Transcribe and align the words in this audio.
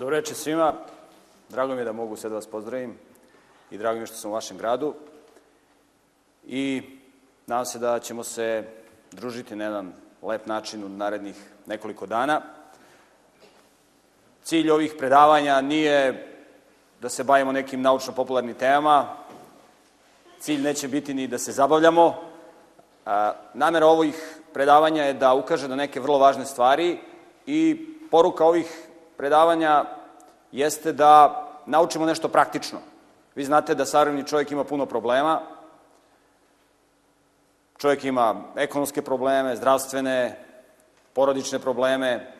Dobro 0.00 0.16
reče 0.16 0.34
svima. 0.34 0.72
Drago 1.48 1.74
mi 1.74 1.80
je 1.80 1.84
da 1.84 1.92
mogu 1.92 2.16
sve 2.16 2.30
da 2.30 2.36
vas 2.36 2.46
pozdravim 2.46 2.94
i 3.70 3.78
drago 3.78 3.96
mi 3.96 4.02
je 4.02 4.06
što 4.06 4.16
sam 4.16 4.30
u 4.30 4.34
vašem 4.34 4.58
gradu. 4.58 4.94
I 6.46 6.82
nadam 7.46 7.64
se 7.64 7.78
da 7.78 7.98
ćemo 7.98 8.24
se 8.24 8.64
družiti 9.12 9.56
na 9.56 9.64
jedan 9.64 9.92
lep 10.22 10.46
način 10.46 10.84
u 10.84 10.88
narednih 10.88 11.36
nekoliko 11.66 12.06
dana. 12.06 12.40
Cilj 14.42 14.70
ovih 14.70 14.94
predavanja 14.98 15.60
nije 15.60 16.26
da 17.00 17.08
se 17.08 17.24
bavimo 17.24 17.52
nekim 17.52 17.82
naučno-popularnim 17.82 18.54
temama. 18.54 19.16
Cilj 20.38 20.62
neće 20.62 20.88
biti 20.88 21.14
ni 21.14 21.26
da 21.26 21.38
se 21.38 21.52
zabavljamo. 21.52 22.22
Namera 23.54 23.86
ovih 23.86 24.38
predavanja 24.52 25.04
je 25.04 25.14
da 25.14 25.34
ukaže 25.34 25.68
na 25.68 25.76
neke 25.76 26.00
vrlo 26.00 26.18
važne 26.18 26.46
stvari 26.46 26.98
i 27.46 27.86
poruka 28.10 28.44
ovih 28.44 28.89
predavanja 29.20 29.84
jeste 30.52 30.92
da 30.92 31.44
naučimo 31.66 32.06
nešto 32.06 32.28
praktično. 32.28 32.78
Vi 33.34 33.44
znate 33.44 33.74
da 33.74 33.84
savremeni 33.84 34.26
čovjek 34.26 34.50
ima 34.50 34.64
puno 34.64 34.86
problema. 34.86 35.40
Čovjek 37.78 38.04
ima 38.04 38.34
ekonomske 38.56 39.02
probleme, 39.02 39.56
zdravstvene, 39.56 40.38
porodične 41.12 41.58
probleme 41.58 42.32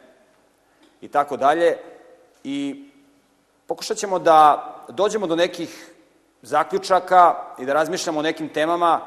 i 1.00 1.08
tako 1.08 1.36
dalje. 1.36 1.76
I 2.44 2.88
pokušat 3.66 3.96
ćemo 3.96 4.18
da 4.18 4.64
dođemo 4.88 5.26
do 5.26 5.36
nekih 5.36 5.92
zaključaka 6.42 7.34
i 7.58 7.66
da 7.66 7.72
razmišljamo 7.72 8.18
o 8.18 8.22
nekim 8.22 8.48
temama 8.48 9.00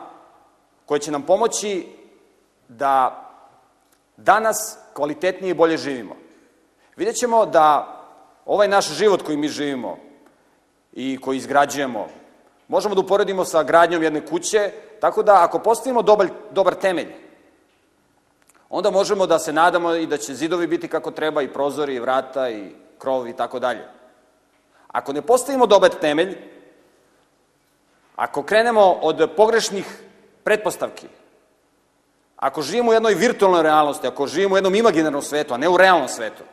koje 0.85 0.99
će 0.99 1.11
nam 1.11 1.23
pomoći 1.23 1.87
da 2.67 3.25
danas 4.17 4.77
kvalitetnije 4.93 5.51
i 5.51 5.57
bolje 5.57 5.77
živimo. 5.77 6.22
Vidjet 6.95 7.15
ćemo 7.15 7.45
da 7.45 7.99
ovaj 8.45 8.67
naš 8.67 8.91
život 8.91 9.21
koji 9.21 9.37
mi 9.37 9.47
živimo 9.47 9.97
i 10.93 11.17
koji 11.21 11.37
izgrađujemo, 11.37 12.07
možemo 12.67 12.95
da 12.95 13.01
uporedimo 13.01 13.45
sa 13.45 13.63
gradnjom 13.63 14.03
jedne 14.03 14.25
kuće, 14.25 14.71
tako 14.99 15.23
da 15.23 15.43
ako 15.43 15.59
postavimo 15.59 16.01
dobar, 16.01 16.27
dobar 16.51 16.75
temelj, 16.75 17.07
onda 18.69 18.91
možemo 18.91 19.27
da 19.27 19.39
se 19.39 19.53
nadamo 19.53 19.95
i 19.95 20.07
da 20.07 20.17
će 20.17 20.33
zidovi 20.33 20.67
biti 20.67 20.87
kako 20.87 21.11
treba, 21.11 21.41
i 21.41 21.53
prozori, 21.53 21.95
i 21.95 21.99
vrata, 21.99 22.49
i 22.49 22.71
krov, 22.97 23.27
i 23.27 23.33
tako 23.33 23.59
dalje. 23.59 23.87
Ako 24.87 25.13
ne 25.13 25.21
postavimo 25.21 25.65
dobar 25.65 25.89
temelj, 25.89 26.37
ako 28.15 28.43
krenemo 28.43 28.81
od 28.81 29.29
pogrešnih 29.35 29.85
pretpostavki, 30.43 31.07
ako 32.37 32.61
živimo 32.61 32.91
u 32.91 32.93
jednoj 32.93 33.13
virtualnoj 33.13 33.63
realnosti, 33.63 34.07
ako 34.07 34.27
živimo 34.27 34.53
u 34.53 34.57
jednom 34.57 34.75
imaginarnom 34.75 35.21
svetu, 35.21 35.53
a 35.53 35.57
ne 35.57 35.69
u 35.69 35.77
realnom 35.77 36.07
svetu, 36.07 36.43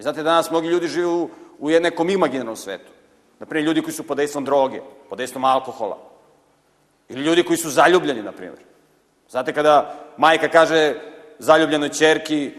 Vi 0.00 0.02
znate, 0.02 0.22
danas 0.22 0.50
mnogi 0.50 0.68
ljudi 0.68 0.88
žive 0.88 1.06
u, 1.06 1.28
u 1.58 1.68
nekom 1.68 2.10
imaginarnom 2.10 2.56
svetu. 2.56 2.92
Naprimjer, 3.38 3.66
ljudi 3.66 3.82
koji 3.82 3.94
su 3.94 4.06
pod 4.06 4.16
dejstvom 4.16 4.44
droge, 4.44 4.80
pod 5.08 5.18
dejstvom 5.18 5.44
alkohola. 5.44 5.98
Ili 7.08 7.22
ljudi 7.22 7.42
koji 7.44 7.56
su 7.56 7.70
zaljubljeni, 7.70 8.22
na 8.22 8.32
primjer. 8.32 8.58
Znate, 9.28 9.52
kada 9.52 9.94
majka 10.16 10.48
kaže 10.48 10.94
zaljubljenoj 11.38 11.88
čerki, 11.88 12.52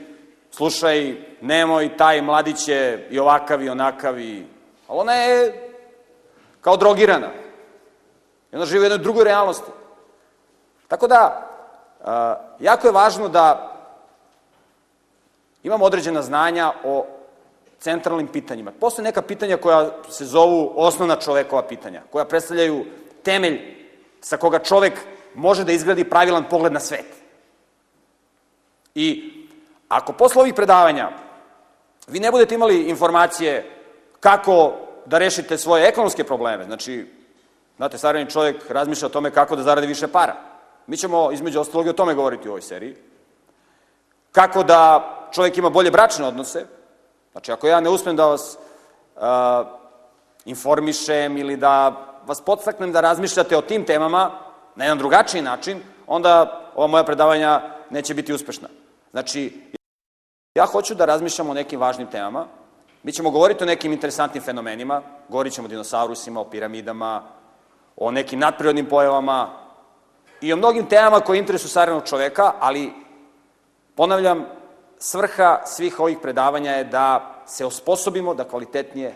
slušaj, 0.52 1.16
nemoj, 1.42 1.98
taj 1.98 2.22
mladić 2.22 2.68
je 2.68 3.08
i 3.12 3.20
ovakav 3.20 3.64
i 3.64 3.70
onakav 3.70 4.20
i... 4.20 4.46
Ali 4.88 5.00
ona 5.00 5.14
je 5.14 5.70
kao 6.62 6.78
drogirana. 6.78 7.30
I 8.52 8.56
ona 8.56 8.66
živi 8.66 8.80
u 8.80 8.84
jednoj 8.84 9.04
drugoj 9.04 9.24
realnosti. 9.24 9.72
Tako 10.88 11.08
da, 11.08 11.50
jako 12.60 12.88
je 12.88 12.94
važno 12.94 13.30
da 13.30 13.78
imamo 15.64 15.86
određena 15.86 16.22
znanja 16.22 16.72
o 16.84 17.06
centralnim 17.82 18.28
pitanjima. 18.28 18.72
Postoje 18.80 19.04
neka 19.04 19.22
pitanja 19.22 19.58
koja 19.58 19.90
se 20.10 20.26
zovu 20.26 20.74
osnovna 20.76 21.16
čovekova 21.16 21.68
pitanja, 21.68 22.02
koja 22.12 22.26
predstavljaju 22.26 22.86
temelj 23.24 23.60
sa 24.22 24.38
koga 24.38 24.60
čovek 24.60 24.94
može 25.36 25.64
da 25.64 25.72
izgradi 25.72 26.04
pravilan 26.04 26.46
pogled 26.50 26.74
na 26.74 26.80
svet. 26.80 27.06
I 28.96 29.34
ako 29.88 30.14
posle 30.14 30.42
ovih 30.42 30.54
predavanja 30.54 31.10
vi 32.08 32.20
ne 32.20 32.32
budete 32.32 32.56
imali 32.56 32.84
informacije 32.84 33.72
kako 34.20 34.74
da 35.06 35.18
rešite 35.18 35.58
svoje 35.58 35.88
ekonomske 35.88 36.24
probleme, 36.24 36.66
znači, 36.66 37.08
znate, 37.78 37.98
savremeni 37.98 38.32
čovjek 38.32 38.70
razmišlja 38.70 39.06
o 39.06 39.10
tome 39.10 39.32
kako 39.32 39.56
da 39.56 39.64
zaradi 39.64 39.88
više 39.88 40.08
para. 40.08 40.36
Mi 40.88 40.98
ćemo, 40.98 41.32
između 41.32 41.60
ostalog, 41.60 41.88
o 41.88 41.94
tome 41.94 42.14
govoriti 42.14 42.48
u 42.48 42.52
ovoj 42.52 42.62
seriji. 42.62 42.96
Kako 44.32 44.64
da 44.64 45.10
čovjek 45.32 45.58
ima 45.58 45.70
bolje 45.70 45.92
bračne 45.92 46.26
odnose, 46.26 46.66
Znači, 47.32 47.52
ako 47.52 47.68
ja 47.68 47.80
ne 47.80 47.90
uspem 47.90 48.16
da 48.16 48.26
vas 48.26 48.58
uh, 49.16 49.22
informišem 50.46 51.38
ili 51.38 51.58
da 51.58 51.90
vas 52.26 52.42
podstaknem 52.42 52.92
da 52.92 53.02
razmišljate 53.02 53.58
o 53.58 53.62
tim 53.62 53.86
temama 53.86 54.32
na 54.76 54.86
jedan 54.86 54.98
drugačiji 54.98 55.42
način, 55.42 55.82
onda 56.08 56.62
ova 56.76 56.88
moja 56.88 57.04
predavanja 57.04 57.62
neće 57.90 58.14
biti 58.14 58.34
uspešna. 58.34 58.68
Znači, 59.12 59.72
ja 60.56 60.66
hoću 60.66 60.96
da 60.96 61.06
razmišljam 61.06 61.50
o 61.50 61.54
nekim 61.54 61.80
važnim 61.80 62.08
temama. 62.08 62.46
Mi 63.04 63.12
ćemo 63.12 63.32
govoriti 63.32 63.64
o 63.64 63.68
nekim 63.68 63.94
interesantnim 63.94 64.44
fenomenima, 64.44 65.02
govorit 65.30 65.54
ćemo 65.54 65.66
o 65.66 65.70
dinosaurusima, 65.70 66.42
o 66.42 66.50
piramidama, 66.50 67.24
o 67.98 68.12
nekim 68.12 68.40
nadprirodnim 68.40 68.86
pojavama 68.86 69.50
i 70.42 70.54
o 70.54 70.58
mnogim 70.58 70.86
temama 70.86 71.20
koje 71.20 71.40
interesuju 71.40 71.70
savremenog 71.70 72.08
čoveka, 72.08 72.54
ali, 72.60 72.94
ponavljam, 73.96 74.46
svrha 75.02 75.62
svih 75.66 76.00
ovih 76.00 76.18
predavanja 76.22 76.72
je 76.72 76.84
da 76.84 77.36
se 77.46 77.66
osposobimo 77.66 78.34
da 78.34 78.44
kvalitetnije 78.44 79.14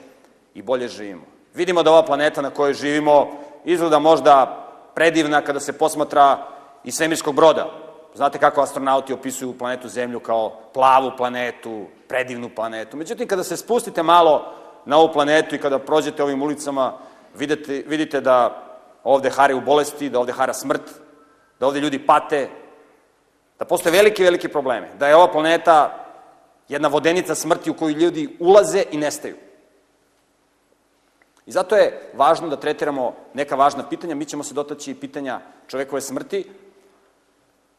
i 0.53 0.61
bolje 0.61 0.87
živimo. 0.87 1.21
Vidimo 1.53 1.83
da 1.83 1.91
ova 1.91 2.05
planeta 2.05 2.41
na 2.41 2.49
kojoj 2.49 2.73
živimo 2.73 3.27
izgleda 3.65 3.99
možda 3.99 4.65
predivna 4.95 5.41
kada 5.41 5.59
se 5.59 5.77
posmatra 5.77 6.37
iz 6.83 6.95
svemirskog 6.95 7.35
broda. 7.35 7.69
Znate 8.15 8.39
kako 8.39 8.61
astronauti 8.61 9.13
opisuju 9.13 9.57
planetu 9.57 9.87
Zemlju 9.87 10.19
kao 10.19 10.59
plavu 10.73 11.11
planetu, 11.17 11.85
predivnu 12.07 12.49
planetu. 12.55 12.97
Međutim, 12.97 13.27
kada 13.27 13.43
se 13.43 13.57
spustite 13.57 14.03
malo 14.03 14.53
na 14.85 14.97
ovu 14.97 15.13
planetu 15.13 15.55
i 15.55 15.61
kada 15.61 15.79
prođete 15.79 16.23
ovim 16.23 16.41
ulicama, 16.41 16.93
vidite, 17.35 17.83
vidite 17.87 18.21
da 18.21 18.63
ovde 19.03 19.29
hare 19.29 19.53
u 19.53 19.61
bolesti, 19.61 20.09
da 20.09 20.19
ovde 20.19 20.31
hara 20.31 20.53
smrt, 20.53 20.81
da 21.59 21.67
ovde 21.67 21.79
ljudi 21.79 22.05
pate, 22.05 22.49
da 23.59 23.65
postoje 23.65 23.93
velike, 23.93 24.23
velike 24.23 24.49
probleme, 24.49 24.89
da 24.99 25.07
je 25.07 25.15
ova 25.15 25.31
planeta 25.31 26.05
jedna 26.69 26.87
vodenica 26.87 27.35
smrti 27.35 27.69
u 27.69 27.73
koju 27.73 27.95
ljudi 27.95 28.37
ulaze 28.39 28.83
i 28.91 28.97
nestaju. 28.97 29.35
I 31.45 31.51
zato 31.51 31.75
je 31.75 32.11
važno 32.13 32.49
da 32.49 32.55
tretiramo 32.55 33.13
neka 33.33 33.55
važna 33.55 33.89
pitanja. 33.89 34.15
Mi 34.15 34.25
ćemo 34.25 34.43
se 34.43 34.53
dotaći 34.53 34.95
pitanja 34.95 35.39
čovekove 35.67 36.01
smrti, 36.01 36.45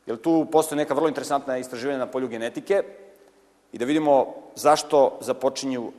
jer 0.07 0.17
tu 0.17 0.47
postoje 0.53 0.77
neka 0.77 0.95
vrlo 0.95 1.09
interesantna 1.09 1.59
istraživanja 1.59 1.99
na 1.99 2.07
polju 2.07 2.29
genetike 2.29 2.83
i 3.73 3.79
da 3.79 3.85
vidimo 3.85 4.35
zašto 4.55 5.19
započinju 5.21 5.93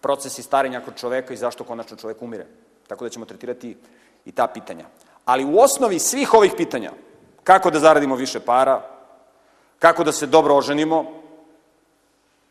procesi 0.00 0.42
starenja 0.42 0.80
kod 0.80 0.96
čoveka 0.96 1.34
i 1.34 1.36
zašto 1.36 1.64
konačno 1.64 1.96
čovek 1.96 2.22
umire. 2.22 2.46
Tako 2.86 3.04
da 3.04 3.10
ćemo 3.10 3.24
tretirati 3.24 3.76
i 4.24 4.32
ta 4.32 4.46
pitanja. 4.46 4.84
Ali 5.24 5.44
u 5.44 5.58
osnovi 5.58 5.98
svih 5.98 6.34
ovih 6.34 6.52
pitanja, 6.56 6.92
kako 7.44 7.70
da 7.70 7.78
zaradimo 7.78 8.16
više 8.16 8.40
para, 8.40 8.82
Kako 9.80 10.04
da 10.04 10.12
se 10.12 10.26
dobro 10.26 10.56
oženimo 10.56 11.04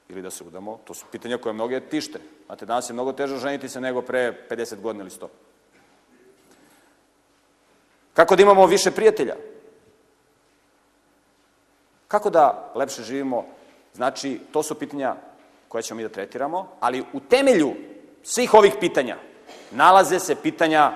ili 0.09 0.21
da 0.21 0.31
se 0.31 0.43
udamo, 0.43 0.79
to 0.85 0.93
su 0.93 1.05
pitanja 1.11 1.37
koje 1.37 1.53
mnoge 1.53 1.79
tište. 1.79 2.19
Znate, 2.45 2.65
danas 2.65 2.89
je 2.89 2.93
mnogo 2.93 3.13
teže 3.13 3.35
oženiti 3.35 3.69
se 3.69 3.81
nego 3.81 4.01
pre 4.01 4.47
50 4.49 4.81
godina 4.81 5.03
ili 5.03 5.11
100. 5.11 5.27
Kako 8.13 8.35
da 8.35 8.43
imamo 8.43 8.65
više 8.65 8.91
prijatelja? 8.91 9.35
Kako 12.07 12.29
da 12.29 12.71
lepše 12.75 13.03
živimo? 13.03 13.45
Znači, 13.93 14.41
to 14.51 14.63
su 14.63 14.75
pitanja 14.75 15.15
koje 15.67 15.83
ćemo 15.83 15.97
mi 15.97 16.03
da 16.03 16.09
tretiramo, 16.09 16.67
ali 16.79 17.03
u 17.13 17.19
temelju 17.19 17.73
svih 18.23 18.53
ovih 18.53 18.73
pitanja 18.79 19.17
nalaze 19.71 20.19
se 20.19 20.35
pitanja 20.35 20.91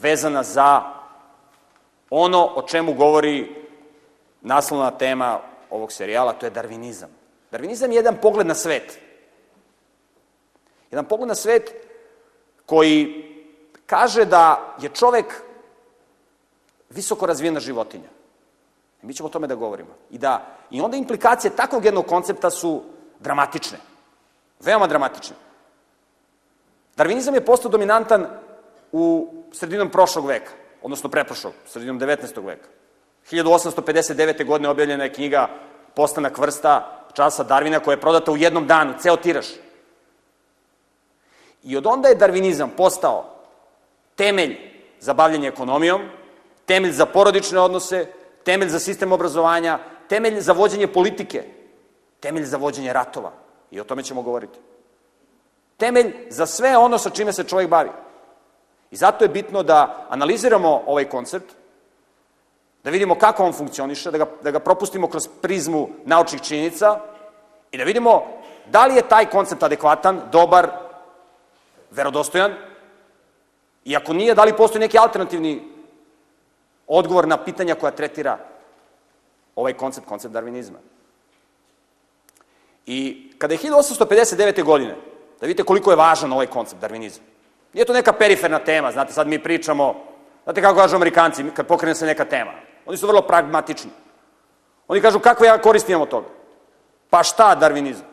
vezana 0.00 0.42
za 0.42 0.82
ono 2.10 2.52
o 2.54 2.62
čemu 2.62 2.94
govori 2.94 3.66
naslovna 4.40 4.90
tema 4.90 5.51
ovog 5.72 5.92
serijala, 5.92 6.32
to 6.32 6.46
je 6.46 6.50
darvinizam. 6.50 7.10
Darvinizam 7.50 7.90
je 7.90 7.96
jedan 7.96 8.16
pogled 8.22 8.46
na 8.46 8.54
svet. 8.54 8.98
Jedan 10.90 11.04
pogled 11.04 11.28
na 11.28 11.34
svet 11.34 11.72
koji 12.66 13.28
kaže 13.86 14.24
da 14.24 14.76
je 14.80 14.88
čovek 14.88 15.42
visoko 16.90 17.26
razvijena 17.26 17.60
životinja. 17.60 18.08
Mi 19.02 19.14
ćemo 19.14 19.26
o 19.26 19.32
tome 19.32 19.46
da 19.46 19.54
govorimo. 19.54 19.96
I, 20.10 20.18
da, 20.18 20.56
I 20.70 20.80
onda 20.80 20.96
implikacije 20.96 21.56
takvog 21.56 21.84
jednog 21.84 22.06
koncepta 22.06 22.50
su 22.50 22.82
dramatične. 23.20 23.78
Veoma 24.60 24.86
dramatične. 24.86 25.36
Darvinizam 26.96 27.34
je 27.34 27.44
postao 27.44 27.70
dominantan 27.70 28.26
u 28.92 29.34
sredinom 29.52 29.90
prošlog 29.90 30.26
veka, 30.26 30.52
odnosno 30.82 31.10
preprošlog, 31.10 31.52
sredinom 31.66 32.00
19. 32.00 32.46
veka. 32.46 32.68
1859. 33.30 34.46
godine 34.46 34.68
objavljena 34.68 35.04
je 35.04 35.12
knjiga 35.12 35.48
Postanak 35.94 36.38
vrsta 36.38 37.02
časa 37.12 37.44
Darvina 37.44 37.80
koja 37.80 37.92
je 37.92 38.00
prodata 38.00 38.32
u 38.32 38.36
jednom 38.36 38.66
danu, 38.66 38.94
ceo 38.98 39.16
tiraž. 39.16 39.46
I 41.62 41.76
od 41.76 41.86
onda 41.86 42.08
je 42.08 42.14
darvinizam 42.14 42.70
postao 42.76 43.32
temelj 44.16 44.56
za 45.00 45.14
bavljanje 45.14 45.48
ekonomijom, 45.48 46.02
temelj 46.66 46.92
za 46.92 47.06
porodične 47.06 47.60
odnose, 47.60 48.06
temelj 48.44 48.68
za 48.68 48.78
sistem 48.78 49.12
obrazovanja, 49.12 49.78
temelj 50.08 50.40
za 50.40 50.52
vođenje 50.52 50.86
politike, 50.86 51.44
temelj 52.20 52.44
za 52.44 52.56
vođenje 52.56 52.92
ratova. 52.92 53.32
I 53.70 53.80
o 53.80 53.84
tome 53.84 54.02
ćemo 54.02 54.22
govoriti. 54.22 54.58
Temelj 55.76 56.14
za 56.28 56.46
sve 56.46 56.76
ono 56.76 56.98
sa 56.98 57.10
čime 57.10 57.32
se 57.32 57.44
čovjek 57.44 57.70
bavi. 57.70 57.90
I 58.90 58.96
zato 58.96 59.24
je 59.24 59.28
bitno 59.28 59.62
da 59.62 60.06
analiziramo 60.10 60.82
ovaj 60.86 61.04
koncept, 61.04 61.54
da 62.84 62.90
vidimo 62.90 63.14
kako 63.14 63.44
on 63.44 63.52
funkcioniše, 63.52 64.10
da 64.10 64.18
ga, 64.18 64.26
da 64.42 64.50
ga 64.50 64.60
propustimo 64.60 65.08
kroz 65.08 65.28
prizmu 65.42 65.88
naučnih 66.04 66.42
činjenica 66.42 67.00
i 67.70 67.78
da 67.78 67.84
vidimo 67.84 68.22
da 68.66 68.86
li 68.86 68.96
je 68.96 69.08
taj 69.08 69.26
koncept 69.26 69.62
adekvatan, 69.62 70.20
dobar, 70.32 70.70
verodostojan, 71.90 72.54
i 73.84 73.96
ako 73.96 74.12
nije, 74.12 74.34
da 74.34 74.44
li 74.44 74.56
postoji 74.56 74.80
neki 74.80 74.98
alternativni 74.98 75.62
odgovor 76.86 77.28
na 77.28 77.36
pitanja 77.36 77.74
koja 77.74 77.90
tretira 77.90 78.38
ovaj 79.56 79.72
koncept, 79.72 80.06
koncept 80.06 80.34
darvinizma. 80.34 80.78
I 82.86 83.30
kada 83.38 83.54
je 83.54 83.58
1859. 83.58 84.62
godine, 84.64 84.94
da 85.40 85.46
vidite 85.46 85.62
koliko 85.62 85.90
je 85.90 85.96
važan 85.96 86.32
ovaj 86.32 86.46
koncept 86.46 86.80
darvinizma, 86.80 87.24
nije 87.72 87.84
to 87.84 87.92
neka 87.92 88.12
periferna 88.12 88.58
tema, 88.58 88.92
znate, 88.92 89.12
sad 89.12 89.28
mi 89.28 89.42
pričamo, 89.42 89.94
znate 90.44 90.62
kako 90.62 90.78
kažu 90.78 90.96
amerikanci, 90.96 91.44
kad 91.54 91.66
pokrene 91.66 91.94
se 91.94 92.06
neka 92.06 92.24
tema, 92.24 92.52
oni 92.86 92.96
su 92.96 93.06
vrlo 93.06 93.22
pragmatični. 93.22 93.90
Oni 94.88 95.00
kažu, 95.00 95.20
kakve 95.20 95.46
ja 95.46 95.58
koristi 95.62 95.92
imamo 95.92 96.06
toga? 96.06 96.26
Pa 97.10 97.22
šta 97.22 97.54
darvinizam? 97.54 98.06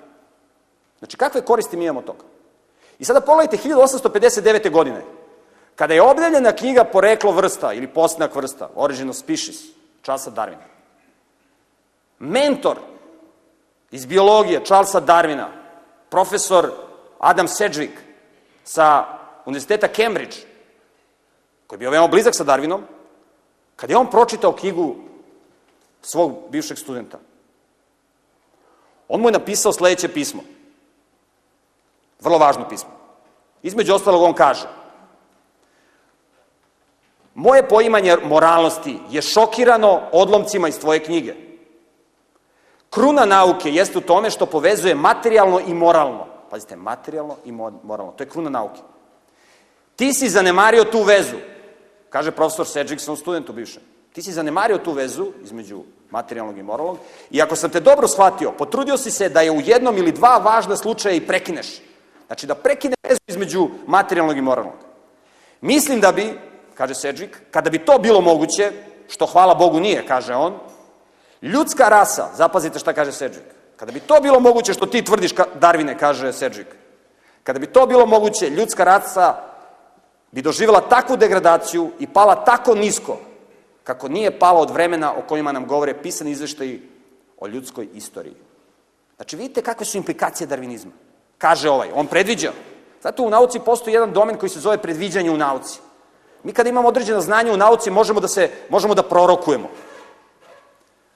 Znači, 1.00 1.18
kakve 1.18 1.42
koristi 1.42 1.78
mi 1.78 1.84
imamo 1.84 2.02
toga? 2.02 2.24
I 3.00 3.06
sada 3.06 3.22
pogledajte, 3.22 3.70
1859. 3.70 4.72
godine, 4.72 5.02
kada 5.76 5.94
je 5.94 6.02
objavljena 6.02 6.52
knjiga 6.52 6.84
Poreklo 6.84 7.32
vrsta 7.32 7.74
ili 7.74 7.88
Postnak 7.88 8.36
vrsta, 8.36 8.70
Origin 8.76 9.10
of 9.10 9.16
Species, 9.16 9.56
Charlesa 10.04 10.32
Darwina, 10.32 10.68
mentor 12.20 12.78
iz 13.92 14.06
biologije 14.06 14.66
Charlesa 14.66 15.02
Darwina, 15.02 15.48
profesor 16.10 16.72
Adam 17.20 17.48
Sedgwick 17.48 17.98
sa 18.64 19.06
Univerziteta 19.46 19.88
Cambridge, 19.88 20.38
koji 21.68 21.78
je 21.78 21.80
bio 21.80 21.90
veoma 21.90 22.08
blizak 22.08 22.36
sa 22.36 22.44
Darwinom, 22.44 22.82
kad 23.80 23.90
je 23.90 23.98
on 23.98 24.10
pročitao 24.10 24.52
knjigu 24.52 24.96
svog 26.02 26.34
bivšeg 26.50 26.78
studenta, 26.78 27.20
on 29.08 29.22
mu 29.22 29.28
je 29.28 29.32
napisao 29.34 29.74
sledeće 29.74 30.08
pismo. 30.08 30.42
Vrlo 32.20 32.38
važno 32.38 32.70
pismo. 32.70 32.90
Između 33.64 33.94
ostalog 33.94 34.22
on 34.22 34.34
kaže 34.34 34.68
Moje 37.36 37.68
poimanje 37.68 38.18
moralnosti 38.24 39.00
je 39.10 39.22
šokirano 39.22 40.02
odlomcima 40.12 40.68
iz 40.68 40.80
tvoje 40.80 41.04
knjige. 41.04 41.36
Kruna 42.90 43.26
nauke 43.26 43.72
jeste 43.72 43.98
u 43.98 44.02
tome 44.02 44.30
što 44.30 44.46
povezuje 44.46 44.96
materijalno 44.96 45.60
i 45.60 45.74
moralno. 45.74 46.28
Pazite, 46.50 46.76
materijalno 46.76 47.36
i 47.46 47.52
moralno. 47.52 48.12
To 48.12 48.24
je 48.24 48.30
kruna 48.30 48.50
nauke. 48.50 48.82
Ti 49.96 50.14
si 50.14 50.30
zanemario 50.30 50.84
tu 50.84 51.04
vezu, 51.04 51.38
kaže 52.10 52.32
profesor 52.32 52.68
Sedžik, 52.68 53.00
sam 53.00 53.16
studentu 53.16 53.54
bivšem. 53.54 53.82
Ti 54.14 54.22
si 54.22 54.32
zanemario 54.32 54.78
tu 54.78 54.92
vezu 54.92 55.32
između 55.44 55.84
materijalnog 56.10 56.58
i 56.58 56.64
moralnog 56.64 56.98
i 57.32 57.42
ako 57.42 57.56
sam 57.56 57.70
te 57.70 57.80
dobro 57.80 58.08
shvatio, 58.08 58.52
potrudio 58.52 58.98
si 58.98 59.12
se 59.12 59.30
da 59.30 59.42
je 59.42 59.52
u 59.52 59.62
jednom 59.62 59.98
ili 59.98 60.12
dva 60.12 60.38
važna 60.38 60.78
slučaja 60.78 61.16
i 61.16 61.28
prekineš. 61.28 61.82
Znači 62.28 62.48
da 62.48 62.56
prekine 62.56 62.96
vezu 63.04 63.20
između 63.28 63.70
materijalnog 63.88 64.38
i 64.38 64.42
moralnog. 64.42 64.76
Mislim 65.62 66.00
da 66.00 66.12
bi, 66.12 66.40
kaže 66.74 66.96
Sedžik, 66.96 67.38
kada 67.52 67.70
bi 67.70 67.86
to 67.86 68.00
bilo 68.00 68.22
moguće, 68.22 68.72
što 69.08 69.26
hvala 69.26 69.56
Bogu 69.56 69.80
nije, 69.80 70.06
kaže 70.08 70.36
on, 70.36 70.60
ljudska 71.42 71.90
rasa, 71.90 72.30
zapazite 72.36 72.80
šta 72.80 72.94
kaže 72.94 73.12
Sedžik, 73.12 73.44
kada 73.78 73.92
bi 73.92 74.00
to 74.00 74.22
bilo 74.22 74.40
moguće 74.40 74.74
što 74.74 74.86
ti 74.86 75.04
tvrdiš, 75.04 75.32
Darvine, 75.56 75.98
kaže 75.98 76.34
Sedžik, 76.34 76.68
kada 77.44 77.60
bi 77.60 77.68
to 77.68 77.86
bilo 77.86 78.06
moguće, 78.06 78.50
ljudska 78.50 78.84
rasa 78.84 79.49
bi 80.32 80.42
doživjela 80.42 80.82
takvu 80.82 81.18
degradaciju 81.18 81.92
i 82.00 82.08
pala 82.08 82.36
tako 82.36 82.76
nisko, 82.76 83.18
kako 83.84 84.08
nije 84.08 84.40
pala 84.40 84.60
od 84.60 84.70
vremena 84.70 85.14
o 85.14 85.22
kojima 85.28 85.52
nam 85.52 85.66
govore 85.66 86.02
pisani 86.02 86.32
izveštaji 86.32 86.82
o 87.38 87.48
ljudskoj 87.48 87.88
istoriji. 87.94 88.36
Znači, 89.16 89.36
vidite 89.36 89.62
kakve 89.62 89.86
su 89.86 89.98
implikacije 89.98 90.48
darvinizma. 90.48 90.92
Kaže 91.38 91.70
ovaj, 91.70 91.90
on 91.96 92.08
predviđa. 92.08 92.52
Zato 93.02 93.24
u 93.24 93.30
nauci 93.30 93.60
postoji 93.60 93.94
jedan 93.94 94.14
domen 94.14 94.38
koji 94.38 94.50
se 94.50 94.60
zove 94.60 94.78
predviđanje 94.78 95.32
u 95.32 95.38
nauci. 95.38 95.80
Mi 96.44 96.54
kada 96.54 96.70
imamo 96.70 96.88
određeno 96.88 97.22
znanje 97.22 97.52
u 97.52 97.58
nauci 97.58 97.92
možemo 97.92 98.20
da 98.20 98.28
se 98.28 98.50
možemo 98.70 98.96
da 98.96 99.04
prorokujemo. 99.04 99.70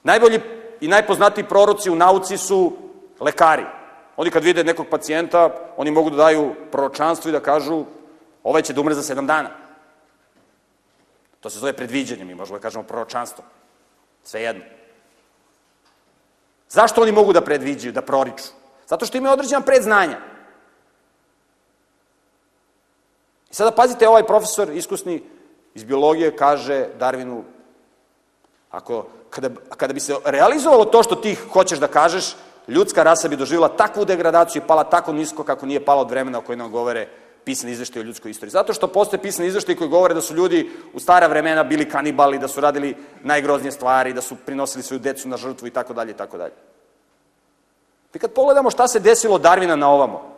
Najbolji 0.02 0.40
i 0.80 0.88
najpoznatiji 0.88 1.44
proroci 1.44 1.90
u 1.90 1.94
nauci 1.94 2.36
su 2.36 2.72
lekari. 3.20 3.64
Oni 4.16 4.30
kad 4.30 4.44
vide 4.44 4.64
nekog 4.64 4.86
pacijenta, 4.90 5.50
oni 5.76 5.90
mogu 5.90 6.10
da 6.10 6.16
daju 6.16 6.54
proročanstvo 6.72 7.28
i 7.28 7.32
da 7.32 7.40
kažu 7.40 7.84
ovaj 8.44 8.62
će 8.62 8.72
da 8.72 8.80
umre 8.80 8.94
za 8.94 9.02
sedam 9.02 9.26
dana. 9.26 9.50
To 11.40 11.50
se 11.50 11.58
zove 11.58 11.72
predviđanje, 11.72 12.24
mi 12.24 12.34
možemo 12.34 12.58
da 12.58 12.62
kažemo 12.62 12.84
proročanstvo. 12.84 13.44
Sve 14.22 14.42
jedno. 14.42 14.64
Zašto 16.68 17.02
oni 17.02 17.12
mogu 17.12 17.32
da 17.32 17.44
predviđaju, 17.44 17.92
da 17.92 18.02
proriču? 18.02 18.52
Zato 18.86 19.06
što 19.06 19.18
imaju 19.18 19.32
određena 19.32 19.60
predznanja. 19.60 20.18
I 23.50 23.54
sada 23.54 23.70
pazite, 23.70 24.08
ovaj 24.08 24.26
profesor 24.26 24.70
iskusni 24.70 25.22
iz 25.74 25.84
biologije 25.84 26.36
kaže 26.36 26.88
Darwinu, 26.98 27.42
ako, 28.70 29.06
kada, 29.30 29.50
kada 29.76 29.92
bi 29.92 30.00
se 30.00 30.16
realizovalo 30.24 30.84
to 30.84 31.02
što 31.02 31.14
ti 31.14 31.34
hoćeš 31.34 31.78
da 31.78 31.88
kažeš, 31.88 32.36
ljudska 32.68 33.02
rasa 33.02 33.28
bi 33.28 33.36
doživjela 33.36 33.68
takvu 33.68 34.04
degradaciju 34.04 34.62
i 34.62 34.66
pala 34.66 34.84
tako 34.84 35.12
nisko 35.12 35.44
kako 35.44 35.66
nije 35.66 35.84
pala 35.84 36.00
od 36.00 36.10
vremena 36.10 36.38
o 36.38 36.42
kojoj 36.42 36.56
nam 36.56 36.70
govore 36.70 37.08
pisani 37.44 37.72
izveštaj 37.72 38.02
o 38.02 38.04
ljudskoj 38.04 38.30
istoriji. 38.30 38.50
Zato 38.50 38.72
što 38.72 38.88
postoje 38.88 39.22
pisani 39.22 39.48
izveštaj 39.48 39.76
koji 39.76 39.90
govore 39.90 40.14
da 40.14 40.20
su 40.20 40.34
ljudi 40.34 40.70
u 40.92 41.00
stara 41.00 41.26
vremena 41.26 41.64
bili 41.64 41.88
kanibali, 41.88 42.38
da 42.38 42.48
su 42.48 42.60
radili 42.60 42.96
najgroznije 43.22 43.72
stvari, 43.72 44.12
da 44.12 44.20
su 44.20 44.36
prinosili 44.36 44.82
svoju 44.82 44.98
decu 44.98 45.28
na 45.28 45.36
žrtvu 45.36 45.68
i 45.68 45.70
tako 45.70 45.92
dalje 45.94 46.10
i 46.10 46.16
tako 46.16 46.38
dalje. 46.38 46.54
I 48.14 48.18
kad 48.18 48.32
pogledamo 48.32 48.70
šta 48.70 48.88
se 48.88 49.00
desilo 49.00 49.38
Darvina 49.38 49.76
na 49.76 49.90
ovamo, 49.90 50.34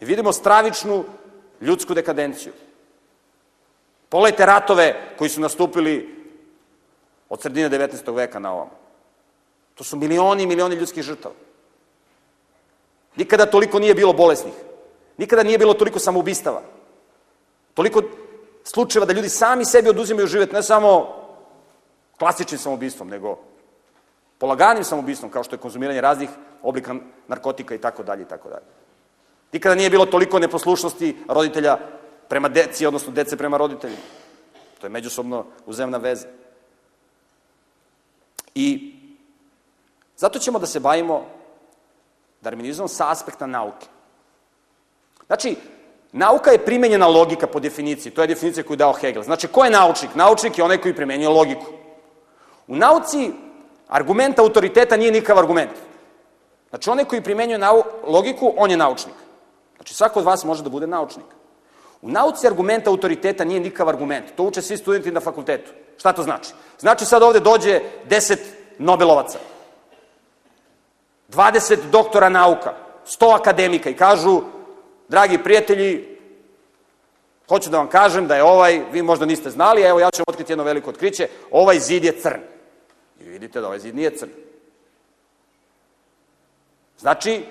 mi 0.00 0.06
vidimo 0.06 0.32
stravičnu 0.32 1.04
ljudsku 1.60 1.94
dekadenciju. 1.94 2.52
Pogledajte 4.08 4.46
ratove 4.46 5.16
koji 5.18 5.30
su 5.30 5.40
nastupili 5.40 6.24
od 7.28 7.42
sredine 7.42 7.70
19. 7.70 8.14
veka 8.14 8.38
na 8.38 8.52
ovamo. 8.52 8.70
To 9.74 9.84
su 9.84 9.96
milioni 9.96 10.42
i 10.42 10.46
milioni 10.46 10.76
ljudskih 10.76 11.02
žrtava. 11.02 11.34
Nikada 13.16 13.46
toliko 13.46 13.78
nije 13.78 13.94
bilo 13.94 14.12
bolesnih. 14.12 14.54
Nikada 15.20 15.42
nije 15.42 15.58
bilo 15.58 15.74
toliko 15.74 15.98
samoubistava. 15.98 16.62
Toliko 17.74 18.02
slučajeva 18.64 19.06
da 19.06 19.12
ljudi 19.12 19.28
sami 19.28 19.64
sebi 19.64 19.90
oduzimaju 19.90 20.26
život, 20.26 20.52
ne 20.52 20.62
samo 20.62 21.16
klasičnim 22.18 22.58
samoubistvom, 22.58 23.08
nego 23.08 23.36
polaganim 24.38 24.84
samoubistvom, 24.84 25.30
kao 25.30 25.44
što 25.44 25.54
je 25.54 25.60
konzumiranje 25.60 26.00
raznih 26.00 26.30
oblika 26.62 26.94
narkotika 27.28 27.74
i 27.74 27.78
tako 27.78 28.02
dalje 28.02 28.22
i 28.22 28.28
tako 28.28 28.48
dalje. 28.48 28.64
Nikada 29.52 29.74
nije 29.74 29.90
bilo 29.90 30.06
toliko 30.06 30.38
neposlušnosti 30.38 31.16
roditelja 31.28 31.78
prema 32.28 32.48
deci, 32.48 32.86
odnosno 32.86 33.12
dece 33.12 33.36
prema 33.36 33.56
roditeljima. 33.56 34.02
To 34.80 34.86
je 34.86 34.90
međusobno 34.90 35.44
uzemna 35.66 35.98
veza. 35.98 36.28
I 38.54 38.94
zato 40.16 40.38
ćemo 40.38 40.58
da 40.58 40.66
se 40.66 40.80
bavimo 40.80 41.26
darminizmom 42.40 42.88
sa 42.88 43.10
aspekta 43.10 43.46
nauke. 43.46 43.99
Znači, 45.30 45.56
nauka 46.12 46.50
je 46.50 46.58
primenjena 46.58 47.06
logika 47.06 47.46
po 47.46 47.60
definiciji. 47.60 48.12
To 48.12 48.20
je 48.20 48.26
definicija 48.26 48.64
koju 48.64 48.74
je 48.74 48.82
dao 48.82 48.92
Hegel. 48.92 49.22
Znači, 49.22 49.48
ko 49.48 49.64
je 49.64 49.70
naučnik? 49.70 50.14
Naučnik 50.14 50.58
je 50.58 50.64
onaj 50.64 50.78
koji 50.78 50.94
primenjuje 50.94 51.28
logiku. 51.28 51.66
U 52.66 52.76
nauci 52.76 53.30
argument 53.88 54.38
autoriteta 54.38 54.96
nije 54.96 55.12
nikav 55.12 55.38
argument. 55.38 55.70
Znači, 56.70 56.90
onaj 56.90 57.04
koji 57.04 57.22
primenjuje 57.22 57.58
nau 57.58 57.82
logiku, 58.06 58.54
on 58.56 58.70
je 58.70 58.76
naučnik. 58.76 59.14
Znači, 59.76 59.94
svako 59.94 60.18
od 60.18 60.26
vas 60.26 60.44
može 60.44 60.62
da 60.62 60.70
bude 60.70 60.86
naučnik. 60.86 61.26
U 62.02 62.10
nauci 62.10 62.46
argument 62.46 62.86
autoriteta 62.86 63.44
nije 63.44 63.60
nikav 63.60 63.88
argument. 63.88 64.34
To 64.36 64.42
uče 64.42 64.62
svi 64.62 64.76
studenti 64.76 65.10
na 65.10 65.20
fakultetu. 65.20 65.70
Šta 65.98 66.12
to 66.12 66.22
znači? 66.22 66.50
Znači 66.78 67.04
sad 67.04 67.22
ovde 67.22 67.40
dođe 67.40 67.80
10 68.08 68.38
Nobelovaca, 68.78 69.38
20 71.28 71.76
doktora 71.90 72.28
nauka, 72.28 72.74
100 73.06 73.34
akademika 73.34 73.90
i 73.90 73.96
kažu, 73.96 74.42
dragi 75.10 75.38
prijatelji, 75.42 76.18
hoću 77.48 77.70
da 77.70 77.78
vam 77.78 77.88
kažem 77.88 78.26
da 78.26 78.36
je 78.36 78.42
ovaj, 78.42 78.82
vi 78.92 79.02
možda 79.02 79.26
niste 79.26 79.50
znali, 79.50 79.82
evo 79.82 80.00
ja 80.00 80.10
ću 80.10 80.22
otkriti 80.26 80.52
jedno 80.52 80.64
veliko 80.64 80.90
otkriće, 80.90 81.28
ovaj 81.50 81.78
zid 81.78 82.04
je 82.04 82.20
crn. 82.20 82.40
I 83.20 83.24
vidite 83.24 83.60
da 83.60 83.66
ovaj 83.66 83.78
zid 83.78 83.94
nije 83.94 84.16
crn. 84.16 84.30
Znači, 86.98 87.42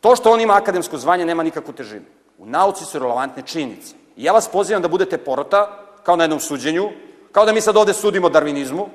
to 0.00 0.16
što 0.16 0.32
on 0.32 0.40
ima 0.40 0.56
akademsko 0.56 0.98
zvanje 0.98 1.24
nema 1.24 1.42
nikakvu 1.42 1.72
težinu. 1.72 2.06
U 2.38 2.46
nauci 2.46 2.84
su 2.84 2.98
relevantne 2.98 3.42
činjenice. 3.46 3.94
I 4.16 4.24
ja 4.24 4.32
vas 4.32 4.48
pozivam 4.48 4.82
da 4.82 4.88
budete 4.88 5.18
porota, 5.18 5.84
kao 6.02 6.16
na 6.16 6.24
jednom 6.24 6.40
suđenju, 6.40 6.90
kao 7.32 7.46
da 7.46 7.52
mi 7.52 7.60
sad 7.60 7.76
ovde 7.76 7.94
sudimo 7.94 8.28
darvinizmu. 8.28 8.88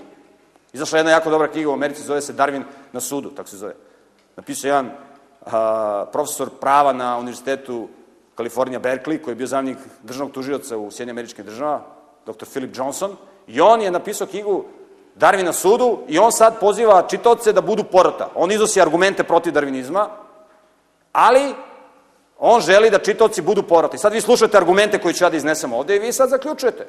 Izašla 0.74 1.00
jedna 1.00 1.12
jako 1.12 1.30
dobra 1.30 1.48
knjiga 1.48 1.70
u 1.70 1.74
Americi, 1.74 2.04
zove 2.04 2.22
se 2.22 2.34
Darwin 2.34 2.64
na 2.92 3.00
sudu, 3.00 3.30
tako 3.30 3.50
se 3.50 3.58
zove. 3.58 3.76
Napisao 4.36 4.68
jedan 4.68 4.92
a, 5.46 6.06
profesor 6.12 6.50
prava 6.50 6.94
na 6.94 7.18
univerzitetu 7.18 7.88
Kalifornija 8.36 8.80
Berkeley, 8.80 9.22
koji 9.22 9.32
je 9.32 9.36
bio 9.36 9.48
zamnik 9.48 9.78
državnog 10.04 10.34
tužioca 10.34 10.78
u 10.78 10.92
Sjedinje 10.92 11.12
američke 11.12 11.44
država, 11.44 11.82
dr. 12.26 12.46
Philip 12.46 12.78
Johnson, 12.78 13.16
i 13.48 13.62
on 13.62 13.82
je 13.82 13.92
napisao 13.92 14.28
knjigu 14.28 14.66
Darwin 15.16 15.46
na 15.46 15.54
sudu 15.54 16.00
i 16.08 16.20
on 16.20 16.32
sad 16.32 16.60
poziva 16.60 17.08
čitoce 17.08 17.54
da 17.54 17.62
budu 17.62 17.84
porota. 17.84 18.30
On 18.36 18.52
iznosi 18.52 18.82
argumente 18.82 19.24
protiv 19.24 19.54
darvinizma, 19.54 20.10
ali 21.12 21.56
on 22.40 22.62
želi 22.62 22.90
da 22.90 23.00
čitoci 23.00 23.42
budu 23.42 23.64
porota. 23.64 23.96
I 23.96 24.00
sad 24.00 24.14
vi 24.14 24.22
slušate 24.22 24.58
argumente 24.58 25.02
koje 25.02 25.14
ću 25.14 25.24
ja 25.24 25.30
da 25.30 25.38
iznesem 25.38 25.74
ovde 25.74 25.96
i 25.96 26.00
vi 26.00 26.14
sad 26.14 26.30
zaključujete. 26.30 26.88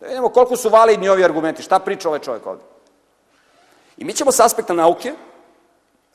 Da 0.00 0.06
vidimo 0.06 0.28
koliko 0.28 0.56
su 0.56 0.68
validni 0.68 1.08
ovi 1.08 1.24
argumenti, 1.24 1.62
šta 1.62 1.78
priča 1.78 2.08
ovaj 2.08 2.20
čovjek 2.20 2.46
ovde. 2.46 2.62
I 3.96 4.04
mi 4.04 4.12
ćemo 4.12 4.32
s 4.32 4.40
aspekta 4.40 4.74
nauke, 4.74 5.12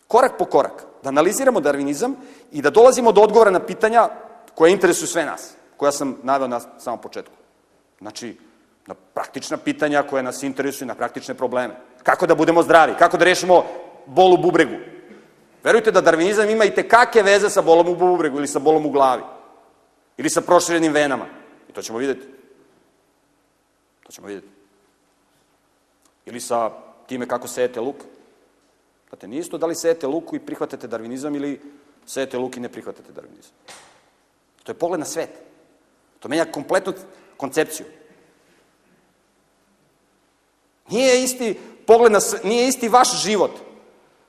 korak 0.08 0.38
po 0.38 0.46
korak, 0.46 0.86
da 1.04 1.10
analiziramo 1.10 1.60
darvinizam 1.60 2.16
i 2.52 2.62
da 2.62 2.70
dolazimo 2.70 3.12
do 3.12 3.22
odgovora 3.22 3.52
na 3.52 3.60
pitanja 3.60 4.10
koje 4.56 4.72
interesuju 4.72 5.08
sve 5.08 5.26
nas, 5.26 5.54
koja 5.78 5.92
sam 5.92 6.18
naveo 6.24 6.48
na 6.48 6.60
samom 6.60 7.02
početku. 7.02 7.34
Znači, 8.00 8.38
na 8.88 8.94
praktična 8.94 9.58
pitanja 9.58 10.04
koje 10.04 10.24
nas 10.24 10.44
interesuju, 10.44 10.88
na 10.88 10.96
praktične 10.96 11.34
probleme. 11.34 11.76
Kako 12.04 12.28
da 12.28 12.36
budemo 12.36 12.64
zdravi, 12.64 12.96
kako 13.00 13.18
da 13.18 13.26
rešimo 13.26 13.64
bol 14.06 14.34
u 14.34 14.38
bubregu. 14.38 14.76
Verujte 15.64 15.92
da 15.92 16.02
darvinizam 16.02 16.50
ima 16.50 16.66
i 16.66 16.76
tekake 16.76 17.24
veze 17.24 17.50
sa 17.50 17.62
bolom 17.62 17.88
u 17.88 17.96
bubregu 17.96 18.38
ili 18.38 18.48
sa 18.48 18.60
bolom 18.60 18.86
u 18.86 18.90
glavi. 18.92 19.24
Ili 20.18 20.30
sa 20.30 20.42
proširenim 20.42 20.94
venama. 20.94 21.26
I 21.70 21.74
to 21.74 21.82
ćemo 21.82 22.00
videti. 22.00 22.28
To 24.04 24.12
ćemo 24.12 24.28
videti. 24.28 24.48
Ili 26.26 26.40
sa 26.40 26.72
time 27.08 27.28
kako 27.28 27.48
sejete 27.48 27.80
luk. 27.80 27.96
Znate, 29.10 29.28
nije 29.28 29.40
isto 29.40 29.58
da 29.58 29.66
li 29.66 29.76
sejete 29.76 30.08
luku 30.08 30.36
i 30.36 30.40
prihvatate 30.40 30.88
darvinizam 30.88 31.36
ili 31.36 31.62
sejete 32.06 32.38
luk 32.38 32.58
i 32.58 32.60
ne 32.60 32.70
prihvatate 32.70 33.12
darvinizam. 33.12 33.52
To 34.64 34.72
je 34.72 34.78
pogled 34.78 35.00
na 35.00 35.06
svet. 35.06 35.30
To 36.20 36.30
menja 36.30 36.46
kompletnu 36.46 36.94
koncepciju. 37.38 37.86
Nije 40.90 41.24
isti 41.24 41.60
pogled 41.88 42.12
na 42.12 42.20
sve, 42.20 42.40
nije 42.44 42.68
isti 42.68 42.90
vaš 42.90 43.24
život. 43.24 43.52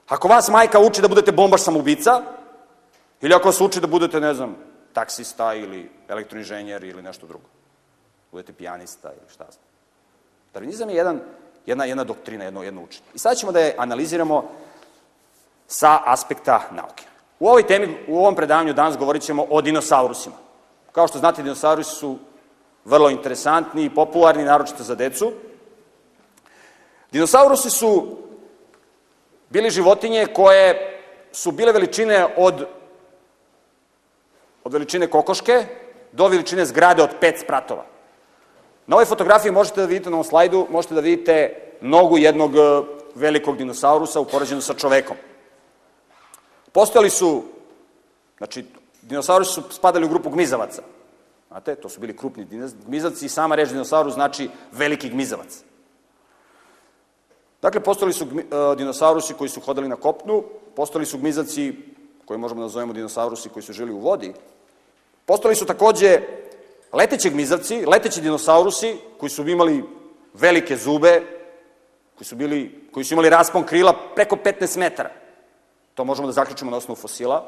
Ako 0.08 0.28
vas 0.28 0.48
majka 0.48 0.80
uči 0.80 1.02
da 1.02 1.08
budete 1.08 1.32
bombaš 1.32 1.62
samoubica, 1.62 2.22
ili 3.20 3.34
ako 3.34 3.48
vas 3.48 3.60
uči 3.60 3.80
da 3.80 3.86
budete, 3.86 4.20
ne 4.20 4.34
znam, 4.34 4.56
taksista 4.92 5.54
ili 5.54 5.90
elektroinženjer 6.08 6.84
ili 6.84 7.02
nešto 7.02 7.26
drugo. 7.26 7.44
Budete 8.30 8.52
pijanista 8.52 9.12
ili 9.12 9.28
šta 9.32 9.44
znam. 9.50 9.64
Darvinizam 10.54 10.88
je 10.90 10.96
jedan, 10.96 11.20
jedna, 11.66 11.84
jedna 11.84 12.04
doktrina, 12.04 12.44
jedno, 12.44 12.62
jedno 12.62 12.82
učenje. 12.82 13.06
I 13.14 13.18
sada 13.18 13.34
ćemo 13.34 13.52
da 13.52 13.60
je 13.60 13.74
analiziramo 13.78 14.50
sa 15.70 16.02
aspekta 16.04 16.66
nauke. 16.74 17.04
U 17.38 17.48
ovoj 17.48 17.62
temi, 17.66 17.96
u 18.08 18.18
ovom 18.18 18.34
predavanju 18.34 18.72
danas 18.72 18.98
govorit 18.98 19.22
ćemo 19.22 19.46
o 19.50 19.60
dinosaurusima. 19.62 20.36
Kao 20.92 21.08
što 21.08 21.18
znate, 21.18 21.42
dinosaurusi 21.42 21.94
su 21.94 22.18
vrlo 22.84 23.10
interesantni 23.10 23.84
i 23.84 23.94
popularni, 23.94 24.44
naročito 24.44 24.82
za 24.82 24.94
decu. 24.94 25.32
Dinosaurusi 27.12 27.70
su 27.70 28.18
bili 29.48 29.70
životinje 29.70 30.26
koje 30.34 31.00
su 31.32 31.52
bile 31.52 31.72
veličine 31.72 32.26
od, 32.36 32.66
od 34.64 34.72
veličine 34.72 35.06
kokoške 35.06 35.64
do 36.12 36.28
veličine 36.28 36.66
zgrade 36.66 37.02
od 37.02 37.10
pet 37.20 37.40
spratova. 37.40 37.84
Na 38.86 38.96
ovoj 38.96 39.06
fotografiji 39.06 39.52
možete 39.52 39.80
da 39.80 39.86
vidite 39.86 40.10
na 40.10 40.16
ovom 40.16 40.24
slajdu, 40.24 40.66
možete 40.70 40.94
da 40.94 41.00
vidite 41.00 41.54
nogu 41.80 42.18
jednog 42.18 42.56
e, 42.56 42.60
velikog 43.14 43.56
dinosaurusa 43.56 44.20
upoređenu 44.20 44.60
sa 44.60 44.74
čovekom. 44.74 45.16
Postojali 46.72 47.10
su, 47.10 47.42
znači, 48.38 48.64
dinosaurusi 49.02 49.52
su 49.52 49.62
spadali 49.70 50.06
u 50.06 50.08
grupu 50.08 50.30
gmizavaca. 50.30 50.82
Znate, 51.48 51.74
to 51.74 51.88
su 51.88 52.00
bili 52.00 52.16
krupni 52.16 52.46
gmizavci 52.86 53.26
i 53.26 53.28
sama 53.28 53.54
reč 53.54 53.68
dinosaurus 53.68 54.14
znači 54.14 54.48
veliki 54.72 55.08
gmizavac. 55.08 55.62
Dakle, 57.62 57.80
postali 57.80 58.12
su 58.12 58.24
uh, 58.24 58.30
dinosaurusi 58.76 59.34
koji 59.34 59.50
su 59.50 59.60
hodali 59.60 59.88
na 59.88 59.96
kopnu, 59.96 60.44
postali 60.76 61.06
su 61.06 61.18
gmizavci, 61.18 61.74
koji 62.24 62.38
možemo 62.38 62.60
da 62.60 62.64
nazovemo 62.64 62.92
dinosaurusi 62.92 63.48
koji 63.48 63.62
su 63.62 63.72
žili 63.72 63.92
u 63.92 63.98
vodi, 63.98 64.32
postali 65.26 65.54
su 65.54 65.66
takođe 65.66 66.20
leteći 66.92 67.30
gmizavci, 67.30 67.86
leteći 67.86 68.20
dinosaurusi 68.20 68.96
koji 69.18 69.30
su 69.30 69.48
imali 69.48 69.84
velike 70.34 70.76
zube, 70.76 71.22
koji 72.14 72.26
su, 72.26 72.36
bili, 72.36 72.88
koji 72.92 73.04
su 73.04 73.14
imali 73.14 73.30
raspon 73.30 73.64
krila 73.64 73.94
preko 74.14 74.36
15 74.36 74.78
metara. 74.78 75.19
To 75.94 76.04
možemo 76.04 76.26
da 76.26 76.32
zaključimo 76.32 76.70
na 76.70 76.76
osnovu 76.76 76.96
fosila, 76.96 77.44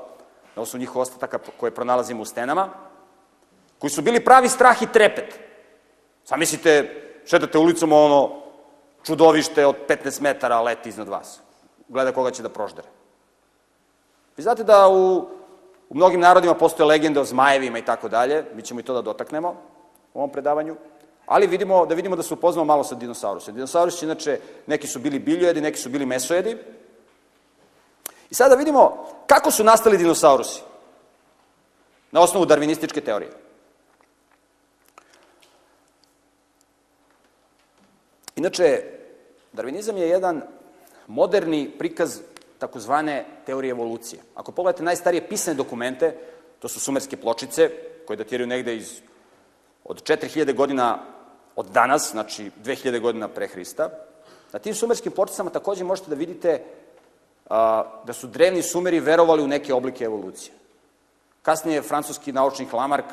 na 0.57 0.63
osnovu 0.63 0.81
njihovih 0.81 1.03
ostataka 1.03 1.39
koje 1.57 1.75
pronalazimo 1.75 2.23
u 2.23 2.25
stenama, 2.25 2.69
koji 3.79 3.91
su 3.91 4.03
bili 4.03 4.25
pravi 4.25 4.49
strah 4.49 4.83
i 4.83 4.87
trepet. 4.93 5.39
Zamislite, 6.27 7.03
šetate 7.27 7.59
ulicom, 7.59 7.93
ono, 7.93 8.31
čudovište 9.05 9.67
od 9.67 9.77
15 9.89 10.23
metara 10.23 10.61
leti 10.61 10.89
iznad 10.89 11.09
vas. 11.09 11.41
Gleda 11.89 12.13
koga 12.13 12.31
će 12.31 12.43
da 12.43 12.49
proždere. 12.49 12.89
Vi 14.37 14.43
znate 14.43 14.65
da 14.65 14.89
u, 14.89 15.17
u 15.89 15.95
mnogim 15.95 16.21
narodima 16.21 16.55
postoje 16.55 16.87
legende 16.87 17.21
o 17.21 17.25
zmajevima 17.25 17.79
i 17.79 17.85
tako 17.85 18.09
dalje, 18.09 18.45
mi 18.55 18.63
ćemo 18.63 18.81
i 18.81 18.83
to 18.83 18.95
da 18.95 19.03
dotaknemo 19.03 19.57
u 20.15 20.19
ovom 20.19 20.31
predavanju, 20.31 20.77
ali 21.27 21.47
vidimo, 21.47 21.87
da 21.87 21.95
vidimo 21.95 22.17
da 22.17 22.23
se 22.23 22.35
upoznamo 22.35 22.65
malo 22.65 22.85
sa 22.85 22.95
dinosaurusom. 22.95 23.55
Dinosaurusi, 23.55 24.05
inače, 24.05 24.39
neki 24.67 24.87
su 24.87 24.99
bili 24.99 25.19
biljojedi, 25.19 25.61
neki 25.61 25.79
su 25.79 25.91
bili 25.91 26.07
mesojedi. 26.07 26.59
I 28.33 28.35
sada 28.35 28.49
da 28.49 28.59
vidimo 28.59 29.07
kako 29.27 29.51
su 29.51 29.65
nastali 29.65 29.99
dinosaurusi 29.99 30.61
na 32.11 32.21
osnovu 32.21 32.47
darvinističke 32.47 33.01
teorije. 33.01 33.31
Inače, 38.37 38.83
darvinizam 39.53 39.97
je 39.97 40.09
jedan 40.09 40.43
moderni 41.07 41.71
prikaz 41.79 42.21
takozvane 42.59 43.25
teorije 43.47 43.71
evolucije. 43.71 44.23
Ako 44.35 44.53
pogledate 44.53 44.83
najstarije 44.83 45.29
pisane 45.29 45.55
dokumente, 45.55 46.17
to 46.59 46.69
su 46.69 46.81
sumerske 46.81 47.17
pločice, 47.17 47.71
koje 48.07 48.17
datiraju 48.17 48.47
negde 48.47 48.77
iz 48.77 49.01
od 49.85 50.03
4000 50.03 50.55
godina 50.55 50.99
od 51.57 51.67
danas, 51.67 52.11
znači 52.11 52.51
2000 52.65 53.01
godina 53.01 53.29
pre 53.29 53.47
Hrista. 53.47 53.91
Na 54.53 54.59
tim 54.59 54.75
sumerskim 54.75 55.13
pločicama 55.13 55.51
takođe 55.51 55.85
možete 55.85 56.11
da 56.11 56.17
vidite 56.17 56.65
da 58.05 58.13
su 58.13 58.27
drevni 58.27 58.63
sumeri 58.63 59.01
verovali 59.01 59.43
u 59.43 59.49
neke 59.49 59.75
oblike 59.75 60.05
evolucije. 60.05 60.55
Kasnije 61.43 61.75
je 61.75 61.83
francuski 61.83 62.33
naučnik 62.33 62.73
Lamarck 62.73 63.09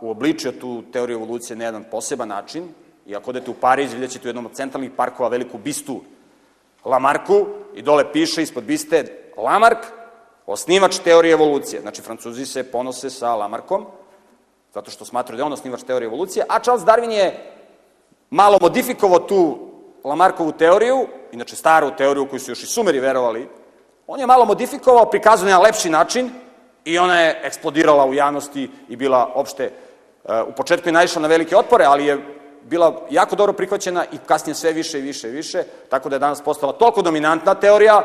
uobličio 0.00 0.52
tu 0.52 0.82
teoriju 0.92 1.16
evolucije 1.16 1.56
na 1.56 1.64
jedan 1.64 1.84
poseban 1.90 2.28
način, 2.28 2.68
I 3.06 3.16
ako 3.16 3.30
odete 3.30 3.50
u 3.50 3.54
Pariz, 3.54 3.92
vidjet 3.92 4.10
ćete 4.10 4.28
u 4.28 4.30
jednom 4.30 4.46
od 4.46 4.52
centralnih 4.52 4.90
parkova 4.96 5.28
veliku 5.28 5.58
bistu 5.58 6.00
Lamarku 6.84 7.46
i 7.74 7.82
dole 7.82 8.12
piše 8.12 8.42
ispod 8.42 8.64
biste 8.64 9.04
Lamarck, 9.36 9.80
osnivač 10.46 10.98
teorije 10.98 11.32
evolucije. 11.32 11.80
Znači, 11.80 12.02
Francuzi 12.02 12.46
se 12.46 12.70
ponose 12.70 13.10
sa 13.10 13.34
Lamarkom, 13.34 13.86
zato 14.74 14.90
što 14.90 15.04
smatruju 15.04 15.36
da 15.36 15.42
je 15.42 15.46
on 15.46 15.52
osnivač 15.52 15.82
teorije 15.82 16.06
evolucije, 16.06 16.44
a 16.48 16.58
Charles 16.58 16.84
Darwin 16.84 17.10
je 17.10 17.52
malo 18.30 18.58
modifikovao 18.60 19.18
tu 19.18 19.58
Lamarkovu 20.04 20.52
teoriju, 20.52 21.06
inače 21.32 21.56
staru 21.56 21.90
teoriju 21.96 22.26
koju 22.26 22.40
su 22.40 22.50
još 22.50 22.62
i 22.62 22.66
sumeri 22.66 23.00
verovali, 23.00 23.48
on 24.06 24.20
je 24.20 24.26
malo 24.26 24.44
modifikovao, 24.44 25.10
prikazao 25.10 25.48
na 25.48 25.58
lepši 25.58 25.90
način 25.90 26.30
i 26.84 26.98
ona 26.98 27.20
je 27.20 27.40
eksplodirala 27.42 28.06
u 28.06 28.14
javnosti 28.14 28.70
i 28.88 28.96
bila 28.96 29.32
opšte, 29.34 29.70
uh, 30.24 30.30
u 30.48 30.52
početku 30.52 30.88
je 30.88 30.92
naišla 30.92 31.22
na 31.22 31.28
velike 31.28 31.56
otpore, 31.56 31.84
ali 31.84 32.06
je 32.06 32.18
bila 32.62 33.06
jako 33.10 33.36
dobro 33.36 33.52
prihvaćena 33.52 34.04
i 34.12 34.18
kasnije 34.26 34.54
sve 34.54 34.72
više 34.72 34.98
i 34.98 35.02
više 35.02 35.28
i 35.28 35.32
više, 35.32 35.62
tako 35.88 36.08
da 36.08 36.16
je 36.16 36.20
danas 36.20 36.40
postala 36.40 36.72
toliko 36.72 37.02
dominantna 37.02 37.54
teorija 37.54 38.02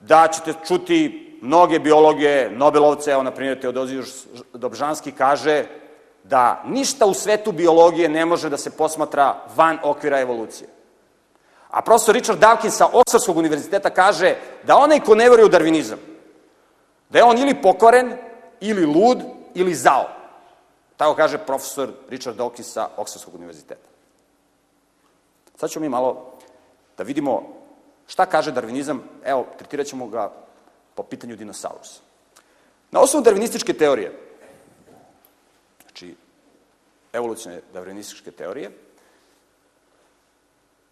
da 0.00 0.28
ćete 0.28 0.54
čuti 0.66 1.22
mnoge 1.42 1.78
biologe, 1.78 2.50
Nobelovce, 2.50 3.10
evo 3.10 3.22
na 3.22 3.30
primjer 3.30 3.60
Teodozijus 3.60 4.26
Dobžanski 4.54 5.12
kaže 5.12 5.64
da 6.24 6.62
ništa 6.66 7.06
u 7.06 7.14
svetu 7.14 7.52
biologije 7.52 8.08
ne 8.08 8.26
može 8.26 8.50
da 8.50 8.56
se 8.56 8.70
posmatra 8.70 9.36
van 9.56 9.78
okvira 9.82 10.20
evolucije. 10.20 10.68
A 11.72 11.80
profesor 11.80 12.12
Richard 12.14 12.36
Dawkins 12.36 12.76
sa 12.76 12.86
Oxfordskog 12.92 13.36
univerziteta 13.36 13.90
kaže 13.90 14.36
da 14.64 14.76
onaj 14.76 15.00
ko 15.00 15.14
ne 15.14 15.30
veruje 15.30 15.46
u 15.46 15.48
darvinizam, 15.48 15.98
da 17.08 17.18
je 17.18 17.24
on 17.24 17.38
ili 17.38 17.62
pokvaren, 17.62 18.16
ili 18.60 18.86
lud, 18.86 19.18
ili 19.54 19.74
zao. 19.74 20.08
Tako 20.96 21.14
kaže 21.14 21.38
profesor 21.38 21.92
Richard 22.08 22.36
Dawkins 22.36 22.68
sa 22.76 22.88
Oxfordskog 22.96 23.34
univerziteta. 23.34 23.88
Sad 25.56 25.70
ćemo 25.70 25.82
mi 25.82 25.88
malo 25.88 26.32
da 26.98 27.04
vidimo 27.04 27.42
šta 28.06 28.26
kaže 28.26 28.52
darvinizam, 28.52 29.02
evo, 29.24 29.46
tretirat 29.58 29.86
ćemo 29.86 30.06
ga 30.06 30.32
po 30.94 31.02
pitanju 31.02 31.36
dinosaurusa. 31.36 32.00
Na 32.90 33.00
osnovu 33.00 33.24
darvinističke 33.24 33.72
teorije, 33.72 34.12
evolucijne 37.12 37.60
darwinističke 37.74 38.30
teorije, 38.30 38.70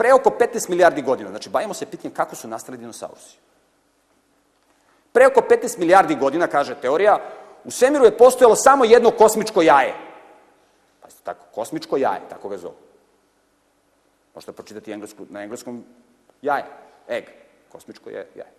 pre 0.00 0.14
oko 0.14 0.30
15 0.30 0.68
milijardi 0.68 1.02
godina, 1.02 1.30
znači 1.30 1.48
bavimo 1.48 1.74
se 1.74 1.86
pitanjem 1.86 2.14
kako 2.14 2.36
su 2.36 2.48
nastali 2.48 2.78
dinosaurusi. 2.78 3.36
Pre 5.12 5.26
oko 5.26 5.40
15 5.40 5.78
milijardi 5.78 6.14
godina, 6.14 6.46
kaže 6.46 6.74
teorija, 6.80 7.18
u 7.64 7.70
svemiru 7.70 8.04
je 8.04 8.16
postojalo 8.16 8.56
samo 8.56 8.84
jedno 8.84 9.10
kosmičko 9.10 9.62
jaje. 9.62 9.94
Pazite, 11.00 11.20
tako, 11.24 11.46
kosmičko 11.54 11.96
jaje, 11.96 12.20
tako 12.30 12.48
ga 12.48 12.58
zovu. 12.58 12.74
Možete 14.34 14.52
pročitati 14.52 14.92
englesku, 14.92 15.26
na 15.28 15.42
engleskom 15.42 15.84
jaje, 16.42 16.64
egg, 17.08 17.24
kosmičko 17.68 18.10
je 18.10 18.26
jaje. 18.34 18.52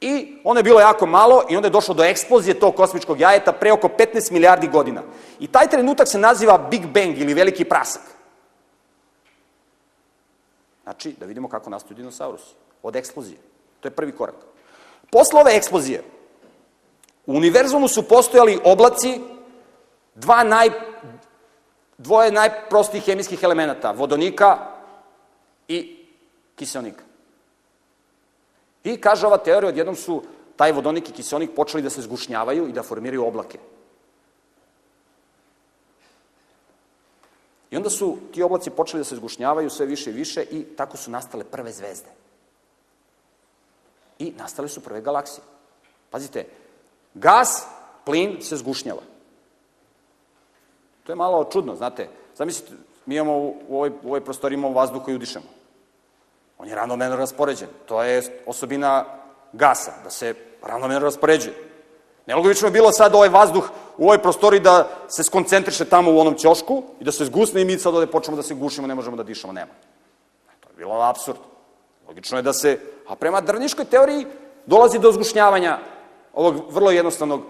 I 0.00 0.38
ono 0.44 0.60
je 0.60 0.64
bilo 0.64 0.80
jako 0.80 1.06
malo 1.06 1.44
i 1.50 1.56
onda 1.56 1.66
je 1.66 1.72
došlo 1.72 1.94
do 1.94 2.04
eksplozije 2.04 2.60
tog 2.60 2.74
kosmičkog 2.74 3.20
jajeta 3.20 3.52
pre 3.52 3.72
oko 3.72 3.88
15 3.88 4.32
milijardi 4.32 4.68
godina. 4.68 5.02
I 5.40 5.46
taj 5.46 5.68
trenutak 5.68 6.08
se 6.08 6.18
naziva 6.18 6.58
Big 6.58 6.86
Bang 6.86 7.18
ili 7.18 7.34
veliki 7.34 7.64
prasak. 7.64 8.13
Znači, 10.84 11.14
da 11.20 11.26
vidimo 11.26 11.48
kako 11.48 11.70
nastaju 11.70 11.96
dinosaurusi. 11.96 12.54
Od 12.82 12.96
eksplozije. 12.96 13.38
To 13.80 13.88
je 13.88 13.92
prvi 13.92 14.12
korak. 14.12 14.34
Posle 15.10 15.40
ove 15.40 15.56
eksplozije, 15.56 16.02
u 17.26 17.32
univerzumu 17.36 17.88
su 17.88 18.08
postojali 18.08 18.60
oblaci 18.64 19.20
dva 20.14 20.44
naj, 20.44 20.70
dvoje 21.98 22.32
najprostijih 22.32 23.04
hemijskih 23.04 23.42
elemenata, 23.42 23.90
vodonika 23.90 24.58
i 25.68 26.06
kiselnika. 26.56 27.04
I 28.84 29.00
kaže 29.00 29.26
ova 29.26 29.38
teorija, 29.38 29.68
odjednom 29.68 29.96
su 29.96 30.22
taj 30.56 30.72
vodonik 30.72 31.08
i 31.08 31.12
kiselnik 31.12 31.54
počeli 31.56 31.82
da 31.82 31.90
se 31.90 32.02
zgušnjavaju 32.02 32.68
i 32.68 32.72
da 32.72 32.82
formiraju 32.82 33.26
oblake. 33.26 33.58
I 37.74 37.76
onda 37.76 37.90
su 37.90 38.16
ti 38.32 38.42
oblaci 38.42 38.70
počeli 38.70 39.00
da 39.00 39.04
se 39.04 39.16
zgušnjavaju 39.16 39.70
sve 39.70 39.86
više 39.86 40.10
i 40.10 40.12
više 40.12 40.42
i 40.42 40.64
tako 40.76 40.96
su 40.96 41.10
nastale 41.10 41.44
prve 41.44 41.72
zvezde. 41.72 42.08
I 44.18 44.32
nastale 44.38 44.68
su 44.68 44.80
prve 44.80 45.00
galaksije. 45.00 45.42
Pazite, 46.10 46.46
gas, 47.14 47.66
plin 48.04 48.42
se 48.42 48.56
zgušnjava. 48.56 49.00
To 51.04 51.12
je 51.12 51.16
malo 51.16 51.44
čudno, 51.52 51.74
znate. 51.76 52.08
Zamislite, 52.36 52.72
mi 53.06 53.14
imamo 53.16 53.38
u 53.38 53.56
ovoj, 53.70 53.90
u 54.02 54.06
ovoj 54.06 54.24
prostori 54.24 54.54
imamo 54.54 54.74
vazduh 54.74 55.04
koji 55.04 55.16
udišemo. 55.16 55.46
On 56.58 56.68
je 56.68 56.74
ravnomerno 56.74 57.16
raspoređen. 57.16 57.68
To 57.86 58.02
je 58.02 58.42
osobina 58.46 59.04
gasa, 59.52 59.92
da 60.04 60.10
se 60.10 60.34
ravnomerno 60.62 61.04
raspoređuje. 61.04 61.54
Nelogično 62.26 62.68
je 62.68 62.72
bilo 62.72 62.92
sad 62.92 63.14
ovaj 63.14 63.28
vazduh 63.28 63.70
u 63.98 64.04
ovoj 64.04 64.22
prostori 64.22 64.60
da 64.60 64.88
se 65.08 65.22
skoncentriše 65.22 65.84
tamo 65.84 66.12
u 66.12 66.18
onom 66.18 66.34
ćošku 66.34 66.82
i 67.00 67.04
da 67.04 67.12
se 67.12 67.24
zgusne 67.24 67.62
i 67.62 67.64
mi 67.64 67.78
sad 67.78 67.94
ovde 67.94 68.06
počnemo 68.06 68.36
da 68.36 68.42
se 68.42 68.54
gušimo, 68.54 68.86
ne 68.86 68.94
možemo 68.94 69.16
da 69.16 69.22
dišemo, 69.22 69.52
nema. 69.52 69.72
To 70.60 70.68
je 70.68 70.76
bilo 70.76 71.00
absurd. 71.00 71.38
Logično 72.08 72.38
je 72.38 72.42
da 72.42 72.52
se, 72.52 72.78
a 73.08 73.16
prema 73.16 73.40
drniškoj 73.40 73.84
teoriji 73.84 74.26
dolazi 74.66 74.98
do 74.98 75.12
zgušnjavanja 75.12 75.78
ovog 76.32 76.72
vrlo 76.72 76.90
jednostavnog 76.90 77.42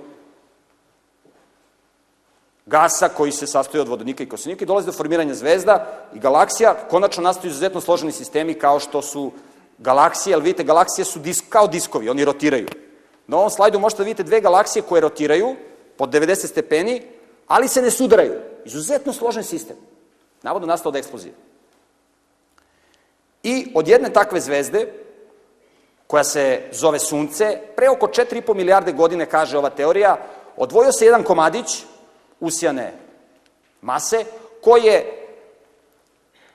gasa 2.67 3.09
koji 3.09 3.33
se 3.33 3.47
sastoji 3.47 3.81
od 3.81 3.89
vodonika 3.89 4.23
i 4.23 4.29
kosenika 4.29 4.65
i 4.65 4.67
dolazi 4.67 4.87
do 4.87 4.93
formiranja 4.93 5.35
zvezda 5.35 5.87
i 6.15 6.19
galaksija, 6.19 6.75
konačno 6.91 7.23
nastaju 7.23 7.51
izuzetno 7.51 7.81
složeni 7.81 8.13
sistemi 8.13 8.55
kao 8.55 8.81
što 8.81 9.03
su 9.03 9.33
galaksije, 9.79 10.35
ali 10.35 10.43
vidite, 10.43 10.65
galaksije 10.65 11.04
su 11.04 11.19
disk, 11.19 11.45
kao 11.49 11.67
diskovi, 11.67 12.09
oni 12.09 12.25
rotiraju. 12.25 12.69
Na 13.26 13.37
ovom 13.37 13.50
slajdu 13.50 13.78
možete 13.78 14.02
da 14.02 14.04
vidite 14.04 14.23
dve 14.23 14.41
galaksije 14.41 14.83
koje 14.83 15.00
rotiraju 15.00 15.57
pod 15.97 16.11
90 16.11 16.47
stepeni, 16.47 17.02
ali 17.47 17.69
se 17.69 17.83
ne 17.83 17.91
sudaraju. 17.91 18.41
Izuzetno 18.65 19.13
složen 19.13 19.45
sistem. 19.45 19.76
Navodno 20.43 20.67
nastao 20.67 20.91
od 20.91 20.97
eksplozije. 20.97 21.35
I 23.43 23.73
od 23.75 23.89
jedne 23.89 24.13
takve 24.13 24.41
zvezde, 24.41 24.93
koja 26.07 26.25
se 26.25 26.61
zove 26.73 26.99
Sunce, 26.99 27.59
pre 27.76 27.91
oko 27.91 28.07
4,5 28.07 28.54
milijarde 28.54 28.93
godine, 28.93 29.26
kaže 29.26 29.59
ova 29.59 29.71
teorija, 29.71 30.17
odvojio 30.57 30.93
se 30.93 31.04
jedan 31.04 31.23
komadić 31.23 31.85
usijane 32.41 32.93
mase, 33.83 34.25
koji 34.63 34.83
je 34.83 35.26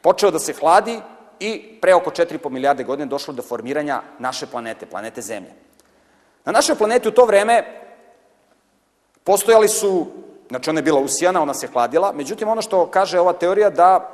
počeo 0.02 0.32
da 0.32 0.40
se 0.40 0.54
hladi 0.54 1.02
i 1.40 1.80
pre 1.82 1.94
oko 1.96 2.10
4,5 2.10 2.50
milijarde 2.50 2.84
godine 2.84 3.06
došlo 3.06 3.34
do 3.34 3.42
formiranja 3.42 4.02
naše 4.20 4.48
planete, 4.48 4.86
planete 4.86 5.22
Zemlje. 5.22 5.54
Na 6.46 6.52
našoj 6.52 6.76
planeti 6.76 7.08
u 7.08 7.12
to 7.12 7.26
vreme 7.26 7.64
postojali 9.24 9.68
su, 9.68 10.06
znači 10.50 10.70
ona 10.70 10.80
je 10.80 10.84
bila 10.84 11.00
usijana, 11.00 11.42
ona 11.42 11.54
se 11.54 11.68
hladila, 11.68 12.12
međutim 12.16 12.48
ono 12.48 12.62
što 12.62 12.86
kaže 12.86 13.20
ova 13.20 13.34
teorija 13.34 13.70
da 13.70 14.10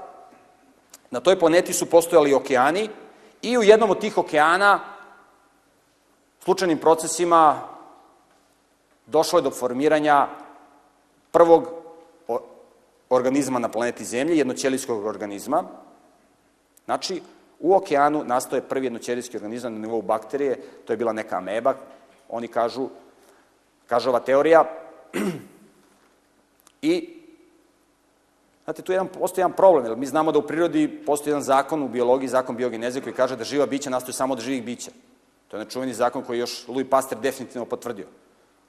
na 1.11 1.19
toj 1.19 1.39
planeti 1.39 1.73
su 1.73 1.85
postojali 1.85 2.33
okeani 2.33 2.89
i 3.41 3.57
u 3.57 3.63
jednom 3.63 3.89
od 3.89 3.99
tih 3.99 4.17
okeana 4.17 4.79
slučajnim 6.43 6.77
procesima 6.77 7.61
došlo 9.05 9.39
je 9.39 9.43
do 9.43 9.51
formiranja 9.51 10.27
prvog 11.31 11.69
organizma 13.09 13.59
na 13.59 13.69
planeti 13.69 14.05
Zemlje, 14.05 14.37
jednoćelijskog 14.37 15.05
organizma. 15.05 15.63
Znači, 16.85 17.21
u 17.59 17.75
okeanu 17.75 18.23
nastoje 18.23 18.61
prvi 18.61 18.85
jednoćelijski 18.85 19.37
organizam 19.37 19.73
na 19.73 19.79
nivou 19.79 20.01
bakterije, 20.01 20.61
to 20.85 20.93
je 20.93 20.97
bila 20.97 21.13
neka 21.13 21.37
ameba, 21.37 21.73
oni 22.29 22.47
kažu, 22.47 22.89
kaže 23.87 24.09
ova 24.09 24.19
teorija, 24.19 24.65
i 26.81 27.15
Znate, 28.65 28.81
tu 28.81 28.91
jedan, 28.91 29.07
postoji 29.07 29.41
jedan 29.41 29.53
problem, 29.53 29.85
jer 29.85 29.97
mi 29.97 30.05
znamo 30.05 30.31
da 30.31 30.39
u 30.39 30.41
prirodi 30.41 31.03
postoji 31.05 31.31
jedan 31.31 31.43
zakon 31.43 31.83
u 31.83 31.87
biologiji, 31.87 32.29
zakon 32.29 32.55
biogeneze, 32.55 33.01
koji 33.01 33.13
kaže 33.13 33.35
da 33.35 33.43
živa 33.43 33.65
bića 33.65 33.89
nastoje 33.89 34.13
samo 34.13 34.33
od 34.33 34.39
živih 34.39 34.63
bića. 34.63 34.91
To 35.47 35.57
je 35.57 35.63
nečuveni 35.63 35.93
zakon 35.93 36.23
koji 36.23 36.39
još 36.39 36.67
Louis 36.67 36.89
Pasteur 36.89 37.21
definitivno 37.21 37.65
potvrdio. 37.65 38.07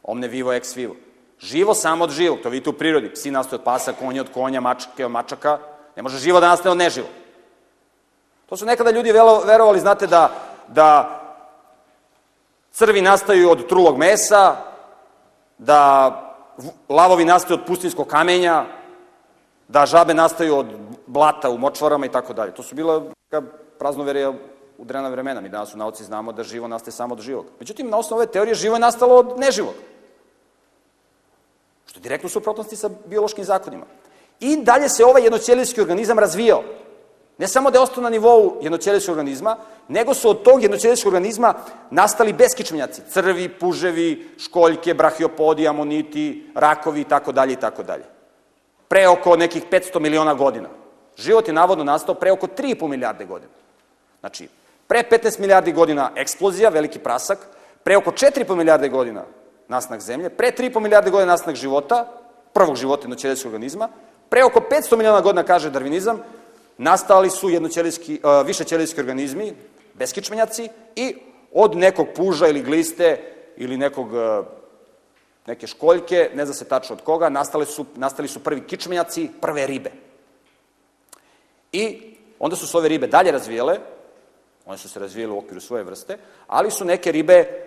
Omne 0.03 0.29
vivo 0.29 0.53
ex 0.53 0.77
vivo. 0.77 0.97
Živo 1.41 1.75
samo 1.75 2.05
od 2.05 2.11
živog, 2.11 2.39
to 2.43 2.49
vidite 2.49 2.71
u 2.71 2.73
prirodi. 2.73 3.13
Psi 3.13 3.31
nastoje 3.31 3.59
od 3.59 3.65
pasa, 3.65 3.93
konje 3.93 4.21
od 4.21 4.33
konja, 4.35 4.61
mačke 4.61 5.07
od 5.07 5.11
mačaka. 5.11 5.59
Ne 5.97 6.03
može 6.03 6.19
živo 6.19 6.41
da 6.41 6.49
nastane 6.49 6.71
od 6.71 6.79
neživo. 6.79 7.09
To 8.47 8.57
su 8.57 8.67
nekada 8.67 8.91
ljudi 8.91 9.13
verovali, 9.47 9.81
znate, 9.81 10.07
da, 10.07 10.31
da 10.69 11.21
crvi 12.73 13.03
nastaju 13.03 13.51
od 13.51 13.69
trulog 13.69 13.99
mesa, 13.99 14.57
da 15.59 16.26
lavovi 16.89 17.25
nastaju 17.25 17.61
od 17.61 17.67
pustinskog 17.67 18.07
kamenja, 18.07 18.65
da 19.69 19.87
žabe 19.87 20.15
nastaju 20.15 20.57
od 20.57 20.67
blata 21.07 21.51
u 21.51 21.59
močvarama 21.59 22.07
i 22.07 22.13
tako 22.13 22.33
dalje. 22.33 22.55
To 22.55 22.63
su 22.63 22.75
bila 22.75 23.03
praznoverija 23.79 24.33
u 24.79 24.85
drena 24.85 25.09
vremena. 25.09 25.41
Mi 25.41 25.49
danas 25.49 25.75
u 25.75 25.79
nauci 25.79 26.05
znamo 26.05 26.33
da 26.33 26.43
živo 26.43 26.69
nastaje 26.69 26.93
samo 26.93 27.15
od 27.15 27.21
živog. 27.21 27.47
Međutim, 27.61 27.91
na 27.91 27.97
osnovu 27.97 28.19
ove 28.19 28.27
teorije 28.27 28.55
živo 28.55 28.77
je 28.77 28.81
nastalo 28.81 29.15
od 29.17 29.39
neživog. 29.39 29.75
Što 31.87 31.99
je 31.99 32.03
direktno 32.03 32.29
suprotnosti 32.29 32.77
sa 32.77 32.91
biološkim 33.07 33.45
zakonima. 33.45 33.87
I 34.41 34.57
dalje 34.57 34.89
se 34.89 35.05
ovaj 35.05 35.23
jednoćelijski 35.23 35.81
organizam 35.81 36.19
razvijao. 36.19 36.63
Ne 37.39 37.49
samo 37.49 37.71
da 37.71 37.79
je 37.79 37.83
ostao 37.83 38.03
na 38.03 38.11
nivou 38.11 38.59
jednoćelijskog 38.63 39.13
organizma, 39.13 39.57
nego 39.89 40.15
su 40.15 40.31
od 40.31 40.43
tog 40.43 40.63
jednoćelijskog 40.63 41.13
organizma 41.13 41.55
nastali 41.91 42.33
beskičmenjaci, 42.33 43.03
crvi, 43.11 43.49
puževi, 43.49 44.29
školjke, 44.39 44.95
brahiopodi, 44.95 45.69
amoniti, 45.69 46.51
rakovi 46.55 47.01
i 47.01 47.05
tako 47.05 47.33
dalje 47.33 47.53
i 47.53 47.57
tako 47.57 47.83
dalje. 47.83 48.05
Pre 48.89 49.09
oko 49.09 49.37
nekih 49.37 49.65
500 49.71 50.01
miliona 50.01 50.35
godina. 50.35 50.69
Život 51.17 51.49
je 51.49 51.55
navodno 51.55 51.85
nastao 51.85 52.15
pre 52.15 52.33
oko 52.33 52.47
3,5 52.47 52.89
milijarde 52.89 53.25
godina. 53.25 53.53
Znači, 54.21 54.49
pre 54.87 55.03
15 55.11 55.41
milijardi 55.41 55.73
godina 55.73 56.11
eksplozija, 56.17 56.69
veliki 56.69 56.99
prasak, 56.99 57.39
pre 57.83 57.97
oko 57.97 58.11
4,5 58.11 58.55
milijarde 58.55 58.89
godina 58.89 59.25
nastanak 59.69 60.01
zemlje, 60.01 60.31
pre 60.31 60.53
3,5 60.59 60.81
milijarde 60.81 61.11
godina 61.11 61.33
nastanak 61.33 61.57
života, 61.57 62.07
prvog 62.53 62.77
života 62.77 63.03
jednoćelijskog 63.03 63.53
organizma, 63.53 63.89
pre 64.29 64.45
oko 64.45 64.61
500 64.61 64.97
miliona 64.97 65.21
godina, 65.21 65.43
kaže 65.43 65.71
darvinizam, 65.71 66.23
nastali 66.79 67.31
su 67.31 67.51
jednoćelijski, 67.51 68.21
uh, 68.23 68.47
višećelijski 68.47 69.01
organizmi, 69.01 69.53
beskičmenjaci, 69.95 70.69
i 70.97 71.17
od 71.53 71.77
nekog 71.77 72.07
puža 72.15 72.49
ili 72.49 72.63
gliste 72.63 73.21
ili 73.57 73.77
nekog 73.77 74.13
uh, 74.13 74.47
neke 75.47 75.67
školjke, 75.67 76.31
ne 76.35 76.45
zna 76.45 76.55
se 76.55 76.65
tačno 76.65 76.97
od 76.97 77.03
koga, 77.03 77.29
nastali 77.29 77.67
su, 77.67 77.87
nastali 77.95 78.29
su 78.29 78.43
prvi 78.43 78.67
kičmenjaci, 78.67 79.31
prve 79.41 79.67
ribe. 79.67 79.91
I 81.73 82.17
onda 82.39 82.57
su 82.57 82.67
se 82.67 82.77
ove 82.77 82.89
ribe 82.89 83.07
dalje 83.07 83.33
razvijele, 83.33 83.79
one 84.67 84.79
su 84.79 84.89
se 84.89 85.01
razvijele 85.01 85.33
u 85.33 85.39
okviru 85.39 85.61
svoje 85.61 85.85
vrste, 85.85 86.19
ali 86.47 86.71
su 86.71 86.85
neke 86.85 87.13
ribe 87.13 87.67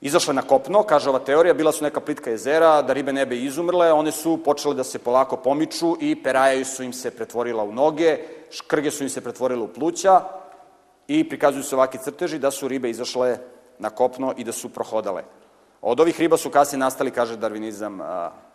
izašle 0.00 0.34
na 0.34 0.42
kopno, 0.42 0.82
kaže 0.82 1.10
ova 1.10 1.18
teorija, 1.18 1.54
bila 1.54 1.72
su 1.72 1.84
neka 1.84 2.00
plitka 2.00 2.30
jezera, 2.30 2.82
da 2.82 2.92
ribe 2.92 3.12
ne 3.12 3.26
bi 3.26 3.44
izumrle, 3.44 3.92
one 3.92 4.12
su 4.12 4.38
počele 4.44 4.74
da 4.74 4.84
se 4.84 4.98
polako 4.98 5.36
pomiču 5.36 5.96
i 6.00 6.22
perajaju 6.22 6.64
su 6.64 6.82
im 6.82 6.92
se 6.92 7.10
pretvorila 7.10 7.64
u 7.64 7.72
noge, 7.72 8.18
škrge 8.50 8.90
su 8.90 9.02
im 9.02 9.10
se 9.10 9.20
pretvorile 9.20 9.62
u 9.62 9.68
pluća 9.68 10.20
i 11.08 11.28
prikazuju 11.28 11.62
se 11.62 11.74
ovaki 11.76 11.98
crteži 11.98 12.38
da 12.38 12.50
su 12.50 12.68
ribe 12.68 12.90
izašle 12.90 13.38
na 13.78 13.90
kopno 13.90 14.34
i 14.36 14.44
da 14.44 14.52
su 14.52 14.68
prohodale. 14.68 15.22
Od 15.82 16.00
ovih 16.00 16.20
riba 16.20 16.36
su 16.36 16.50
kasnije 16.50 16.78
nastali, 16.78 17.10
kaže 17.10 17.36
darvinizam, 17.36 17.98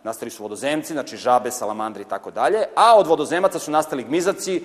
nastali 0.04 0.32
su 0.32 0.44
vodozemci, 0.44 0.94
znači 0.94 1.18
žabe, 1.18 1.52
salamandri 1.52 2.02
i 2.02 2.10
tako 2.10 2.32
dalje, 2.32 2.66
a 2.76 2.98
od 2.98 3.08
vodozemaca 3.08 3.60
su 3.60 3.72
nastali 3.72 4.04
gmizaci, 4.04 4.64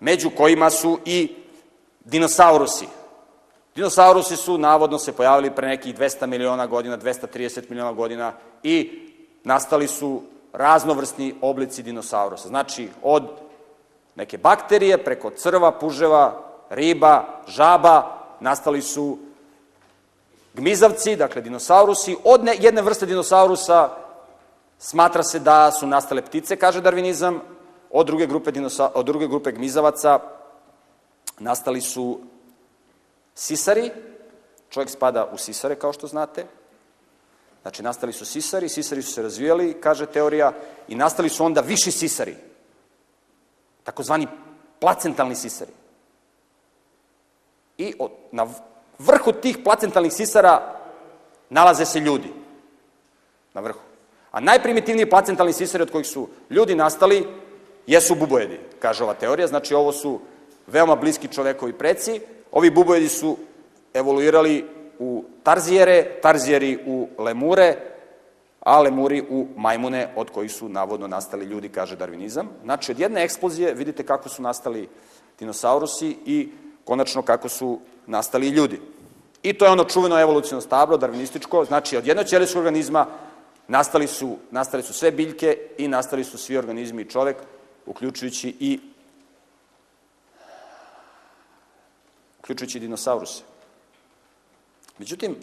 među 0.00 0.30
kojima 0.30 0.70
su 0.70 0.98
i 1.04 1.34
dinosaurusi. 2.04 2.86
Dinosaurusi 3.74 4.36
su 4.36 4.58
navodno 4.58 4.98
se 4.98 5.12
pojavili 5.12 5.50
pre 5.50 5.68
nekih 5.68 5.98
200 5.98 6.26
miliona 6.26 6.66
godina, 6.66 6.98
230 6.98 7.70
miliona 7.70 7.92
godina 7.92 8.32
i 8.62 9.00
nastali 9.44 9.88
su 9.88 10.22
raznovrsni 10.52 11.34
oblici 11.40 11.82
dinosaurusa. 11.82 12.48
Znači, 12.48 12.88
od 13.02 13.22
neke 14.14 14.38
bakterije, 14.38 15.04
preko 15.04 15.30
crva, 15.30 15.72
puževa, 15.72 16.42
riba, 16.70 17.42
žaba, 17.48 18.18
nastali 18.40 18.82
su 18.82 19.18
gmizavci, 20.54 21.16
dakle 21.16 21.42
dinosaurusi. 21.42 22.16
Od 22.24 22.44
ne, 22.44 22.56
jedne 22.60 22.82
vrste 22.82 23.06
dinosaurusa 23.06 23.90
smatra 24.78 25.22
se 25.22 25.38
da 25.38 25.70
su 25.72 25.86
nastale 25.86 26.22
ptice, 26.22 26.56
kaže 26.56 26.80
darvinizam, 26.80 27.40
od 27.90 28.06
druge 28.06 28.26
grupe, 28.26 28.50
dinosa, 28.50 28.90
od 28.94 29.06
druge 29.06 29.28
grupe 29.28 29.52
gmizavaca 29.52 30.20
nastali 31.38 31.80
su 31.80 32.20
sisari, 33.34 33.90
čovjek 34.70 34.90
spada 34.90 35.30
u 35.32 35.38
sisare, 35.38 35.74
kao 35.74 35.92
što 35.92 36.06
znate, 36.06 36.46
Znači, 37.62 37.82
nastali 37.82 38.12
su 38.12 38.26
sisari, 38.26 38.68
sisari 38.68 39.02
su 39.02 39.12
se 39.12 39.22
razvijali, 39.22 39.76
kaže 39.80 40.06
teorija, 40.06 40.52
i 40.88 40.94
nastali 40.94 41.28
su 41.28 41.44
onda 41.44 41.60
viši 41.60 41.90
sisari, 41.90 42.36
takozvani 43.84 44.26
placentalni 44.80 45.34
sisari. 45.34 45.70
I 47.78 47.94
od, 47.98 48.10
na 48.32 48.46
vrhu 48.98 49.32
tih 49.32 49.58
placentalnih 49.64 50.12
sisara 50.12 50.80
nalaze 51.50 51.84
se 51.84 52.00
ljudi. 52.00 52.32
Na 53.54 53.60
vrhu. 53.60 53.80
A 54.30 54.40
najprimitivniji 54.40 55.10
placentalni 55.10 55.52
sisari 55.52 55.82
od 55.82 55.90
kojih 55.90 56.06
su 56.06 56.28
ljudi 56.50 56.74
nastali 56.74 57.26
jesu 57.86 58.14
bubojedi, 58.14 58.60
kaže 58.78 59.04
ova 59.04 59.14
teorija. 59.14 59.46
Znači, 59.46 59.74
ovo 59.74 59.92
su 59.92 60.20
veoma 60.66 60.96
bliski 60.96 61.28
čovekovi 61.28 61.72
preci. 61.72 62.20
Ovi 62.52 62.70
bubojedi 62.70 63.08
su 63.08 63.36
evoluirali 63.94 64.64
u 64.98 65.24
tarzijere, 65.42 66.20
tarzijeri 66.22 66.78
u 66.86 67.08
lemure, 67.18 67.76
a 68.60 68.80
lemuri 68.80 69.24
u 69.30 69.46
majmune 69.56 70.08
od 70.16 70.30
kojih 70.30 70.52
su 70.52 70.68
navodno 70.68 71.06
nastali 71.06 71.44
ljudi, 71.44 71.68
kaže 71.68 71.96
darvinizam. 71.96 72.48
Znači, 72.64 72.92
od 72.92 73.00
jedne 73.00 73.24
eksplozije 73.24 73.74
vidite 73.74 74.02
kako 74.02 74.28
su 74.28 74.42
nastali 74.42 74.88
dinosaurusi 75.38 76.16
i 76.26 76.48
konačno 76.84 77.22
kako 77.22 77.48
su 77.48 77.78
nastali 78.06 78.48
ljudi. 78.48 78.80
I 79.42 79.52
to 79.52 79.64
je 79.64 79.70
ono 79.70 79.84
čuveno 79.84 80.20
evolucijno 80.20 80.60
stablo, 80.60 80.96
darvinističko, 80.96 81.64
znači 81.64 81.96
od 81.96 82.06
jednog 82.06 82.26
ćelijskog 82.26 82.60
organizma 82.60 83.06
nastali 83.68 84.06
su, 84.06 84.36
nastali 84.50 84.82
su 84.82 84.92
sve 84.92 85.10
biljke 85.10 85.58
i 85.78 85.88
nastali 85.88 86.24
su 86.24 86.38
svi 86.38 86.56
organizmi 86.56 87.02
i 87.02 87.10
čovek, 87.10 87.36
uključujući 87.86 88.56
i 88.60 88.80
uključujući 92.42 92.80
dinosauruse. 92.80 93.42
Međutim, 94.98 95.36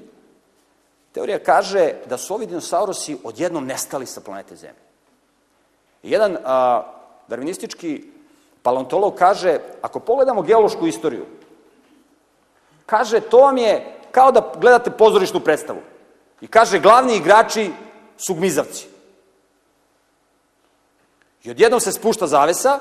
teorija 1.12 1.39
kaže 1.39 1.93
da 2.05 2.17
su 2.17 2.33
ovi 2.33 2.45
dinosaurusi 2.45 3.17
odjednom 3.23 3.65
nestali 3.65 4.05
sa 4.05 4.21
planete 4.21 4.55
Zemlje. 4.55 4.81
Jedan 6.03 6.38
a, 6.43 6.83
darvinistički 7.27 8.03
paleontolog 8.63 9.15
kaže, 9.15 9.59
ako 9.81 9.99
pogledamo 9.99 10.41
geološku 10.41 10.88
istoriju, 10.88 11.25
kaže, 12.85 13.19
to 13.21 13.38
vam 13.38 13.57
je 13.57 13.95
kao 14.12 14.31
da 14.31 14.53
gledate 14.57 14.91
pozorišnu 14.91 15.39
predstavu. 15.39 15.79
I 16.41 16.47
kaže, 16.47 16.79
glavni 16.79 17.15
igrači 17.15 17.71
su 18.17 18.33
gmizavci. 18.33 18.88
I 21.43 21.51
odjednom 21.51 21.79
se 21.79 21.91
spušta 21.91 22.27
zavesa 22.27 22.79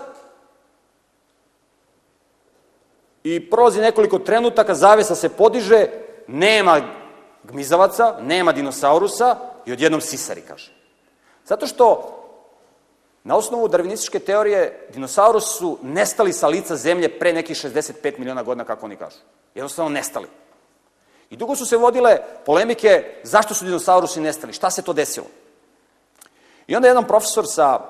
i 3.24 3.50
prolazi 3.50 3.80
nekoliko 3.80 4.18
trenutaka, 4.18 4.74
zavesa 4.74 5.14
se 5.14 5.28
podiže, 5.28 5.86
nema 6.26 6.80
gmizavaca, 7.44 8.16
nema 8.20 8.52
dinosaurusa 8.52 9.36
i 9.66 9.72
odjednom 9.72 10.00
sisari, 10.00 10.40
kaže. 10.48 10.72
Zato 11.44 11.66
što 11.66 12.14
na 13.24 13.36
osnovu 13.36 13.68
darvinističke 13.68 14.18
teorije 14.18 14.88
dinosaurus 14.92 15.58
su 15.58 15.78
nestali 15.82 16.32
sa 16.32 16.48
lica 16.48 16.76
zemlje 16.76 17.18
pre 17.18 17.32
nekih 17.32 17.56
65 17.56 18.18
miliona 18.18 18.42
godina, 18.42 18.64
kako 18.64 18.86
oni 18.86 18.96
kažu. 18.96 19.16
Jednostavno 19.54 19.90
nestali. 19.90 20.26
I 21.30 21.36
dugo 21.36 21.56
su 21.56 21.66
se 21.66 21.76
vodile 21.76 22.18
polemike 22.46 23.20
zašto 23.22 23.54
su 23.54 23.64
dinosaurusi 23.64 24.20
nestali, 24.20 24.52
šta 24.52 24.70
se 24.70 24.82
to 24.82 24.92
desilo. 24.92 25.26
I 26.66 26.76
onda 26.76 26.88
jedan 26.88 27.06
profesor 27.06 27.44
sa 27.46 27.80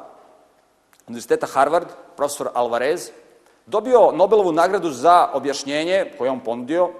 Univerziteta 1.07 1.47
Harvard, 1.47 1.89
profesor 2.17 2.49
Alvarez, 2.55 3.11
dobio 3.69 4.13
Nobelovu 4.13 4.53
nagradu 4.53 4.91
za 4.91 5.29
objašnjenje 5.33 6.13
koje 6.19 6.31
on 6.31 6.41
ponudio 6.41 6.91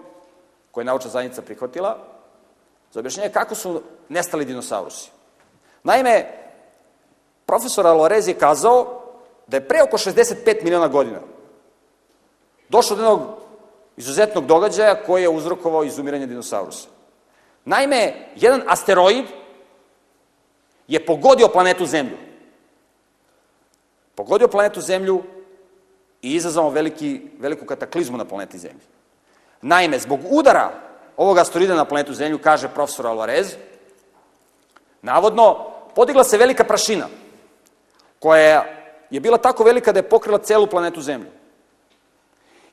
koje 0.71 0.83
je 0.83 0.87
naučna 0.87 1.11
zajednica 1.11 1.43
prihvatila, 1.43 1.99
za 2.93 3.01
objašnjenje 3.01 3.33
kako 3.33 3.55
su 3.55 3.83
nestali 4.09 4.45
dinosaurusi. 4.45 5.11
Naime, 5.83 6.27
profesor 7.47 7.87
Alvarez 7.87 8.29
je 8.29 8.39
kazao 8.39 9.03
da 9.47 9.57
je 9.57 9.69
pre 9.69 9.83
oko 9.83 9.99
65 9.99 10.65
miliona 10.65 10.89
godina 10.89 11.19
došlo 12.69 12.97
do 12.97 13.03
jednog 13.03 13.21
izuzetnog 13.97 14.47
događaja 14.47 15.03
koji 15.03 15.23
je 15.23 15.29
uzrokovao 15.29 15.85
izumiranje 15.85 16.27
dinosaurusa. 16.27 16.89
Naime, 17.65 18.15
jedan 18.37 18.63
asteroid 18.67 19.25
je 20.89 21.07
pogodio 21.07 21.49
planetu 21.49 21.87
Zemlju. 21.87 22.17
Pogodio 24.15 24.49
planetu 24.49 24.81
Zemlju 24.81 25.23
i 26.23 26.35
izazvao 26.35 26.71
veliki, 26.71 27.21
veliku 27.39 27.67
kataklizmu 27.67 28.17
na 28.17 28.25
planeti 28.25 28.59
Zemlji. 28.59 28.87
Naime, 29.63 29.99
zbog 29.99 30.21
udara 30.31 30.73
ovog 31.17 31.39
asteroida 31.39 31.75
na 31.75 31.85
planetu 31.85 32.15
Zemlju, 32.15 32.39
kaže 32.39 32.69
profesor 32.69 33.07
Alvarez, 33.07 33.57
navodno, 35.03 35.67
podigla 35.95 36.25
se 36.25 36.39
velika 36.39 36.65
prašina, 36.65 37.07
koja 38.19 38.65
je 39.11 39.21
bila 39.21 39.39
tako 39.39 39.65
velika 39.65 39.93
da 39.93 39.99
je 39.99 40.09
pokrila 40.09 40.39
celu 40.39 40.67
planetu 40.67 41.01
Zemlju. 41.01 41.31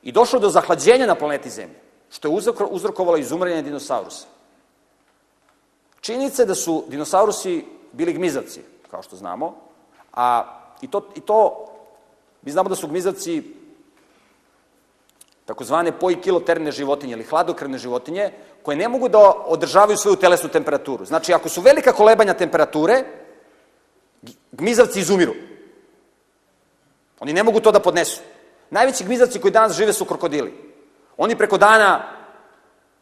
I 0.02 0.12
došlo 0.12 0.38
do 0.38 0.48
zahlađenja 0.48 1.06
na 1.06 1.14
planeti 1.14 1.50
Zemlji, 1.50 1.76
što 2.10 2.28
je 2.28 2.54
uzrokovalo 2.70 3.16
izumranje 3.16 3.62
dinosaurusa. 3.62 4.26
Činjenica 6.00 6.42
je 6.42 6.46
da 6.46 6.54
su 6.54 6.84
dinosaurusi 6.88 7.64
bili 7.92 8.12
gmizavci, 8.12 8.60
kao 8.90 9.02
što 9.02 9.16
znamo, 9.16 9.54
a 10.12 10.44
i 10.80 10.90
to, 10.90 11.08
i 11.14 11.20
to 11.20 11.66
mi 12.46 12.52
znamo 12.52 12.68
da 12.68 12.76
su 12.76 12.86
gmizavci 12.86 13.42
takozvane 15.44 15.92
poikiloterne 15.92 16.72
životinje 16.72 17.12
ili 17.12 17.24
hladokrvne 17.24 17.78
životinje, 17.78 18.30
koje 18.62 18.76
ne 18.76 18.88
mogu 18.88 19.08
da 19.08 19.18
održavaju 19.46 19.96
svoju 19.96 20.16
telesnu 20.16 20.48
temperaturu. 20.48 21.04
Znači, 21.04 21.34
ako 21.34 21.48
su 21.48 21.60
velika 21.60 21.92
kolebanja 21.92 22.34
temperature, 22.34 23.02
gmizavci 24.52 25.00
izumiru. 25.00 25.34
Oni 27.20 27.32
ne 27.32 27.42
mogu 27.42 27.60
to 27.60 27.72
da 27.72 27.80
podnesu. 27.80 28.20
Najveći 28.70 29.04
gmizavci 29.04 29.40
koji 29.40 29.52
danas 29.52 29.76
žive 29.76 29.92
su 29.92 30.04
krokodili. 30.04 30.54
Oni 31.16 31.36
preko 31.36 31.58
dana 31.58 32.12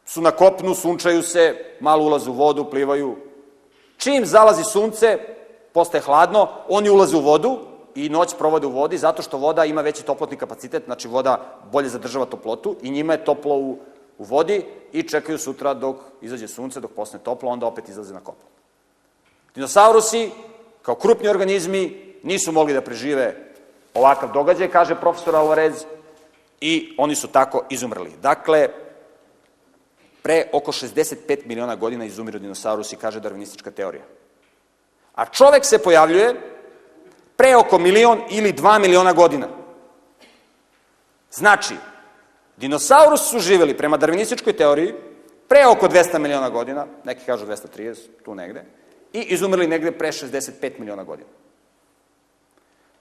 su 0.07 0.23
na 0.23 0.31
kopnu, 0.31 0.75
sunčaju 0.75 1.23
se, 1.23 1.77
malo 1.81 2.05
ulaze 2.05 2.31
u 2.31 2.33
vodu, 2.33 2.65
plivaju. 2.71 3.17
Čim 3.97 4.27
zalazi 4.27 4.65
sunce, 4.65 5.19
postaje 5.73 6.03
hladno, 6.03 6.49
oni 6.69 6.91
ulaze 6.91 7.17
u 7.17 7.21
vodu, 7.21 7.74
i 7.95 8.09
noć 8.09 8.35
provode 8.39 8.67
u 8.67 8.71
vodi 8.71 8.99
zato 8.99 9.23
što 9.23 9.39
voda 9.39 9.65
ima 9.65 9.81
veći 9.81 10.05
toplotni 10.05 10.37
kapacitet, 10.37 10.85
znači 10.85 11.09
voda 11.09 11.61
bolje 11.73 11.89
zadržava 11.89 12.25
toplotu 12.25 12.77
i 12.83 12.91
njima 12.91 13.13
je 13.13 13.25
toplo 13.25 13.57
u, 13.57 13.79
u 14.19 14.25
vodi 14.25 14.65
i 14.93 15.03
čekaju 15.03 15.39
sutra 15.39 15.75
dok 15.75 15.97
izađe 16.21 16.49
sunce, 16.49 16.81
dok 16.81 16.91
postane 16.91 17.25
toplo, 17.25 17.51
onda 17.51 17.67
opet 17.67 17.89
izlaze 17.89 18.15
na 18.15 18.21
kopno. 18.21 18.45
Dinosaurusi, 19.55 20.31
kao 20.83 20.95
krupni 20.95 21.29
organizmi, 21.29 22.15
nisu 22.23 22.53
mogli 22.53 22.75
da 22.75 22.81
prežive 22.81 23.37
ovakav 23.95 24.33
događaj, 24.33 24.71
kaže 24.71 24.95
profesor 24.95 25.37
Alvarez, 25.37 25.85
i 26.61 26.95
oni 26.99 27.15
su 27.15 27.29
tako 27.29 27.65
izumrli. 27.71 28.11
Dakle, 28.23 28.69
pre 30.23 30.49
oko 30.53 30.73
65 30.73 31.47
miliona 31.47 31.77
godina 31.77 32.05
izumiru 32.05 32.39
dinosaurusi, 32.39 32.97
kaže 32.97 33.21
darwinistička 33.21 33.71
teorija. 33.71 34.03
A 35.15 35.27
čovek 35.27 35.65
se 35.65 35.79
pojavljuje 35.79 36.54
pre 37.37 37.57
oko 37.57 37.79
milion 37.79 38.21
ili 38.31 38.53
dva 38.53 38.79
miliona 38.79 39.13
godina. 39.13 39.49
Znači, 41.31 41.75
dinosaurus 42.57 43.31
su 43.31 43.39
živeli 43.39 43.77
prema 43.77 43.97
darvinističkoj 43.97 44.53
teoriji 44.53 44.95
pre 45.49 45.67
oko 45.67 45.89
200 45.89 46.19
miliona 46.19 46.51
godina, 46.51 46.87
neki 47.05 47.25
kažu 47.27 47.47
230, 47.47 47.99
tu 48.25 48.35
negde, 48.35 48.65
i 49.13 49.21
izumrli 49.21 49.67
negde 49.67 49.93
pre 49.93 50.09
65 50.09 50.79
miliona 50.79 51.05
godina. 51.05 51.29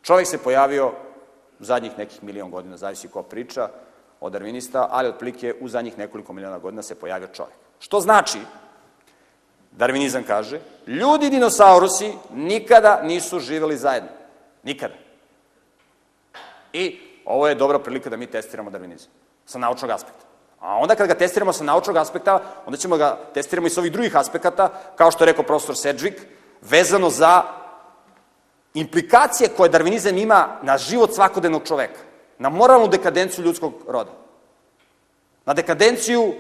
Čovjek 0.02 0.28
se 0.28 0.38
pojavio 0.38 0.92
zadnjih 1.60 1.98
nekih 1.98 2.24
milion 2.24 2.52
godina, 2.52 2.78
zavisi 2.78 3.08
ko 3.08 3.24
priča, 3.24 3.70
od 4.22 4.32
darvinista, 4.32 4.88
ali 4.92 5.10
otprilike 5.10 5.56
u 5.60 5.68
zadnjih 5.68 5.98
nekoliko 5.98 6.34
miliona 6.34 6.60
godina 6.60 6.84
se 6.84 6.96
pojavio 6.96 7.28
čovjek. 7.28 7.58
Što 7.80 8.00
znači 8.00 8.40
darvinizam 9.72 10.24
kaže, 10.24 10.60
ljudi 10.88 11.28
i 11.28 11.30
dinosaurusi 11.30 12.14
nikada 12.34 13.02
nisu 13.04 13.40
živeli 13.40 13.78
zajedno. 13.78 14.10
Nikada. 14.64 14.94
I 16.74 17.00
ovo 17.26 17.48
je 17.48 17.56
dobra 17.56 17.80
prilika 17.80 18.10
da 18.10 18.18
mi 18.18 18.28
testiramo 18.28 18.70
darvinizam 18.70 19.12
sa 19.46 19.60
naučnog 19.60 19.92
aspekta. 19.92 20.26
A 20.60 20.78
onda 20.78 20.96
kad 20.96 21.08
ga 21.08 21.14
testiramo 21.14 21.54
sa 21.54 21.64
naučnog 21.64 21.98
aspekta, 21.98 22.42
onda 22.66 22.78
ćemo 22.78 22.98
ga 22.98 23.20
testiramo 23.34 23.68
i 23.68 23.70
sa 23.70 23.82
ovih 23.82 23.92
drugih 23.92 24.16
aspekata, 24.16 24.70
kao 24.96 25.12
što 25.12 25.24
je 25.24 25.26
rekao 25.26 25.44
profesor 25.44 25.76
Sedgwick, 25.76 26.22
vezano 26.62 27.10
za 27.10 27.44
implikacije 28.74 29.50
koje 29.50 29.70
darvinizam 29.70 30.18
ima 30.18 30.58
na 30.62 30.78
život 30.78 31.14
svakodnevnog 31.14 31.64
čoveka, 31.68 32.00
na 32.38 32.50
moralnu 32.50 32.88
dekadenciju 32.88 33.46
ljudskog 33.46 33.74
roda, 33.88 34.12
na 35.46 35.54
dekadenciju 35.54 36.34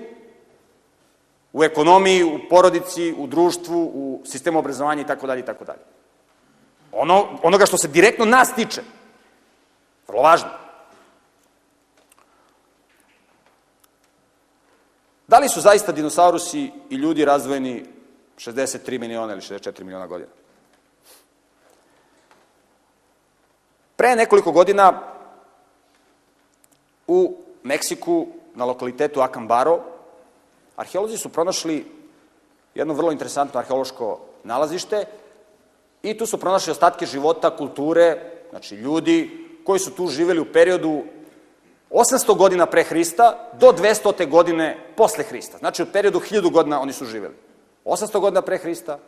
u 1.53 1.63
ekonomiji, 1.63 2.23
u 2.23 2.39
porodici, 2.49 3.13
u 3.17 3.27
društvu, 3.27 3.91
u 3.93 4.21
sistemu 4.25 4.59
obrazovanja 4.59 5.01
i 5.01 5.07
tako 5.07 5.27
dalje 5.27 5.39
i 5.39 5.45
tako 5.45 5.65
dalje. 5.65 5.81
Ono, 6.93 7.39
onoga 7.43 7.65
što 7.65 7.77
se 7.77 7.87
direktno 7.87 8.25
nas 8.25 8.55
tiče. 8.55 8.81
Vrlo 10.07 10.21
važno. 10.21 10.49
Da 15.27 15.39
li 15.39 15.49
su 15.49 15.61
zaista 15.61 15.91
dinosaurusi 15.91 16.71
i 16.89 16.95
ljudi 16.95 17.25
razvojeni 17.25 17.85
63 18.37 18.99
miliona 18.99 19.33
ili 19.33 19.41
64 19.41 19.83
miliona 19.83 20.07
godina? 20.07 20.29
Pre 23.95 24.15
nekoliko 24.15 24.51
godina 24.51 25.01
u 27.07 27.37
Meksiku, 27.63 28.27
na 28.55 28.65
lokalitetu 28.65 29.21
Acambaro, 29.21 29.79
arheolozi 30.75 31.17
su 31.17 31.29
pronašli 31.29 31.85
jedno 32.75 32.93
vrlo 32.93 33.11
interesantno 33.11 33.59
arheološko 33.59 34.19
nalazište 34.43 35.05
i 36.03 36.17
tu 36.17 36.25
su 36.25 36.37
pronašli 36.37 36.71
ostatke 36.71 37.05
života, 37.05 37.57
kulture, 37.57 38.31
znači 38.49 38.75
ljudi 38.75 39.47
koji 39.63 39.79
su 39.79 39.91
tu 39.91 40.07
živeli 40.07 40.39
u 40.39 40.51
periodu 40.53 41.03
800 41.89 42.37
godina 42.37 42.65
pre 42.65 42.83
Hrista 42.83 43.49
do 43.59 43.71
200. 43.71 44.29
godine 44.29 44.77
posle 44.95 45.23
Hrista. 45.23 45.57
Znači, 45.57 45.83
u 45.83 45.85
periodu 45.93 46.19
1000 46.19 46.51
godina 46.51 46.81
oni 46.81 46.93
su 46.93 47.05
živeli. 47.05 47.33
800 47.85 48.19
godina 48.19 48.41
pre 48.41 48.57
Hrista 48.57 48.99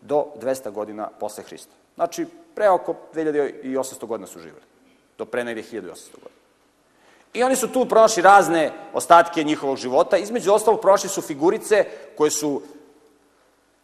do 0.00 0.26
200 0.40 0.70
godina 0.70 1.08
posle 1.20 1.44
Hrista. 1.44 1.74
Znači, 1.94 2.26
pre 2.54 2.68
oko 2.68 2.94
2800 3.14 4.06
godina 4.06 4.26
su 4.26 4.38
živeli. 4.38 4.62
Do 5.18 5.24
pre 5.24 5.44
negde 5.44 5.62
1800 5.62 5.72
godina. 6.14 6.42
I 7.34 7.42
oni 7.42 7.56
su 7.56 7.68
tu 7.68 7.86
pronašli 7.88 8.22
razne 8.22 8.72
ostatke 8.92 9.44
njihovog 9.44 9.76
života. 9.76 10.16
Između 10.16 10.52
ostalog, 10.52 10.80
pronašli 10.80 11.08
su 11.08 11.22
figurice 11.22 11.86
koje 12.16 12.30
su 12.30 12.62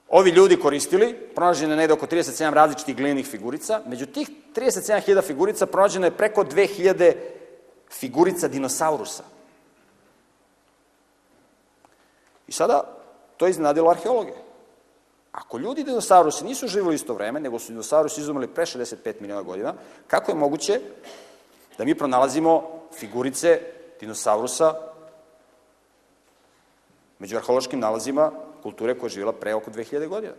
ovi 0.08 0.30
ljudi 0.30 0.56
koristili. 0.56 1.14
Pronađeno 1.34 1.72
je 1.72 1.76
negde 1.76 1.94
oko 1.94 2.06
37 2.06 2.52
različitih 2.52 2.96
glinenih 2.96 3.26
figurica. 3.26 3.80
Među 3.86 4.06
tih 4.06 4.30
37.000 4.54 5.22
figurica 5.22 5.66
pronađeno 5.66 6.06
je 6.06 6.16
preko 6.16 6.44
2000 6.44 7.12
figurica 7.90 8.48
dinosaurusa. 8.48 9.22
I 12.48 12.52
sada 12.52 12.82
to 13.36 13.46
je 13.46 13.50
iznenadilo 13.50 13.90
arheologe. 13.90 14.32
Ako 15.32 15.58
ljudi 15.58 15.84
dinosaurusi 15.84 16.44
nisu 16.44 16.66
živjeli 16.66 16.94
isto 16.94 17.14
vreme, 17.14 17.40
nego 17.40 17.58
su 17.58 17.72
dinosaurusi 17.72 18.20
izumrli 18.20 18.46
pre 18.46 18.66
65 18.66 19.20
miliona 19.20 19.42
godina, 19.42 19.74
kako 20.06 20.30
je 20.30 20.34
moguće 20.34 20.80
da 21.78 21.84
mi 21.84 21.94
pronalazimo 21.94 22.80
figurice 22.98 23.60
dinosaurusa 24.00 24.74
među 27.18 27.36
arheološkim 27.36 27.80
nalazima 27.80 28.32
kulture 28.62 28.98
koja 28.98 29.06
je 29.06 29.10
živjela 29.10 29.32
pre 29.32 29.54
oko 29.54 29.70
2000 29.70 30.08
godina? 30.08 30.34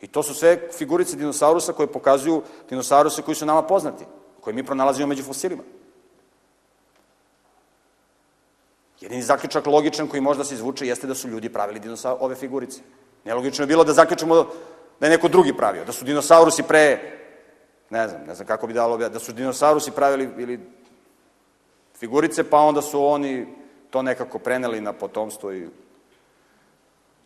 I 0.00 0.06
to 0.06 0.22
su 0.22 0.34
sve 0.34 0.68
figurice 0.78 1.16
dinosaurusa 1.16 1.72
koje 1.72 1.92
pokazuju 1.92 2.42
dinosauruse 2.70 3.22
koji 3.22 3.34
su 3.34 3.46
nama 3.46 3.62
poznati 3.62 4.04
koje 4.40 4.54
mi 4.54 4.66
pronalazimo 4.66 5.06
među 5.06 5.22
fosilima. 5.22 5.62
Jedini 9.00 9.22
zaključak 9.22 9.66
logičan 9.66 10.08
koji 10.08 10.20
možda 10.20 10.44
se 10.44 10.54
izvuče 10.54 10.86
jeste 10.86 11.06
da 11.06 11.14
su 11.14 11.28
ljudi 11.28 11.48
pravili 11.48 11.80
dinosaur, 11.80 12.16
ove 12.20 12.34
figurice. 12.34 12.80
Nelogično 13.24 13.62
je 13.62 13.66
bilo 13.66 13.84
da 13.84 13.92
zaključimo 13.92 14.46
da 15.00 15.06
je 15.06 15.10
neko 15.10 15.28
drugi 15.28 15.56
pravio, 15.56 15.84
da 15.84 15.92
su 15.92 16.04
dinosaurusi 16.04 16.62
pre, 16.62 16.98
ne 17.90 18.08
znam, 18.08 18.22
ne 18.26 18.34
znam 18.34 18.46
kako 18.46 18.66
bi 18.66 18.72
dalo, 18.72 18.96
da 18.96 19.18
su 19.18 19.32
dinosaurusi 19.32 19.90
pravili 19.90 20.28
ili 20.38 20.60
figurice, 21.98 22.44
pa 22.50 22.58
onda 22.58 22.82
su 22.82 23.04
oni 23.04 23.46
to 23.90 24.02
nekako 24.02 24.38
preneli 24.38 24.80
na 24.80 24.92
potomstvo 24.92 25.52
i... 25.52 25.68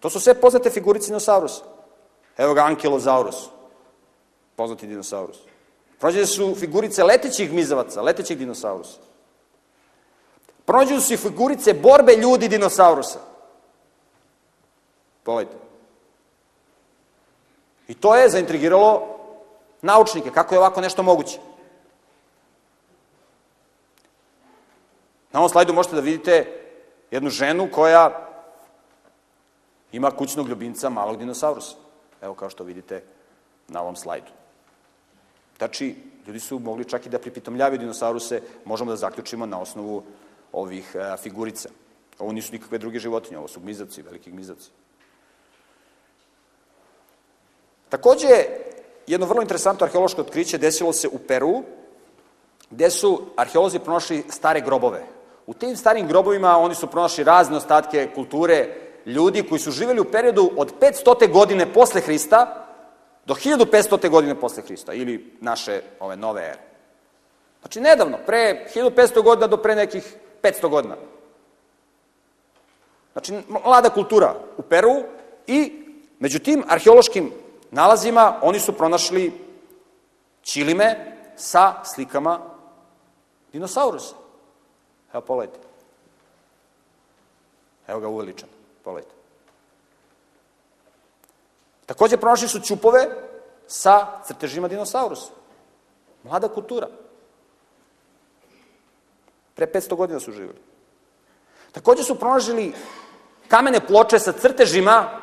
To 0.05 0.11
su 0.11 0.21
sve 0.21 0.35
poznate 0.35 0.71
figurice 0.71 1.07
dinosaurusa. 1.07 1.62
Evo 2.37 2.55
ga 2.55 2.62
Ankylosaurus, 2.62 3.49
poznati 4.57 4.87
dinosaurus. 4.87 5.38
Pronađene 5.99 6.27
su 6.27 6.55
figurice 6.55 7.05
letećih 7.05 7.53
mizavaca, 7.53 8.03
letećih 8.03 8.38
dinosaurusa. 8.38 8.99
Pronađene 10.64 11.01
su 11.01 11.14
i 11.14 11.17
figurice 11.17 11.75
borbe 11.75 12.17
ljudi 12.17 12.49
dinosaurusa. 12.49 13.19
Pogledajte. 15.23 15.59
I 17.88 17.95
to 17.95 18.14
je 18.17 18.29
zaintrigiralo 18.29 19.19
naučnike. 19.83 20.31
Kako 20.31 20.55
je 20.55 20.59
ovako 20.59 20.81
nešto 20.81 21.03
moguće? 21.03 21.38
Na 25.33 25.40
ovom 25.40 25.49
slajdu 25.49 25.73
možete 25.73 25.95
da 25.95 26.01
vidite 26.01 26.61
jednu 27.11 27.31
ženu 27.31 27.69
koja 27.73 28.34
ima 29.95 30.11
kućnog 30.11 30.49
ljubimca 30.49 30.91
malog 30.91 31.19
dinosaurusa. 31.19 31.77
Evo 32.23 32.35
kao 32.35 32.51
što 32.51 32.65
vidite 32.65 33.03
na 33.69 33.83
ovom 33.83 33.97
slajdu. 33.97 34.31
Znači, 35.59 35.95
ljudi 36.27 36.41
su 36.41 36.59
mogli 36.59 36.85
čak 36.85 37.07
i 37.07 37.09
da 37.09 37.19
pripitomljavaju 37.19 37.79
dinosauruse, 37.79 38.41
možemo 38.65 38.91
da 38.91 38.97
zaključimo 38.97 39.47
na 39.47 39.61
osnovu 39.61 40.03
ovih 40.53 40.97
a, 40.97 41.15
e, 41.15 41.17
figurica. 41.17 41.69
Ovo 42.19 42.33
nisu 42.33 42.53
nikakve 42.53 42.79
druge 42.79 42.99
životinje, 42.99 43.39
ovo 43.39 43.49
su 43.49 43.61
gmizavci, 43.61 44.03
veliki 44.03 44.31
gmizavci. 44.31 44.71
Takođe, 47.89 48.47
jedno 49.07 49.27
vrlo 49.27 49.43
interesantno 49.43 49.85
arheološko 49.85 50.21
otkriće 50.21 50.59
desilo 50.59 50.93
se 50.93 51.09
u 51.09 51.19
Peru, 51.19 51.63
gde 52.71 52.91
su 52.91 53.23
arheolozi 53.37 53.79
pronašli 53.79 54.25
stare 54.29 54.61
grobove. 54.61 55.07
U 55.47 55.55
tim 55.55 55.77
starim 55.77 56.09
grobovima 56.09 56.59
oni 56.59 56.75
su 56.75 56.87
pronašli 56.87 57.25
razne 57.25 57.57
ostatke 57.57 58.09
kulture 58.15 58.84
ljudi 59.07 59.43
koji 59.49 59.59
su 59.59 59.71
živeli 59.71 60.01
u 60.01 60.11
periodu 60.11 60.51
od 60.57 60.73
500. 60.81 61.33
godine 61.33 61.73
posle 61.73 62.01
Hrista 62.01 62.67
do 63.27 63.35
1500. 63.35 64.09
godine 64.09 64.40
posle 64.40 64.62
Hrista 64.62 64.93
ili 64.93 65.37
naše 65.40 65.83
ove 66.01 66.17
nove 66.17 66.43
ere. 66.43 66.61
Znači, 67.61 67.81
nedavno, 67.81 68.19
pre 68.27 68.67
1500 68.75 69.23
godina 69.23 69.47
do 69.47 69.57
pre 69.57 69.75
nekih 69.75 70.17
500 70.43 70.69
godina. 70.69 70.97
Znači, 73.12 73.35
mlada 73.49 73.90
kultura 73.90 74.35
u 74.57 74.62
Peru 74.62 75.03
i 75.47 75.85
među 76.19 76.38
tim 76.38 76.64
arheološkim 76.69 77.33
nalazima 77.71 78.38
oni 78.43 78.61
su 78.61 78.73
pronašli 78.73 79.33
ćilime 80.43 81.17
sa 81.37 81.85
slikama 81.85 82.40
dinosaurusa. 83.53 84.14
Evo, 85.12 85.21
pogledajte. 85.21 85.59
Evo 87.88 88.01
ga 88.01 88.09
uveličan, 88.09 88.49
pogledajte. 88.85 89.14
Takođe 91.87 92.16
pronašli 92.16 92.49
su 92.49 92.61
ćupove 92.61 93.07
sa 93.66 94.23
crtežima 94.27 94.68
dinosaurusa. 94.68 95.33
Mlada 96.23 96.49
kultura. 96.49 96.88
Pre 99.55 99.66
500 99.66 99.97
godina 99.97 100.20
su 100.20 100.33
živjeli. 100.33 100.59
Takođe 101.73 102.03
su 102.03 102.18
pronašli 102.18 102.73
kamene 103.49 103.87
ploče 103.87 104.18
sa 104.18 104.33
crtežima 104.33 105.20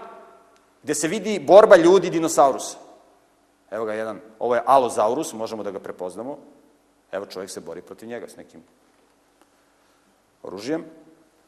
gde 0.84 0.96
se 0.96 1.08
vidi 1.08 1.40
borba 1.40 1.76
ljudi 1.76 2.08
i 2.08 2.12
dinosaurusa. 2.12 2.78
Evo 3.72 3.86
ga 3.86 3.94
jedan, 3.94 4.20
ovo 4.40 4.56
je 4.56 4.64
alozaurus, 4.66 5.34
možemo 5.34 5.64
da 5.64 5.72
ga 5.72 5.80
prepoznamo. 5.80 6.38
Evo 7.12 7.26
čovjek 7.26 7.52
se 7.52 7.60
bori 7.60 7.82
protiv 7.82 8.10
njega 8.10 8.28
s 8.28 8.36
nekim 8.36 8.64
oružjem. 10.44 10.86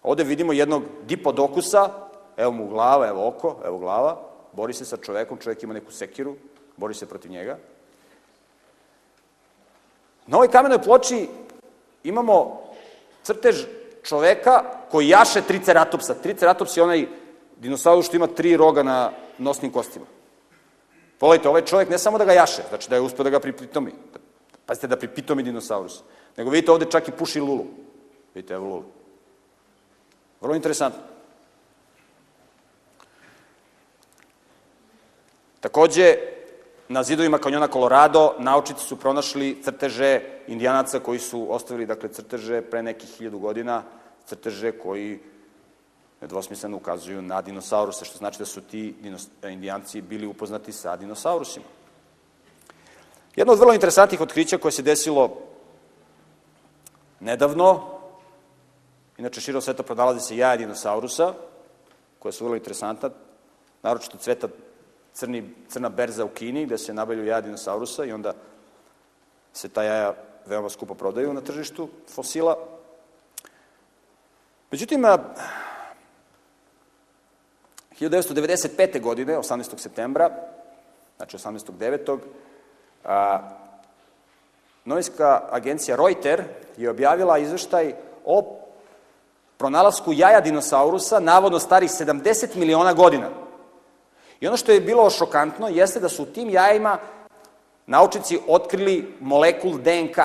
Ovde 0.03 0.23
vidimo 0.23 0.53
jednog 0.53 0.83
dipodokusa, 1.07 1.89
evo 2.37 2.51
mu 2.51 2.67
glava, 2.67 3.07
evo 3.07 3.27
oko, 3.27 3.55
evo 3.65 3.77
glava, 3.77 4.17
bori 4.51 4.73
se 4.73 4.85
sa 4.85 4.97
čovekom, 4.97 5.37
čovek 5.37 5.63
ima 5.63 5.73
neku 5.73 5.91
sekiru, 5.91 6.35
bori 6.77 6.93
se 6.93 7.05
protiv 7.05 7.31
njega. 7.31 7.57
Na 10.27 10.37
ovoj 10.37 10.51
kamenoj 10.51 10.81
ploči 10.81 11.27
imamo 12.03 12.61
crtež 13.23 13.63
čoveka 14.03 14.63
koji 14.91 15.09
jaše 15.09 15.41
triceratopsa. 15.41 16.13
Triceratops 16.13 16.77
je 16.77 16.83
onaj 16.83 17.07
dinosaurus 17.57 18.05
što 18.05 18.15
ima 18.15 18.27
tri 18.27 18.57
roga 18.57 18.83
na 18.83 19.11
nosnim 19.37 19.71
kostima. 19.71 20.05
Pogledajte, 21.17 21.49
ovaj 21.49 21.65
čovjek 21.65 21.89
ne 21.89 21.97
samo 21.97 22.17
da 22.17 22.25
ga 22.25 22.33
jaše, 22.33 22.61
znači 22.69 22.89
da 22.89 22.95
je 22.95 23.01
uspio 23.01 23.23
da 23.23 23.29
ga 23.29 23.39
pripitomi. 23.39 23.91
Pazite 24.65 24.87
da 24.87 24.97
pripitomi 24.97 25.43
dinosaurus. 25.43 26.01
Nego 26.37 26.49
vidite 26.49 26.71
ovde 26.71 26.85
čak 26.85 27.07
i 27.07 27.11
puši 27.11 27.39
lulu. 27.39 27.65
Vidite, 28.35 28.53
evo 28.53 28.67
lulu. 28.67 28.83
Vrlo 30.43 30.55
interesantno. 30.55 30.99
Takođe, 35.59 36.15
na 36.89 37.03
zidovima 37.03 37.37
kanjona 37.37 37.67
Colorado 37.67 38.33
naučici 38.39 38.85
su 38.85 38.99
pronašli 38.99 39.61
crteže 39.63 40.21
indijanaca 40.47 40.99
koji 40.99 41.19
su 41.19 41.47
ostavili 41.53 41.85
dakle, 41.85 42.09
crteže 42.09 42.61
pre 42.61 42.83
nekih 42.83 43.09
hiljadu 43.09 43.39
godina, 43.39 43.83
crteže 44.25 44.71
koji 44.71 45.19
nedvosmisleno 46.21 46.77
ukazuju 46.77 47.21
na 47.21 47.41
dinosauruse, 47.41 48.05
što 48.05 48.17
znači 48.17 48.39
da 48.39 48.45
su 48.45 48.61
ti 48.61 48.95
indijanci 49.43 50.01
bili 50.01 50.27
upoznati 50.27 50.71
sa 50.71 50.95
dinosaurusima. 50.95 51.65
Jedno 53.35 53.53
od 53.53 53.59
vrlo 53.59 53.73
interesantnih 53.73 54.21
otkrića 54.21 54.57
koje 54.57 54.71
se 54.71 54.81
desilo 54.81 55.37
nedavno, 57.19 57.92
inače 59.23 59.41
širo 59.41 59.61
sveta 59.61 59.83
prodalazi 59.83 60.19
se 60.19 60.37
jaja 60.37 60.57
dinosaurusa, 60.57 61.33
koja 62.19 62.31
su 62.31 62.43
vrlo 62.43 62.55
interesanta, 62.55 63.09
naročito 63.83 64.17
cveta 64.17 64.47
crni, 65.13 65.53
crna 65.69 65.89
berza 65.89 66.25
u 66.25 66.29
Kini, 66.29 66.65
gde 66.65 66.77
se 66.77 66.93
nabavljaju 66.93 67.27
jaja 67.27 67.41
dinosaurusa 67.41 68.05
i 68.05 68.11
onda 68.11 68.33
se 69.53 69.69
ta 69.69 69.83
jaja 69.83 70.13
veoma 70.45 70.69
skupo 70.69 70.93
prodaju 70.93 71.33
na 71.33 71.41
tržištu 71.41 71.89
fosila. 72.15 72.57
Međutim, 74.71 75.05
1995. 77.99 79.01
godine, 79.01 79.37
18. 79.37 79.77
septembra, 79.77 80.29
znači 81.17 81.37
18.9. 81.37 82.19
A, 83.03 83.39
Novijska 84.85 85.41
agencija 85.51 85.97
Reuter 85.97 86.43
je 86.77 86.89
objavila 86.89 87.37
izveštaj 87.37 87.93
o 88.25 88.62
pronalasku 89.63 90.11
jaja 90.13 90.41
dinosaurusa, 90.41 91.19
navodno 91.19 91.59
starih 91.59 91.89
70 91.89 92.55
miliona 92.55 92.93
godina. 92.93 93.29
I 94.39 94.47
ono 94.47 94.57
što 94.57 94.71
je 94.71 94.81
bilo 94.81 95.09
šokantno 95.09 95.69
jeste 95.71 95.99
da 95.99 96.09
su 96.09 96.23
u 96.23 96.25
tim 96.25 96.49
jajima 96.49 96.97
naučici 97.85 98.39
otkrili 98.47 99.15
molekul 99.19 99.77
DNK. 99.77 100.17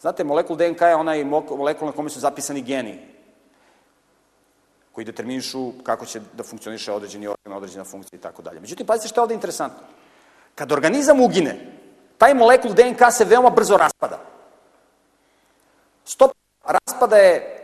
Znate, 0.00 0.24
molekul 0.24 0.56
DNK 0.56 0.80
je 0.80 0.94
onaj 0.94 1.24
molekul 1.24 1.88
na 1.88 1.92
kome 1.92 2.10
su 2.10 2.20
zapisani 2.20 2.62
geni, 2.62 2.98
koji 4.92 5.04
determinišu 5.04 5.72
kako 5.82 6.06
će 6.06 6.20
da 6.32 6.42
funkcioniše 6.42 6.92
određeni 6.92 7.26
organ, 7.26 7.56
određena 7.56 7.84
funkcija 7.84 8.18
i 8.18 8.22
tako 8.22 8.42
dalje. 8.42 8.60
Međutim, 8.60 8.86
pazite 8.86 9.08
što 9.08 9.20
je 9.20 9.22
ovde 9.22 9.34
interesantno. 9.34 9.82
Kad 10.54 10.72
organizam 10.72 11.20
ugine, 11.20 11.58
taj 12.18 12.34
molekul 12.34 12.74
DNK 12.74 13.10
se 13.10 13.24
veoma 13.24 13.50
brzo 13.50 13.76
raspada. 13.76 14.22
Stopa 16.04 16.43
raspada 16.66 17.16
je, 17.16 17.60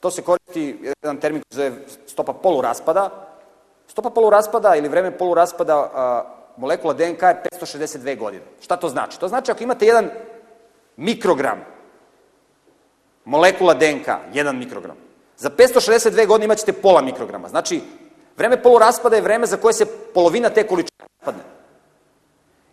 to 0.00 0.10
se 0.10 0.22
koristi 0.22 0.78
jedan 1.02 1.20
termin 1.20 1.42
koji 1.42 1.56
zove 1.56 1.72
stopa 2.06 2.32
poluraspada. 2.32 3.10
Stopa 3.86 4.10
poluraspada 4.10 4.74
ili 4.76 4.88
vreme 4.88 5.18
poluraspada 5.18 5.90
a, 5.94 6.24
molekula 6.56 6.92
DNK 6.92 7.22
je 7.22 7.42
562 7.60 8.18
godine. 8.18 8.44
Šta 8.60 8.76
to 8.76 8.88
znači? 8.88 9.20
To 9.20 9.28
znači 9.28 9.50
ako 9.50 9.62
imate 9.62 9.86
jedan 9.86 10.10
mikrogram 10.96 11.64
molekula 13.24 13.74
DNK, 13.74 14.08
jedan 14.32 14.58
mikrogram, 14.58 14.96
za 15.36 15.50
562 15.50 16.26
godine 16.26 16.44
imaćete 16.44 16.72
pola 16.72 17.02
mikrograma. 17.02 17.48
Znači, 17.48 17.80
vreme 18.36 18.62
poluraspada 18.62 19.16
je 19.16 19.22
vreme 19.22 19.46
za 19.46 19.56
koje 19.56 19.72
se 19.72 19.86
polovina 20.14 20.50
te 20.50 20.66
količine 20.66 21.06
raspadne. 21.18 21.42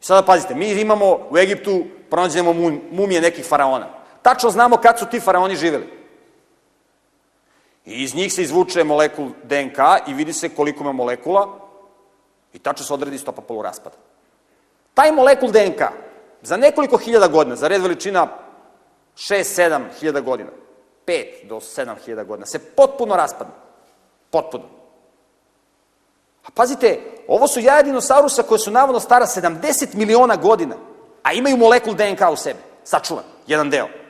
I 0.01 0.03
sada 0.03 0.25
pazite, 0.25 0.55
mi 0.55 0.71
imamo 0.71 1.19
u 1.29 1.37
Egiptu, 1.37 1.83
pronađemo 2.09 2.53
mumije 2.91 3.21
nekih 3.21 3.45
faraona. 3.45 4.00
Tačno 4.21 4.49
znamo 4.49 4.77
kad 4.77 4.99
su 4.99 5.05
ti 5.05 5.19
faraoni 5.19 5.55
živeli. 5.55 6.01
I 7.85 8.03
iz 8.03 8.15
njih 8.15 8.33
se 8.33 8.41
izvuče 8.41 8.83
molekul 8.83 9.29
DNK 9.43 9.77
i 10.07 10.13
vidi 10.13 10.33
se 10.33 10.49
koliko 10.49 10.83
ima 10.83 10.91
molekula 10.91 11.59
i 12.53 12.59
tačno 12.59 12.85
se 12.85 12.93
odredi 12.93 13.17
stopa 13.17 13.41
poluraspada. 13.41 13.95
Taj 14.93 15.11
molekul 15.11 15.51
DNK 15.51 15.81
za 16.41 16.57
nekoliko 16.57 16.97
hiljada 16.97 17.27
godina, 17.27 17.55
za 17.55 17.67
red 17.67 17.81
veličina 17.81 18.27
6-7 19.15 19.81
hiljada 19.99 20.21
godina, 20.21 20.49
5 21.07 21.47
do 21.47 21.55
7 21.55 21.95
hiljada 22.05 22.23
godina, 22.23 22.45
se 22.45 22.59
potpuno 22.59 23.15
raspadne. 23.15 23.53
Potpuno. 24.29 24.63
A 26.45 26.49
pazite, 26.55 26.99
ovo 27.27 27.47
su 27.47 27.59
jaja 27.59 27.81
dinosaurusa 27.81 28.43
koje 28.43 28.59
su 28.59 28.71
navodno 28.71 28.99
stara 28.99 29.25
70 29.25 29.95
miliona 29.95 30.35
godina, 30.35 30.75
a 31.23 31.33
imaju 31.33 31.57
molekul 31.57 31.93
DNK 31.93 32.21
u 32.31 32.35
sebi, 32.35 32.59
sačuvan, 32.83 33.23
jedan 33.47 33.69
deo. 33.69 34.00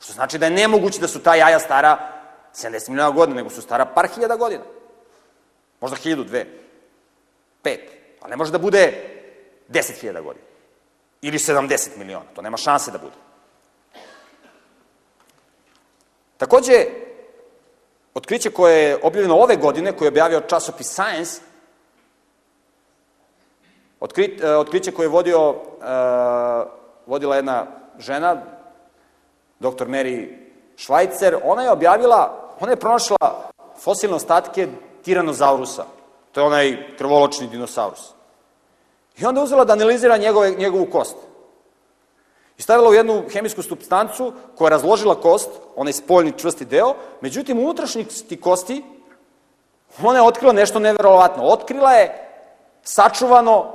Što 0.00 0.12
znači 0.12 0.38
da 0.38 0.46
je 0.46 0.50
nemoguće 0.50 1.00
da 1.00 1.08
su 1.08 1.22
ta 1.22 1.34
jaja 1.34 1.58
stara 1.58 2.12
70 2.54 2.88
miliona 2.88 3.10
godina, 3.10 3.36
nego 3.36 3.50
su 3.50 3.62
stara 3.62 3.84
par 3.84 4.08
hiljada 4.14 4.36
godina. 4.36 4.62
Možda 5.80 5.96
hiljadu, 5.96 6.24
dve, 6.24 6.46
pet. 7.62 7.90
Ali 8.20 8.30
ne 8.30 8.36
može 8.36 8.52
da 8.52 8.58
bude 8.58 8.92
10 9.68 10.00
hiljada 10.00 10.20
godina. 10.20 10.46
Ili 11.22 11.38
70 11.38 11.96
miliona. 11.96 12.26
To 12.34 12.42
nema 12.42 12.56
šanse 12.56 12.90
da 12.90 12.98
bude. 12.98 13.14
Takođe, 16.36 16.86
otkriće 18.14 18.50
koje 18.50 18.82
je 18.82 18.98
objavljeno 19.02 19.36
ove 19.36 19.56
godine, 19.56 19.96
koje 19.96 20.06
je 20.06 20.10
objavio 20.10 20.40
časopis 20.40 20.86
Science, 20.86 21.40
Otkri, 24.00 24.38
e, 24.42 24.56
otkriće 24.56 24.92
koje 24.92 25.04
je 25.04 25.08
vodio, 25.08 25.50
uh, 25.50 25.56
vodila 27.06 27.36
jedna 27.36 27.66
žena, 27.98 28.42
dr. 29.60 29.88
Mary 29.88 30.28
Schweitzer, 30.76 31.38
ona 31.44 31.62
je 31.62 31.70
objavila, 31.70 32.52
ona 32.60 32.72
je 32.72 32.76
pronašla 32.76 33.50
fosilne 33.78 34.16
ostatke 34.16 34.68
tiranozaurusa. 35.04 35.84
To 36.32 36.40
je 36.40 36.46
onaj 36.46 36.76
krvoločni 36.98 37.48
dinosaurus. 37.48 38.12
I 39.16 39.24
onda 39.24 39.42
uzela 39.42 39.64
da 39.64 39.72
analizira 39.72 40.16
njegove, 40.16 40.50
njegovu 40.50 40.86
kost. 40.92 41.16
I 42.58 42.62
stavila 42.62 42.90
u 42.90 42.94
jednu 42.94 43.22
hemijsku 43.32 43.62
substancu 43.62 44.32
koja 44.56 44.66
je 44.66 44.70
razložila 44.70 45.14
kost, 45.14 45.50
onaj 45.76 45.92
spoljni 45.92 46.32
čvrsti 46.38 46.64
deo, 46.64 46.94
međutim, 47.20 47.58
u 47.58 47.62
unutrašnjosti 47.62 48.40
kosti 48.40 48.84
ona 50.02 50.18
je 50.18 50.22
otkrila 50.22 50.52
nešto 50.52 50.78
neverovatno. 50.78 51.44
Otkrila 51.44 51.92
je 51.92 52.28
sačuvano 52.82 53.72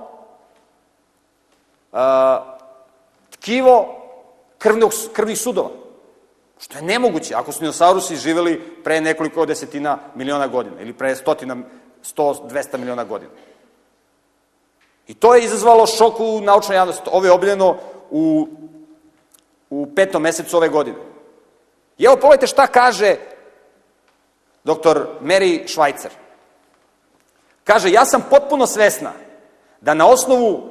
tkivo 3.29 4.00
krvnog, 4.61 4.91
krvnih 5.13 5.39
sudova. 5.39 5.69
Što 6.59 6.77
je 6.77 6.81
nemoguće 6.81 7.35
ako 7.35 7.51
su 7.51 7.59
dinosaurusi 7.59 8.15
živeli 8.15 8.61
pre 8.83 9.01
nekoliko 9.01 9.45
desetina 9.45 9.97
miliona 10.15 10.47
godina 10.47 10.81
ili 10.81 10.93
pre 10.93 11.15
stotina, 11.15 11.55
100, 12.03 12.49
200 12.49 12.77
miliona 12.77 13.03
godina. 13.03 13.31
I 15.07 15.13
to 15.13 15.35
je 15.35 15.43
izazvalo 15.43 15.87
šok 15.87 16.19
u 16.19 16.41
naučnoj 16.41 16.77
javnosti. 16.77 17.09
Ovo 17.11 17.25
je 17.25 17.31
objavljeno 17.31 17.77
u, 18.09 18.47
u 19.69 19.87
petom 19.95 20.21
mesecu 20.21 20.57
ove 20.57 20.69
godine. 20.69 20.97
I 21.97 22.05
evo 22.05 22.15
pogledajte 22.15 22.47
šta 22.47 22.67
kaže 22.67 23.15
doktor 24.63 25.07
Mary 25.21 25.67
Schweitzer. 25.67 26.09
Kaže, 27.63 27.91
ja 27.91 28.05
sam 28.05 28.25
potpuno 28.29 28.67
svesna 28.67 29.11
da 29.81 29.93
na 29.93 30.07
osnovu 30.07 30.70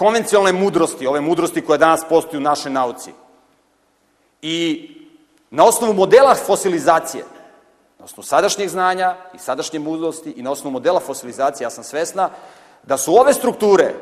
konvencionalne 0.00 0.52
mudrosti, 0.52 1.06
ove 1.06 1.20
mudrosti 1.20 1.60
koje 1.60 1.78
danas 1.78 2.00
postoji 2.08 2.38
u 2.38 2.40
našoj 2.40 2.72
nauci. 2.72 3.12
I 4.42 4.88
na 5.50 5.64
osnovu 5.64 5.92
modela 5.94 6.34
fosilizacije, 6.34 7.24
na 7.98 8.04
osnovu 8.04 8.24
sadašnjeg 8.24 8.68
znanja 8.68 9.16
i 9.34 9.38
sadašnje 9.38 9.78
mudrosti 9.78 10.30
i 10.30 10.42
na 10.42 10.50
osnovu 10.50 10.72
modela 10.72 11.00
fosilizacije, 11.00 11.66
ja 11.66 11.70
sam 11.70 11.84
svesna 11.84 12.30
da 12.82 12.96
su 12.96 13.16
ove 13.16 13.34
strukture, 13.34 13.94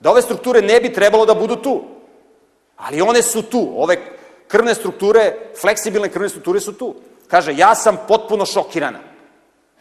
da 0.00 0.10
ove 0.10 0.22
strukture 0.22 0.62
ne 0.62 0.80
bi 0.80 0.92
trebalo 0.92 1.26
da 1.26 1.34
budu 1.34 1.56
tu. 1.56 1.82
Ali 2.76 3.02
one 3.02 3.22
su 3.22 3.42
tu. 3.42 3.72
Ove 3.76 3.96
krvne 4.48 4.74
strukture, 4.74 5.36
fleksibilne 5.60 6.08
krvne 6.08 6.28
strukture 6.28 6.60
su 6.60 6.72
tu. 6.72 6.94
Kaže, 7.28 7.54
ja 7.56 7.74
sam 7.74 7.98
potpuno 8.08 8.46
šokirana. 8.46 8.98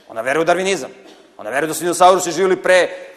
Ona 0.10 0.22
veruje 0.22 0.42
u 0.42 0.46
darvinizam. 0.46 0.90
Ona 1.38 1.50
veruje 1.50 1.68
da 1.68 1.74
su 1.74 1.84
dinosaurusi 1.84 2.32
živjeli 2.32 2.62
pre 2.64 3.13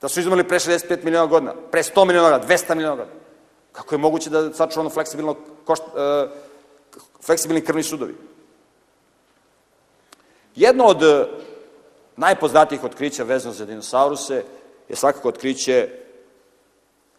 Da 0.00 0.08
su 0.08 0.20
izumeli 0.20 0.48
pre 0.48 0.58
65 0.58 1.04
miliona 1.04 1.26
godina, 1.26 1.54
pre 1.70 1.82
100 1.82 2.04
miliona 2.04 2.30
godina, 2.30 2.56
200 2.56 2.74
miliona 2.74 2.96
godina. 2.96 3.16
Kako 3.72 3.94
je 3.94 3.98
moguće 3.98 4.30
da 4.30 4.52
sačuvano 4.52 4.90
fleksibilno 4.90 5.36
košt, 5.64 5.82
e, 5.82 6.28
fleksibilni 7.22 7.64
krvni 7.64 7.82
sudovi? 7.82 8.14
Jedno 10.56 10.84
od 10.84 11.02
e, 11.02 11.26
najpoznatijih 12.16 12.84
otkrića 12.84 13.24
vezano 13.24 13.54
za 13.54 13.66
dinosauruse 13.66 14.44
je 14.88 14.96
svakako 14.96 15.28
otkriće 15.28 15.88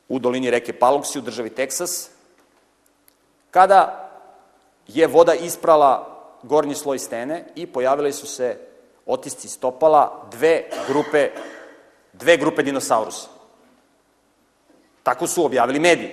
u 0.10 0.20
dolini 0.20 0.52
reke 0.52 0.74
Paluksi 0.74 1.20
u 1.20 1.22
državi 1.22 1.50
Teksas, 1.50 2.10
kada 3.52 4.10
je 4.88 5.08
voda 5.08 5.34
isprala 5.34 6.18
gornji 6.44 6.76
sloj 6.76 7.00
stene 7.00 7.46
i 7.56 7.68
pojavili 7.68 8.14
su 8.14 8.28
se 8.28 8.58
otisci 9.06 9.48
stopala 9.48 10.28
dve 10.32 10.70
grupe 10.88 11.30
dve 12.22 12.38
grupe 12.38 12.64
dinosaurusa. 12.64 13.28
Tako 15.04 15.28
su 15.28 15.46
objavili 15.46 15.80
mediji. 15.80 16.12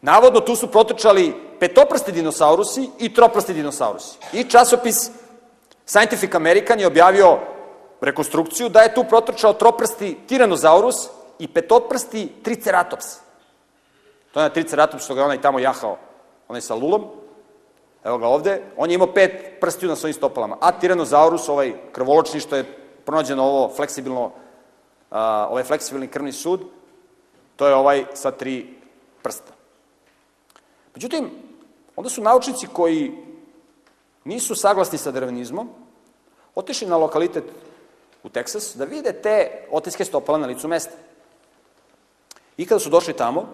Navodno, 0.00 0.40
tu 0.40 0.56
su 0.56 0.70
protrčali 0.70 1.34
petoprsti 1.60 2.12
dinosaurusi 2.12 2.90
i 2.98 3.14
troprsti 3.14 3.54
dinosaurusi. 3.54 4.18
I 4.32 4.44
časopis 4.44 5.10
Scientific 5.86 6.34
American 6.34 6.80
je 6.80 6.86
objavio 6.86 7.38
rekonstrukciju 8.00 8.68
da 8.68 8.80
je 8.80 8.94
tu 8.94 9.04
protrčao 9.04 9.52
troprsti 9.52 10.18
tiranozaurus 10.26 11.08
i 11.38 11.48
petotprsti 11.48 12.32
triceratops. 12.42 13.06
To 14.32 14.40
je 14.40 14.44
na 14.44 14.48
triceratops 14.48 15.04
što 15.04 15.14
ga 15.14 15.24
onaj 15.24 15.40
tamo 15.40 15.58
jahao, 15.58 15.98
onaj 16.48 16.60
sa 16.60 16.74
lulom. 16.74 17.04
Evo 18.04 18.18
ga 18.18 18.26
ovde. 18.26 18.62
On 18.76 18.90
je 18.90 18.94
imao 18.94 19.12
pet 19.14 19.60
prstiju 19.60 19.88
na 19.88 19.96
svojim 19.96 20.14
stopalama. 20.14 20.56
A 20.60 20.72
tiranozaurus, 20.72 21.48
ovaj 21.48 21.72
krvoločni 21.92 22.40
što 22.40 22.56
je 22.56 22.64
pronađeno 23.04 23.44
ovo 23.44 23.72
fleksibilno, 23.76 24.30
ovaj 25.10 25.64
fleksibilni 25.64 26.08
krvni 26.08 26.32
sud, 26.32 26.64
to 27.56 27.66
je 27.66 27.74
ovaj 27.74 28.04
sa 28.14 28.30
tri 28.30 28.74
prsta. 29.22 29.52
Međutim, 30.94 31.30
onda 31.96 32.10
su 32.10 32.22
naučnici 32.22 32.66
koji 32.72 33.12
nisu 34.24 34.54
saglasni 34.54 34.98
sa 34.98 35.12
darwinizmom, 35.12 35.66
otišli 36.54 36.88
na 36.88 36.96
lokalitet 36.96 37.44
u 38.22 38.28
Teksas 38.28 38.76
da 38.76 38.84
vide 38.84 39.12
te 39.12 39.66
otiske 39.70 40.04
stopala 40.04 40.38
na 40.38 40.46
licu 40.46 40.68
mesta. 40.68 40.96
I 42.56 42.66
kada 42.66 42.78
su 42.78 42.90
došli 42.90 43.16
tamo, 43.16 43.48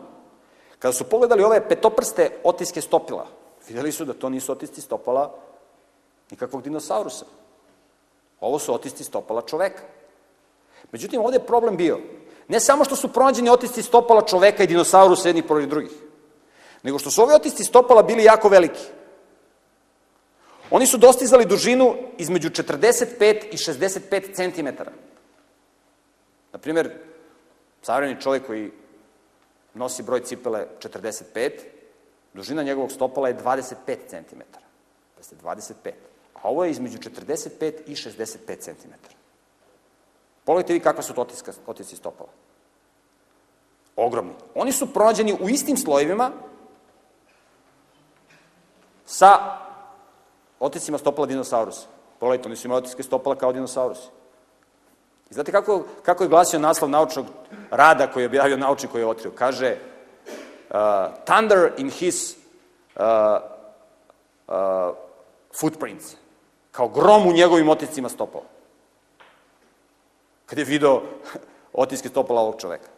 kada 0.79 0.93
su 0.93 1.05
pogledali 1.05 1.45
ove 1.45 1.69
petoprste 1.69 2.41
otiske 2.45 2.81
stopila, 2.81 3.27
videli 3.69 3.93
su 3.93 4.05
da 4.05 4.15
to 4.15 4.29
nisu 4.29 4.53
otisci 4.53 4.81
stopala 4.81 5.35
nikakvog 6.31 6.63
dinosaurusa. 6.63 7.25
Ovo 8.41 8.59
su 8.59 8.75
otisci 8.75 9.05
stopala 9.05 9.43
čoveka. 9.43 9.83
Međutim, 10.93 11.21
ovde 11.21 11.37
je 11.37 11.47
problem 11.47 11.77
bio. 11.77 11.99
Ne 12.49 12.61
samo 12.61 12.85
što 12.85 12.97
su 12.97 13.13
pronađeni 13.13 13.51
otisci 13.51 13.83
stopala 13.83 14.23
čoveka 14.23 14.63
i 14.63 14.67
dinosaurusa 14.67 15.29
jednih 15.29 15.45
pored 15.45 15.69
drugih, 15.69 15.93
nego 16.83 16.99
što 16.99 17.11
su 17.11 17.23
ovi 17.23 17.35
otisci 17.35 17.65
stopala 17.65 18.03
bili 18.03 18.25
jako 18.25 18.49
veliki. 18.49 18.83
Oni 20.71 20.87
su 20.87 20.99
dostizali 20.99 21.45
dužinu 21.45 21.95
između 22.19 22.49
45 22.49 23.45
i 23.53 23.57
65 23.57 24.35
cm. 24.35 24.83
Naprimer, 26.53 26.91
savremeni 27.83 28.21
čovjek 28.21 28.47
koji 28.47 28.71
nosi 29.75 30.03
broj 30.03 30.21
cipele 30.21 30.67
45, 30.83 31.51
dužina 32.35 32.63
njegovog 32.63 32.93
stopala 32.93 33.29
je 33.29 33.39
25 33.39 33.75
cm. 34.09 34.41
Da 35.17 35.23
ste 35.23 35.37
25. 35.37 35.73
A 36.35 36.49
ovo 36.49 36.65
je 36.65 36.71
između 36.71 36.99
45 36.99 37.73
i 37.87 37.95
65 37.95 38.59
cm. 38.59 38.93
Pogledajte 40.47 40.73
vi 40.73 40.81
kakva 40.81 41.03
su 41.03 41.15
to 41.15 41.21
otiska, 41.21 41.53
otisci 41.67 41.97
stopala. 41.97 42.29
Ogromni. 43.97 44.33
Oni 44.55 44.73
su 44.73 44.93
pronađeni 44.93 45.37
u 45.41 45.49
istim 45.49 45.77
slojevima 45.77 46.31
sa 49.07 49.59
oticima 50.61 50.99
stopala 50.99 51.27
dinosaurusa. 51.27 51.87
Pogledajte, 52.21 52.49
oni 52.49 52.57
su 52.57 52.69
imali 52.69 52.79
otiske 52.79 53.03
stopala 53.03 53.37
kao 53.37 53.53
dinosaurusi. 53.53 54.09
I 55.31 55.35
znate 55.35 55.53
kako, 55.53 55.85
kako 56.03 56.25
je 56.25 56.29
glasio 56.29 56.59
naslov 56.59 56.91
naučnog 56.91 57.27
rada 57.71 58.07
koji 58.07 58.23
je 58.23 58.27
objavio 58.27 58.57
naučnik 58.57 58.93
koji 58.93 59.03
je 59.03 59.07
otkrio? 59.07 59.33
Kaže, 59.35 59.77
uh, 60.71 60.77
thunder 61.25 61.73
in 61.77 61.91
his 61.91 62.37
uh, 62.97 63.03
uh, 64.49 64.55
footprints. 65.61 66.15
Kao 66.71 66.89
grom 66.89 67.27
u 67.27 67.33
njegovim 67.33 67.69
oticima 67.69 68.09
stopala. 68.09 68.56
Kad 70.47 70.59
je 70.59 70.65
video 70.65 71.03
otiske 71.73 72.09
stopala 72.09 72.41
ovog 72.41 72.61
čoveka. 72.61 72.89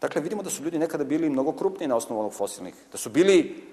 Dakle, 0.00 0.20
vidimo 0.20 0.42
da 0.42 0.50
su 0.50 0.62
ljudi 0.62 0.78
nekada 0.78 1.04
bili 1.04 1.30
mnogo 1.30 1.52
krupniji 1.52 1.88
na 1.88 1.96
osnovu 1.96 2.20
onog 2.20 2.32
fosilnih. 2.32 2.74
Da 2.92 2.98
su 2.98 3.10
bili 3.10 3.64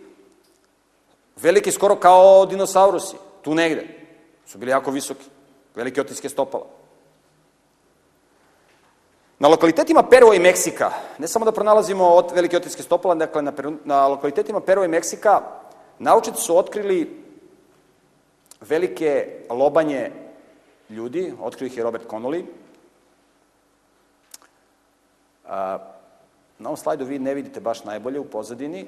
veliki 1.36 1.72
skoro 1.72 1.96
kao 1.96 2.46
dinosaurusi, 2.46 3.16
tu 3.42 3.56
negde. 3.56 3.88
Su 4.46 4.58
bili 4.58 4.72
jako 4.72 4.92
visoki, 4.92 5.26
velike 5.76 6.02
otiske 6.02 6.30
stopala. 6.30 6.66
Na 9.40 9.48
lokalitetima 9.48 10.04
Perua 10.04 10.36
i 10.36 10.40
Meksika, 10.40 10.92
ne 11.18 11.28
samo 11.28 11.46
da 11.46 11.52
pronalazimo 11.52 12.08
od 12.08 12.32
velike 12.32 12.58
otiske 12.58 12.84
stopala, 12.84 13.16
dakle 13.16 13.42
na, 13.42 13.52
Peru, 13.52 13.74
na 13.84 14.08
lokalitetima 14.08 14.60
Perua 14.60 14.86
i 14.86 14.88
Meksika 14.88 15.42
naučnici 16.00 16.42
su 16.42 16.58
otkrili 16.58 17.25
velike 18.70 19.28
lobanje 19.50 20.12
ljudi, 20.90 21.34
otkrio 21.42 21.68
ih 21.68 21.78
je 21.78 21.84
Robert 21.84 22.08
Connolly. 22.10 22.46
A, 25.48 25.78
Na 26.60 26.70
ovom 26.70 26.78
slajdu 26.78 27.06
vi 27.06 27.20
ne 27.20 27.34
vidite 27.34 27.60
baš 27.60 27.84
najbolje 27.84 28.20
u 28.20 28.26
pozadini. 28.26 28.86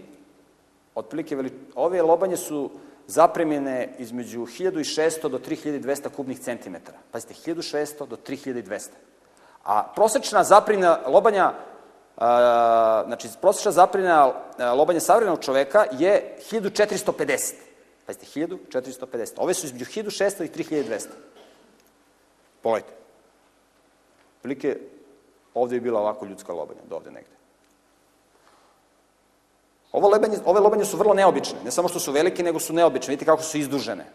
Otprilike, 0.96 1.36
veli... 1.36 1.52
ove 1.76 2.02
lobanje 2.02 2.38
su 2.38 2.70
zapremljene 3.08 3.96
između 3.98 4.46
1600 4.46 5.30
do 5.30 5.40
3200 5.40 6.10
kubnih 6.16 6.40
centimetara. 6.40 6.98
Pazite, 7.12 7.34
1600 7.34 8.08
do 8.08 8.16
3200. 8.16 8.90
A 9.64 9.84
prosečna 9.96 10.44
zapremljena 10.44 11.00
lobanja, 11.08 11.54
a, 12.18 13.04
znači 13.08 13.28
prosečna 13.42 13.72
zapremljena 13.72 14.32
lobanja 14.76 15.00
savremenog 15.00 15.44
čoveka 15.44 15.86
je 15.92 16.38
1450. 16.52 17.67
Pazite, 18.08 18.26
1450. 18.26 19.34
Ove 19.38 19.54
su 19.54 19.66
između 19.66 19.86
1600 19.86 20.46
i 20.46 20.64
3200. 20.64 21.06
Pogledajte. 22.62 22.94
Prilike, 24.42 24.78
ovde 25.54 25.76
je 25.76 25.82
bila 25.82 26.00
ovako 26.00 26.26
ljudska 26.26 26.54
lobanja, 26.54 26.80
do 26.90 26.96
ovde 26.96 27.12
negde. 27.12 27.36
Ovo 29.92 30.10
lebanje, 30.10 30.38
ove 30.46 30.60
lobanje 30.60 30.86
su 30.86 30.98
vrlo 30.98 31.14
neobične. 31.14 31.60
Ne 31.66 31.72
samo 31.72 31.88
što 31.88 32.00
su 32.00 32.12
velike, 32.12 32.44
nego 32.44 32.60
su 32.60 32.74
neobične. 32.74 33.12
Vidite 33.12 33.26
kako 33.26 33.44
su 33.44 33.58
izdužene. 33.58 34.06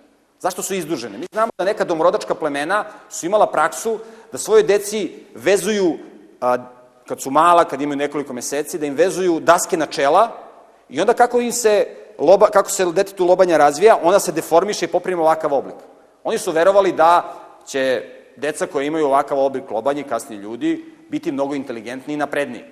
Zašto 0.41 0.63
su 0.63 0.75
izdužene? 0.75 1.19
Mi 1.19 1.27
znamo 1.33 1.53
da 1.59 1.65
neka 1.65 1.85
domorodačka 1.85 2.35
plemena 2.35 2.85
su 3.11 3.27
imala 3.27 3.47
praksu 3.47 3.99
da 4.33 4.39
svoje 4.39 4.63
deci 4.63 5.25
vezuju, 5.35 5.99
a, 6.41 6.57
kad 7.07 7.21
su 7.21 7.31
mala, 7.31 7.65
kad 7.65 7.81
imaju 7.81 7.97
nekoliko 7.97 8.33
meseci, 8.33 8.79
da 8.79 8.87
im 8.87 8.95
vezuju 8.95 9.41
daske 9.41 9.77
na 9.77 9.87
čela 9.87 10.31
i 10.89 11.01
onda 11.01 11.15
kako 11.15 11.41
im 11.41 11.53
se 11.53 12.02
loba, 12.23 12.47
kako 12.47 12.71
se 12.71 12.85
detetu 12.85 13.27
lobanja 13.27 13.57
razvija, 13.57 13.99
ona 14.03 14.21
se 14.21 14.33
deformiše 14.33 14.85
i 14.85 14.89
poprima 14.89 15.23
ovakav 15.23 15.55
oblik. 15.55 15.77
Oni 16.25 16.39
su 16.39 16.53
verovali 16.53 16.93
da 16.93 17.35
će 17.67 18.05
deca 18.37 18.67
koje 18.67 18.87
imaju 18.87 19.07
ovakav 19.07 19.39
oblik 19.39 19.71
lobanja, 19.71 20.05
kasnije 20.09 20.41
ljudi, 20.41 20.85
biti 21.09 21.33
mnogo 21.33 21.55
inteligentniji 21.55 22.15
i 22.15 22.19
napredniji. 22.19 22.65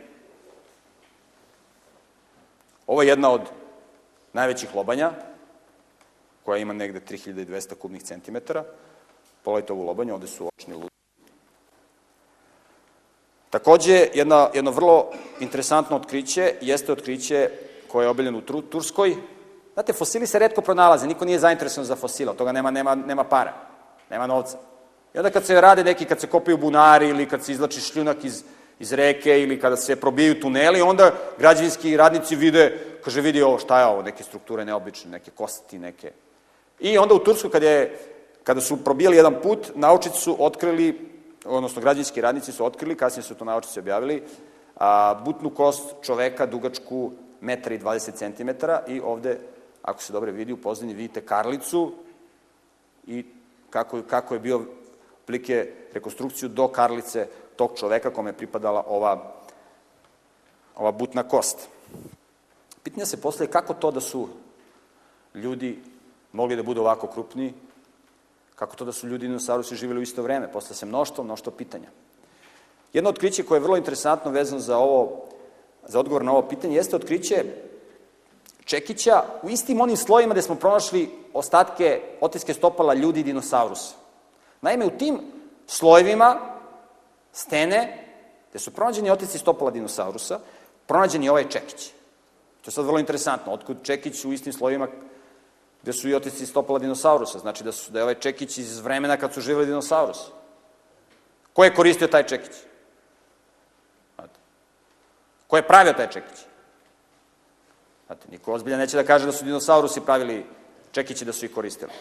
Ovo 2.87 3.03
je 3.03 3.09
jedna 3.09 3.31
od 3.31 3.41
najvećih 4.33 4.75
lobanja, 4.75 5.11
koja 6.45 6.59
ima 6.59 6.73
negde 6.73 7.01
3200 7.01 7.75
kubnih 7.75 8.03
centimetara. 8.03 8.65
Pogledajte 9.43 9.73
ovu 9.73 9.83
lobanju, 9.83 10.15
ovde 10.15 10.27
su 10.27 10.49
očni 10.57 10.75
ludi. 10.75 10.89
Takođe, 13.51 14.09
jedna, 14.15 14.49
jedno 14.55 14.71
vrlo 14.71 15.11
interesantno 15.41 15.97
otkriće 15.97 16.55
jeste 16.61 16.93
otkriće 16.93 17.51
koje 17.89 18.05
je 18.05 18.09
obiljeno 18.09 18.39
u 18.39 18.61
Turskoj. 18.61 19.17
Znate, 19.75 19.93
fosili 19.93 20.27
se 20.27 20.39
redko 20.39 20.61
pronalaze, 20.61 21.07
niko 21.07 21.25
nije 21.25 21.39
zainteresovan 21.39 21.87
za 21.87 21.97
fosila, 21.97 22.33
toga 22.33 22.53
nema, 22.53 22.71
nema, 22.71 22.95
nema 22.95 23.25
para, 23.25 23.53
nema 24.11 24.27
novca. 24.27 24.59
I 25.15 25.19
onda 25.19 25.31
kad 25.31 25.47
se 25.47 25.61
rade 25.61 25.85
neki, 25.85 26.05
kad 26.05 26.21
se 26.21 26.27
kopaju 26.27 26.59
bunari 26.59 27.09
ili 27.09 27.29
kad 27.29 27.45
se 27.45 27.53
izlači 27.53 27.81
šljunak 27.81 28.25
iz 28.25 28.45
iz 28.81 28.93
reke 28.93 29.41
ili 29.41 29.61
kada 29.61 29.77
se 29.77 29.97
probijaju 29.97 30.41
tuneli, 30.41 30.81
onda 30.81 31.13
građevinski 31.39 31.97
radnici 31.97 32.37
vide, 32.37 32.79
kaže, 33.05 33.21
vidi 33.21 33.43
ovo, 33.43 33.59
šta 33.59 33.81
je 33.81 33.87
ovo, 33.87 34.03
neke 34.03 34.25
strukture 34.25 34.65
neobične, 34.65 35.11
neke 35.11 35.31
kosti, 35.31 35.79
neke... 35.79 36.13
I 36.81 36.99
onda 36.99 37.15
u 37.15 37.19
Tursku, 37.19 37.49
kada, 37.49 37.69
je, 37.69 37.99
kada 38.45 38.61
su 38.61 38.85
probijali 38.85 39.17
jedan 39.17 39.35
put, 39.43 39.73
naučici 39.75 40.21
su 40.21 40.37
otkrili, 40.39 41.11
odnosno 41.45 41.83
građevinski 41.83 42.21
radnici 42.21 42.53
su 42.53 42.65
otkrili, 42.65 42.97
kasnije 42.97 43.23
su 43.23 43.35
to 43.35 43.45
naučici 43.45 43.79
objavili, 43.81 44.23
a, 44.77 45.15
butnu 45.25 45.51
kost 45.51 45.95
čoveka 46.03 46.47
dugačku 46.47 47.13
1,20 47.43 48.17
cm 48.17 48.51
i 48.93 49.01
ovde, 49.01 49.39
ako 49.83 50.03
se 50.03 50.13
dobro 50.13 50.33
vidi, 50.33 50.53
u 50.53 50.57
pozadini 50.57 50.95
vidite 50.95 51.21
karlicu 51.21 51.93
i 53.07 53.25
kako, 53.71 54.03
kako 54.03 54.35
je 54.35 54.41
bio 54.41 54.65
plike 55.27 55.73
rekonstrukciju 55.93 56.49
do 56.49 56.69
karlice 56.69 57.29
tog 57.57 57.71
čoveka 57.77 58.11
kome 58.11 58.31
je 58.31 58.37
pripadala 58.37 58.85
ova, 58.89 59.33
ova 60.77 60.93
butna 60.93 61.23
kost. 61.23 61.69
Pitanje 62.83 63.07
se 63.07 63.21
postoje 63.21 63.51
kako 63.51 63.75
to 63.75 63.91
da 63.91 64.01
su 64.01 64.29
ljudi 65.35 65.79
mogli 66.33 66.57
da 66.57 66.63
budu 66.63 66.81
ovako 66.81 67.07
krupni, 67.07 67.55
kako 68.55 68.77
to 68.77 68.85
da 68.85 68.93
su 68.93 69.09
ljudi 69.09 69.27
i 69.27 69.29
dinosaurusi 69.29 69.77
živjeli 69.77 70.01
u 70.01 70.03
isto 70.03 70.23
vreme, 70.23 70.53
posle 70.53 70.77
se 70.77 70.87
mnoštvo, 70.87 71.25
mnoštvo 71.25 71.53
pitanja. 71.53 71.89
Jedno 72.93 73.11
otkriće 73.11 73.43
koje 73.43 73.57
je 73.57 73.63
vrlo 73.63 73.77
interesantno 73.77 74.31
vezano 74.31 74.61
za 74.61 74.79
ovo, 74.79 75.25
za 75.87 76.01
odgovor 76.01 76.25
na 76.25 76.33
ovo 76.33 76.49
pitanje, 76.49 76.77
jeste 76.77 76.97
otkriće 76.97 77.45
čekića 78.65 79.23
u 79.43 79.51
istim 79.51 79.81
onim 79.81 79.97
slojima 79.97 80.35
gde 80.35 80.43
smo 80.43 80.55
pronašli 80.55 81.11
ostatke 81.33 82.01
otiske 82.21 82.55
stopala 82.55 82.95
ljudi 82.95 83.21
i 83.21 83.25
dinosaurusa. 83.25 83.95
Naime, 84.61 84.87
u 84.87 84.91
tim 84.91 85.21
slojevima 85.67 86.41
stene, 87.33 88.07
gde 88.51 88.59
su 88.59 88.71
pronađeni 88.71 89.11
otici 89.11 89.39
stopala 89.39 89.71
dinosaurusa, 89.71 90.39
pronađen 90.87 91.23
je 91.23 91.31
ovaj 91.31 91.49
čekić. 91.49 91.89
To 92.63 92.69
je 92.69 92.73
sad 92.73 92.85
vrlo 92.85 92.99
interesantno, 92.99 93.53
otkud 93.53 93.77
čekić 93.83 94.25
u 94.25 94.33
istim 94.33 94.53
slovima 94.53 94.89
gde 95.83 95.93
su 95.93 96.09
i 96.09 96.15
otici 96.15 96.47
stopala 96.47 96.79
dinosaurusa, 96.79 97.39
znači 97.39 97.65
da, 97.65 97.73
su, 97.73 97.93
da 97.93 97.99
je 97.99 98.03
ovaj 98.03 98.15
čekić 98.15 98.59
iz 98.59 98.81
vremena 98.81 99.17
kad 99.17 99.35
su 99.35 99.41
živjeli 99.41 99.67
dinosaurusi. 99.67 100.31
Ko 101.53 101.65
je 101.65 101.75
koristio 101.75 102.09
taj 102.09 102.27
čekić? 102.27 102.53
Ko 105.47 105.57
je 105.57 105.67
pravio 105.67 105.93
taj 105.93 106.11
čekić? 106.11 106.39
Znate, 108.11 108.27
niko 108.31 108.53
ozbilja 108.53 108.77
neće 108.77 108.97
da 108.97 109.05
kaže 109.05 109.27
da 109.27 109.33
su 109.33 109.45
dinosaurusi 109.45 110.01
pravili 110.01 110.45
čekići 110.93 111.25
da 111.25 111.33
su 111.33 111.45
ih 111.45 111.55
koristili. 111.55 111.93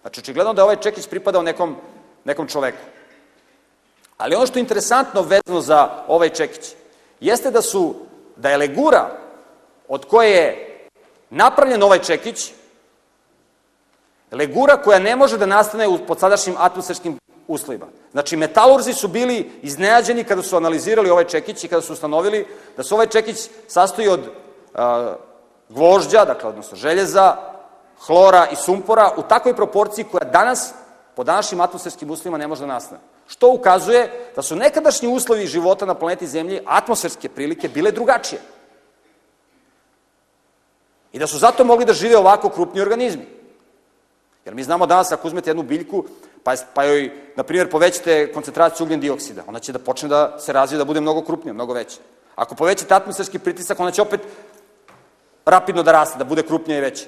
Znači, 0.00 0.20
očigledno 0.20 0.54
da 0.54 0.64
ovaj 0.64 0.76
čekić 0.76 1.06
pripadao 1.06 1.42
nekom, 1.42 1.76
nekom 2.24 2.48
čoveku. 2.48 2.78
Ali 4.16 4.34
ono 4.34 4.46
što 4.46 4.58
je 4.58 4.60
interesantno 4.60 5.22
vezano 5.22 5.60
za 5.60 6.02
ovaj 6.08 6.28
čekić, 6.28 6.72
jeste 7.20 7.50
da 7.50 7.62
su, 7.62 7.94
da 8.36 8.50
je 8.50 8.56
legura 8.56 9.10
od 9.88 10.04
koje 10.04 10.30
je 10.30 10.78
napravljen 11.30 11.82
ovaj 11.82 12.02
čekić, 12.02 12.52
legura 14.32 14.82
koja 14.82 14.98
ne 14.98 15.16
može 15.16 15.38
da 15.38 15.46
nastane 15.46 15.86
pod 16.06 16.18
sadašnjim 16.18 16.56
atmosferskim 16.58 17.18
uslovima. 17.48 17.86
Znači, 18.12 18.36
metalurzi 18.36 18.94
su 18.94 19.08
bili 19.08 19.50
iznenađeni 19.62 20.24
kada 20.24 20.42
su 20.42 20.56
analizirali 20.56 21.10
ovaj 21.10 21.24
čekić 21.24 21.64
i 21.64 21.68
kada 21.68 21.82
su 21.82 21.92
ustanovili 21.92 22.46
da 22.76 22.82
se 22.82 22.94
ovaj 22.94 23.06
čekić 23.06 23.48
sastoji 23.68 24.08
od 24.08 24.20
gvožđa, 25.68 26.24
dakle, 26.24 26.48
odnosno 26.48 26.76
željeza, 26.76 27.36
hlora 28.06 28.46
i 28.52 28.56
sumpora 28.56 29.12
u 29.16 29.22
takvoj 29.22 29.56
proporciji 29.56 30.04
koja 30.04 30.24
danas, 30.24 30.72
po 31.16 31.24
današnjim 31.24 31.60
atmosferskim 31.60 32.10
uslovima, 32.10 32.38
ne 32.38 32.46
može 32.46 32.60
da 32.60 32.66
nastane. 32.66 33.00
Što 33.26 33.52
ukazuje 33.52 34.32
da 34.36 34.42
su 34.42 34.56
nekadašnji 34.56 35.08
uslovi 35.08 35.46
života 35.46 35.86
na 35.86 35.94
planeti 35.94 36.26
Zemlji, 36.26 36.60
atmosferske 36.66 37.28
prilike, 37.28 37.68
bile 37.68 37.92
drugačije. 37.92 38.40
I 41.12 41.18
da 41.18 41.26
su 41.26 41.38
zato 41.38 41.64
mogli 41.64 41.84
da 41.84 41.92
žive 41.92 42.16
ovako 42.16 42.48
krupni 42.48 42.80
organizmi. 42.80 43.26
Jer 44.44 44.54
mi 44.54 44.62
znamo 44.62 44.86
danas, 44.86 45.12
ako 45.12 45.28
uzmete 45.28 45.50
jednu 45.50 45.62
biljku, 45.62 46.04
pa, 46.42 46.54
pa 46.74 46.84
joj, 46.84 47.10
na 47.36 47.42
primjer, 47.42 47.70
povećate 47.70 48.32
koncentraciju 48.32 48.84
ugljen 48.84 49.00
dioksida, 49.00 49.42
ona 49.46 49.58
će 49.58 49.72
da 49.72 49.78
počne 49.78 50.08
da 50.08 50.38
se 50.38 50.52
razvije, 50.52 50.78
da 50.78 50.84
bude 50.84 51.00
mnogo 51.00 51.22
krupnija, 51.22 51.54
mnogo 51.54 51.72
veća. 51.72 51.98
Ako 52.34 52.54
povećate 52.54 52.94
atmosferski 52.94 53.38
pritisak, 53.38 53.80
ona 53.80 53.90
će 53.90 54.02
opet 54.02 54.20
rapidno 55.44 55.82
da 55.82 55.92
raste, 55.92 56.18
da 56.18 56.24
bude 56.24 56.42
krupnija 56.42 56.78
i 56.78 56.80
veća. 56.80 57.06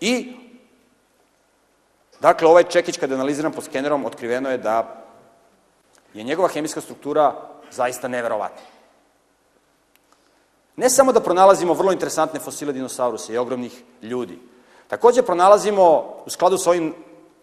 I, 0.00 0.36
dakle, 2.20 2.48
ovaj 2.48 2.64
čekić, 2.64 2.98
kada 2.98 3.14
je 3.14 3.16
analiziran 3.16 3.52
skenerom, 3.60 4.04
otkriveno 4.04 4.50
je 4.50 4.58
da 4.58 5.04
je 6.14 6.24
njegova 6.24 6.48
hemijska 6.48 6.80
struktura 6.80 7.34
zaista 7.70 8.08
neverovatna. 8.08 8.66
Ne 10.76 10.90
samo 10.90 11.12
da 11.12 11.20
pronalazimo 11.20 11.74
vrlo 11.74 11.92
interesantne 11.92 12.40
fosile 12.40 12.72
dinosaurusa 12.72 13.32
i 13.32 13.38
ogromnih 13.38 13.82
ljudi, 14.02 14.38
takođe 14.88 15.22
pronalazimo, 15.22 15.84
u 16.26 16.30
skladu 16.30 16.58
sa 16.58 16.70
ovim 16.70 16.94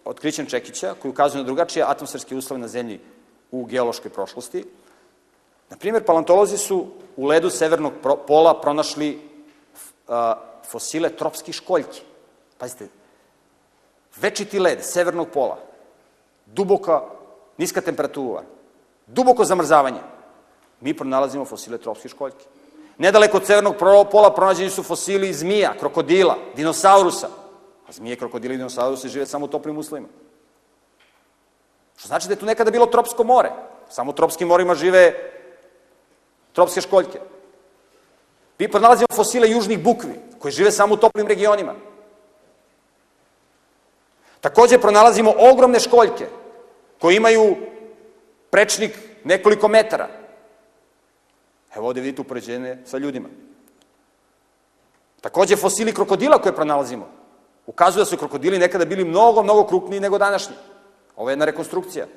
otkrićem 0.05 0.45
Čekića, 0.45 0.95
koji 1.01 1.11
ukazuje 1.11 1.43
na 1.43 1.45
drugačije 1.45 1.85
atmosferske 1.87 2.35
uslove 2.35 2.61
na 2.61 2.67
zemlji 2.67 2.99
u 3.51 3.65
geološkoj 3.65 4.11
prošlosti, 4.11 4.65
na 5.69 5.77
primjer, 5.77 6.05
paleontolozi 6.05 6.57
su 6.57 6.85
u 7.15 7.25
ledu 7.25 7.49
severnog 7.49 7.93
pola 8.27 8.61
pronašli 8.61 9.19
fosile 10.69 11.09
tropskih 11.09 11.55
školjki. 11.55 12.01
Pazite, 12.57 12.87
večiti 14.15 14.59
led 14.59 14.83
severnog 14.83 15.27
pola, 15.33 15.57
duboka, 16.45 17.01
niska 17.57 17.81
temperatura, 17.81 18.43
duboko 19.07 19.45
zamrzavanje. 19.45 19.99
Mi 20.81 20.93
pronalazimo 20.93 21.45
fosile 21.45 21.77
tropskih 21.77 22.11
školjki. 22.11 22.45
Nedaleko 22.97 23.37
od 23.37 23.45
severnog 23.45 23.75
pola 24.11 24.33
pronađeni 24.33 24.69
su 24.69 24.83
fosili 24.83 25.33
zmija, 25.33 25.73
krokodila, 25.79 26.35
dinosaurusa. 26.55 27.27
A 27.87 27.91
zmije, 27.91 28.15
krokodili 28.15 28.53
i 28.53 28.57
dinosaurusi 28.57 29.09
žive 29.09 29.25
samo 29.25 29.45
u 29.45 29.49
toplim 29.49 29.77
uslovima. 29.77 30.07
Što 31.95 32.07
znači 32.07 32.27
da 32.27 32.33
je 32.33 32.39
tu 32.39 32.45
nekada 32.45 32.71
bilo 32.71 32.85
tropsko 32.85 33.23
more. 33.23 33.51
Samo 33.89 34.11
u 34.11 34.13
tropskim 34.13 34.47
morima 34.47 34.75
žive 34.75 35.31
tropske 36.57 36.81
školjke. 36.81 37.19
Mi 38.59 38.67
pronalazimo 38.71 39.13
fosile 39.13 39.49
južnih 39.49 39.77
bukvi, 39.83 40.15
koji 40.39 40.51
žive 40.51 40.71
samo 40.71 40.93
u 40.93 40.97
toplim 40.97 41.27
regionima. 41.27 41.75
Takođe 44.41 44.79
pronalazimo 44.81 45.33
ogromne 45.51 45.79
školjke, 45.79 46.25
koji 47.01 47.15
imaju 47.15 47.55
prečnik 48.49 48.97
nekoliko 49.23 49.67
metara. 49.67 50.07
Evo 51.75 51.87
ovde 51.87 52.01
vidite 52.01 52.21
upoređenje 52.21 52.77
sa 52.85 52.97
ljudima. 52.97 53.29
Takođe 55.21 55.55
fosili 55.55 55.93
krokodila 55.93 56.41
koje 56.41 56.55
pronalazimo. 56.55 57.05
Ukazuje 57.65 58.01
da 58.01 58.05
su 58.09 58.17
krokodili 58.17 58.59
nekada 58.59 58.85
bili 58.85 59.05
mnogo, 59.05 59.43
mnogo 59.43 59.67
krupniji 59.67 59.99
nego 59.99 60.17
današnji. 60.17 60.55
Ovo 61.15 61.29
je 61.29 61.33
jedna 61.33 61.45
rekonstrukcija. 61.45 62.07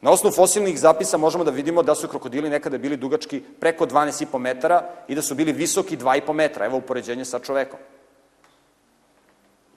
Na 0.00 0.10
osnovu 0.10 0.34
fosilnih 0.34 0.80
zapisa 0.80 1.16
možemo 1.16 1.44
da 1.44 1.50
vidimo 1.50 1.82
da 1.82 1.94
su 1.94 2.08
krokodili 2.08 2.50
nekada 2.50 2.78
bili 2.78 2.96
dugački 2.96 3.42
preko 3.60 3.86
12,5 3.86 4.38
metara 4.38 4.90
i 5.08 5.14
da 5.14 5.22
su 5.22 5.34
bili 5.34 5.52
visoki 5.52 5.96
2,5 5.96 6.32
metra. 6.32 6.66
Evo 6.66 6.76
upoređenje 6.76 7.24
sa 7.24 7.38
čovekom. 7.38 7.78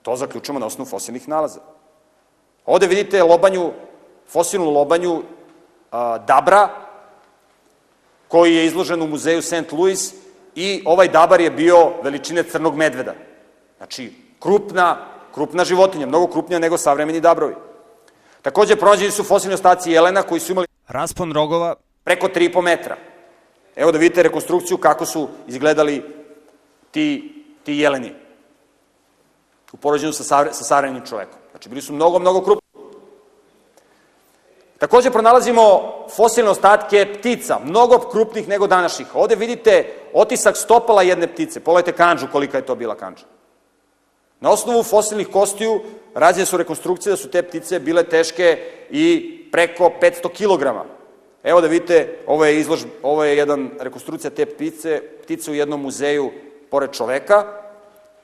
To 0.01 0.15
zaključujemo 0.15 0.59
na 0.59 0.65
osnovu 0.65 0.89
fosilnih 0.89 1.27
nalaza. 1.27 1.59
Ovde 2.65 2.87
vidite 2.87 3.23
lobanju, 3.23 3.71
fosilnu 4.27 4.69
lobanju 4.69 5.23
a, 5.91 6.17
Dabra, 6.17 6.69
koji 8.27 8.55
je 8.55 8.65
izložen 8.65 9.01
u 9.01 9.07
muzeju 9.07 9.41
St. 9.41 9.71
Louis 9.71 10.13
i 10.55 10.83
ovaj 10.85 11.07
dabar 11.07 11.41
je 11.41 11.51
bio 11.51 11.91
veličine 12.03 12.43
crnog 12.43 12.75
medveda. 12.75 13.13
Znači, 13.77 14.13
krupna, 14.39 15.07
krupna 15.33 15.65
životinja, 15.65 16.05
mnogo 16.05 16.27
krupnija 16.27 16.59
nego 16.59 16.77
savremeni 16.77 17.19
dabrovi. 17.19 17.55
Takođe, 18.41 18.75
pronađeni 18.75 19.11
su 19.11 19.23
fosilni 19.23 19.53
ostaci 19.53 19.91
jelena 19.91 20.23
koji 20.23 20.39
su 20.39 20.51
imali 20.51 20.67
raspon 20.87 21.31
rogova 21.31 21.75
preko 22.03 22.27
3,5 22.27 22.61
metra. 22.61 22.97
Evo 23.75 23.91
da 23.91 23.97
vidite 23.97 24.23
rekonstrukciju 24.23 24.77
kako 24.77 25.05
su 25.05 25.27
izgledali 25.47 26.03
ti, 26.91 27.33
ti 27.63 27.73
jeleni 27.73 28.13
u 29.71 29.77
poređenju 29.77 30.13
sa, 30.13 30.23
sa 30.53 30.63
savremenim 30.63 31.05
čovekom. 31.05 31.39
Znači, 31.51 31.69
bili 31.69 31.81
su 31.81 31.93
mnogo, 31.93 32.19
mnogo 32.19 32.41
krupni. 32.41 32.61
Takođe 34.77 35.11
pronalazimo 35.11 35.91
fosilne 36.15 36.49
ostatke 36.49 37.13
ptica, 37.19 37.59
mnogo 37.65 37.99
krupnih 37.99 38.47
nego 38.47 38.67
današnjih. 38.67 39.15
Ovde 39.15 39.35
vidite 39.35 39.93
otisak 40.13 40.57
stopala 40.57 41.01
jedne 41.01 41.27
ptice. 41.27 41.59
Pogledajte 41.59 41.97
kanđu, 41.97 42.27
kolika 42.31 42.57
je 42.57 42.65
to 42.65 42.75
bila 42.75 42.95
kanđa. 42.95 43.25
Na 44.41 44.49
osnovu 44.49 44.83
fosilnih 44.83 45.27
kostiju 45.27 45.81
rađene 46.13 46.45
su 46.45 46.57
rekonstrukcije 46.57 47.11
da 47.11 47.17
su 47.17 47.29
te 47.29 47.41
ptice 47.43 47.79
bile 47.79 48.03
teške 48.03 48.59
i 48.89 49.37
preko 49.51 49.91
500 50.01 50.29
kg. 50.29 50.65
Evo 51.43 51.61
da 51.61 51.67
vidite, 51.67 52.17
ovo 52.27 52.45
je, 52.45 52.59
izlož, 52.59 52.83
ovo 53.03 53.23
je 53.23 53.37
jedan 53.37 53.69
rekonstrukcija 53.79 54.31
te 54.31 54.45
ptice, 54.45 55.01
ptice 55.23 55.51
u 55.51 55.53
jednom 55.53 55.81
muzeju 55.81 56.31
pored 56.69 56.91
čoveka, 56.91 57.45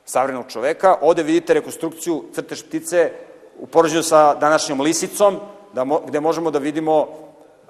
savremenog 0.05 0.45
čoveka. 0.49 0.97
Ovde 1.01 1.23
vidite 1.23 1.53
rekonstrukciju 1.53 2.23
crtež 2.33 2.63
ptice 2.63 3.11
u 3.59 3.67
poređenju 3.67 4.03
sa 4.03 4.35
današnjom 4.35 4.81
lisicom, 4.81 5.39
da 5.73 5.83
mo, 5.83 5.99
gde 6.07 6.19
možemo 6.19 6.51
da 6.51 6.59
vidimo 6.59 7.07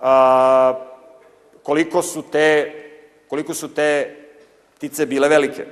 a, 0.02 0.74
koliko 1.64 2.02
su 2.02 2.22
te 2.22 2.74
koliko 3.28 3.54
su 3.54 3.74
te 3.74 4.16
ptice 4.78 5.06
bile 5.06 5.30
velike. 5.30 5.66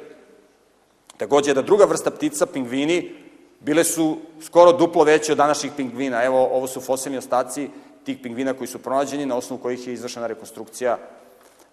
Takođe, 1.18 1.50
jedna 1.50 1.62
druga 1.62 1.86
vrsta 1.86 2.12
ptica, 2.12 2.46
pingvini, 2.46 3.16
bile 3.60 3.84
su 3.84 4.18
skoro 4.42 4.72
duplo 4.72 5.04
veće 5.04 5.32
od 5.32 5.38
današnjih 5.38 5.72
pingvina. 5.78 6.24
Evo, 6.24 6.50
ovo 6.52 6.68
su 6.68 6.82
fosilni 6.82 7.18
ostaci 7.18 7.70
tih 8.04 8.18
pingvina 8.24 8.54
koji 8.54 8.68
su 8.68 8.80
pronađeni, 8.80 9.26
na 9.26 9.36
osnovu 9.36 9.62
kojih 9.62 9.88
je 9.88 9.94
izvršena 9.94 10.28
rekonstrukcija 10.28 10.98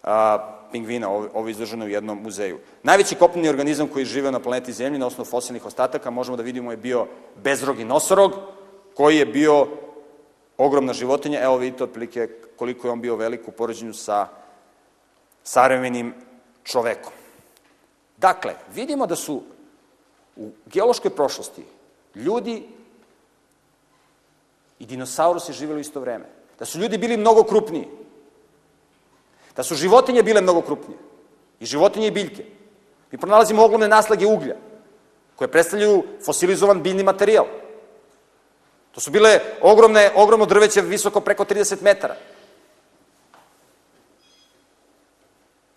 a, 0.02 0.38
pingvina, 0.72 1.10
ovo, 1.10 1.28
ovo 1.34 1.48
je 1.48 1.54
u 1.84 1.88
jednom 1.88 2.22
muzeju. 2.22 2.58
Najveći 2.82 3.14
kopneni 3.14 3.48
organizam 3.48 3.88
koji 3.88 4.04
žive 4.04 4.32
na 4.32 4.40
planeti 4.40 4.72
Zemlji 4.72 4.98
na 4.98 5.06
osnovu 5.06 5.30
fosilnih 5.30 5.66
ostataka, 5.66 6.10
možemo 6.10 6.36
da 6.36 6.42
vidimo 6.42 6.70
je 6.70 6.76
bio 6.76 7.06
bezrogi 7.44 7.84
nosorog, 7.84 8.32
koji 8.94 9.16
je 9.16 9.26
bio 9.26 9.66
ogromna 10.58 10.92
životinja. 10.92 11.40
Evo 11.42 11.56
vidite 11.56 11.84
otprilike 11.84 12.28
koliko 12.56 12.86
je 12.88 12.92
on 12.92 13.00
bio 13.00 13.16
velik 13.16 13.48
u 13.48 13.52
poređenju 13.52 13.94
sa 13.94 14.28
savremenim 15.42 16.14
čovekom. 16.64 17.12
Dakle, 18.22 18.54
vidimo 18.74 19.06
da 19.06 19.16
su 19.16 19.42
u 20.36 20.50
geološkoj 20.66 21.10
prošlosti 21.10 21.64
ljudi 22.14 22.68
i 24.78 24.86
dinosaurusi 24.86 25.52
živjeli 25.52 25.78
u 25.78 25.86
isto 25.86 26.00
vreme. 26.00 26.24
Da 26.58 26.64
su 26.64 26.78
ljudi 26.78 26.98
bili 26.98 27.16
mnogo 27.16 27.42
krupniji. 27.42 27.88
Da 29.56 29.62
su 29.62 29.74
životinje 29.74 30.22
bile 30.22 30.40
mnogo 30.40 30.62
krupnije. 30.62 30.98
I 31.60 31.66
životinje 31.66 32.06
i 32.06 32.10
biljke. 32.10 32.44
Mi 33.10 33.18
pronalazimo 33.18 33.64
ogromne 33.64 33.88
naslage 33.88 34.26
uglja, 34.26 34.56
koje 35.36 35.50
predstavljaju 35.50 36.04
fosilizovan 36.24 36.82
biljni 36.82 37.02
materijal. 37.02 37.46
To 38.92 39.00
su 39.00 39.10
bile 39.10 39.40
ogromne, 39.60 40.10
ogromno 40.14 40.46
drveće 40.46 40.80
visoko 40.80 41.20
preko 41.20 41.44
30 41.44 41.82
metara. 41.82 42.16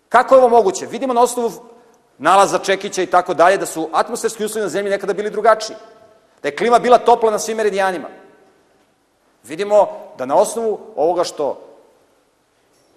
Kako 0.08 0.34
je 0.34 0.38
ovo 0.38 0.48
moguće? 0.48 0.86
Vidimo 0.86 1.14
na 1.14 1.22
osnovu 1.22 1.75
nalaza 2.18 2.58
Čekića 2.58 3.02
i 3.02 3.06
tako 3.06 3.34
dalje, 3.34 3.56
da 3.56 3.66
su 3.66 3.88
atmosferski 3.92 4.44
uslovi 4.44 4.62
na 4.62 4.68
zemlji 4.68 4.90
nekada 4.90 5.12
bili 5.12 5.30
drugačiji. 5.30 5.76
Da 6.42 6.48
je 6.48 6.56
klima 6.56 6.78
bila 6.78 6.98
topla 6.98 7.30
na 7.30 7.38
svim 7.38 7.56
meridijanima. 7.56 8.08
Vidimo 9.44 9.88
da 10.18 10.26
na 10.26 10.36
osnovu 10.36 10.80
ovoga 10.96 11.24
što 11.24 11.62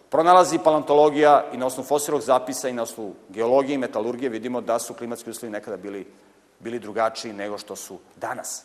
pronalazi 0.09 0.59
paleontologija 0.59 1.45
i 1.53 1.57
na 1.57 1.65
osnovu 1.65 1.88
fosilog 1.88 2.22
zapisa 2.22 2.70
i 2.70 2.74
na 2.74 2.84
osnovu 2.84 3.13
geologije 3.30 3.76
i 3.76 3.78
metalurgije 3.78 4.30
vidimo 4.30 4.61
da 4.61 4.80
su 4.80 4.93
klimatski 4.93 5.30
uslovi 5.30 5.51
nekada 5.51 5.78
bili, 5.78 6.07
bili 6.59 6.80
drugačiji 6.80 7.34
nego 7.34 7.57
što 7.57 7.76
su 7.76 7.99
danas. 8.15 8.63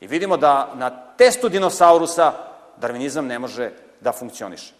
I 0.00 0.06
vidimo 0.06 0.36
da 0.36 0.72
na 0.74 0.90
testu 1.16 1.48
dinosaurusa 1.48 2.32
darvinizam 2.76 3.26
ne 3.26 3.38
može 3.38 3.72
da 4.00 4.12
funkcioniše. 4.12 4.72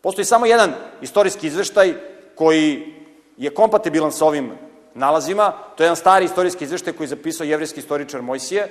Postoji 0.00 0.24
samo 0.24 0.46
jedan 0.46 0.74
istorijski 1.00 1.46
izveštaj 1.46 1.94
koji 2.36 2.94
je 3.36 3.54
kompatibilan 3.54 4.12
sa 4.12 4.26
ovim 4.26 4.52
nalazima. 4.94 5.52
To 5.76 5.82
je 5.82 5.86
jedan 5.86 5.96
stari 5.96 6.24
istorijski 6.24 6.64
izveštaj 6.64 6.92
koji 6.92 7.04
je 7.04 7.16
zapisao 7.16 7.44
jevrijski 7.44 7.80
istoričar 7.80 8.22
Mojsije. 8.22 8.68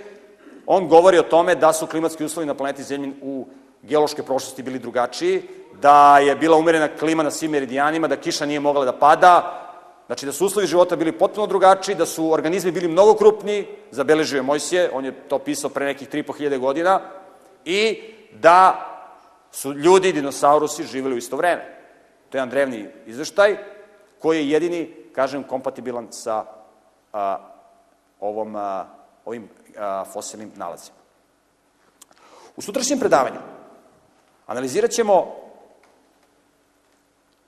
On 0.66 0.88
govori 0.88 1.20
o 1.20 1.24
tome 1.24 1.56
da 1.56 1.74
su 1.74 1.88
klimatski 1.88 2.24
uslovi 2.24 2.48
na 2.48 2.54
planeti 2.54 2.84
Zemlji 2.84 3.14
u 3.22 3.48
geološke 3.82 4.24
prošlosti 4.24 4.64
bili 4.64 4.80
drugačiji, 4.80 5.42
da 5.82 6.20
je 6.20 6.36
bila 6.36 6.58
umerena 6.58 6.88
klima 7.00 7.24
na 7.24 7.32
svim 7.32 7.52
meridijanima, 7.52 8.08
da 8.08 8.16
kiša 8.16 8.46
nije 8.46 8.60
mogla 8.60 8.86
da 8.86 8.94
pada, 8.94 9.62
znači 10.06 10.26
da 10.26 10.32
su 10.32 10.46
uslovi 10.46 10.68
života 10.68 10.96
bili 10.96 11.12
potpuno 11.12 11.48
drugačiji, 11.48 11.96
da 11.96 12.06
su 12.06 12.32
organizmi 12.32 12.72
bili 12.72 12.88
mnogo 12.88 13.14
krupniji, 13.14 13.68
zabeležio 13.92 14.38
je 14.38 14.42
Mojsije, 14.42 14.90
on 14.94 15.06
je 15.06 15.12
to 15.12 15.40
pisao 15.40 15.70
pre 15.70 15.86
nekih 15.86 16.10
3.500 16.10 16.58
godina, 16.58 17.02
i 17.66 18.02
da 18.34 18.92
su 19.52 19.74
ljudi 19.74 20.10
i 20.10 20.14
dinosaurusi 20.14 20.84
živeli 20.84 21.16
u 21.16 21.18
isto 21.18 21.38
vreme. 21.38 21.75
To 22.36 22.38
je 22.38 22.42
jedan 22.42 22.50
drevni 22.50 22.90
izveštaj 23.06 23.58
koji 24.20 24.38
je 24.38 24.50
jedini, 24.50 24.96
kažem, 25.16 25.44
kompatibilan 25.44 26.10
sa 26.12 26.44
a, 27.14 27.38
ovom, 28.20 28.56
a, 28.56 28.88
ovim 29.26 29.48
a, 29.78 30.04
fosilnim 30.04 30.52
nalazima. 30.56 30.98
U 32.56 32.62
sutrašnjem 32.62 33.00
predavanju 33.00 33.40
analizirat 34.48 34.92
ćemo 34.92 35.36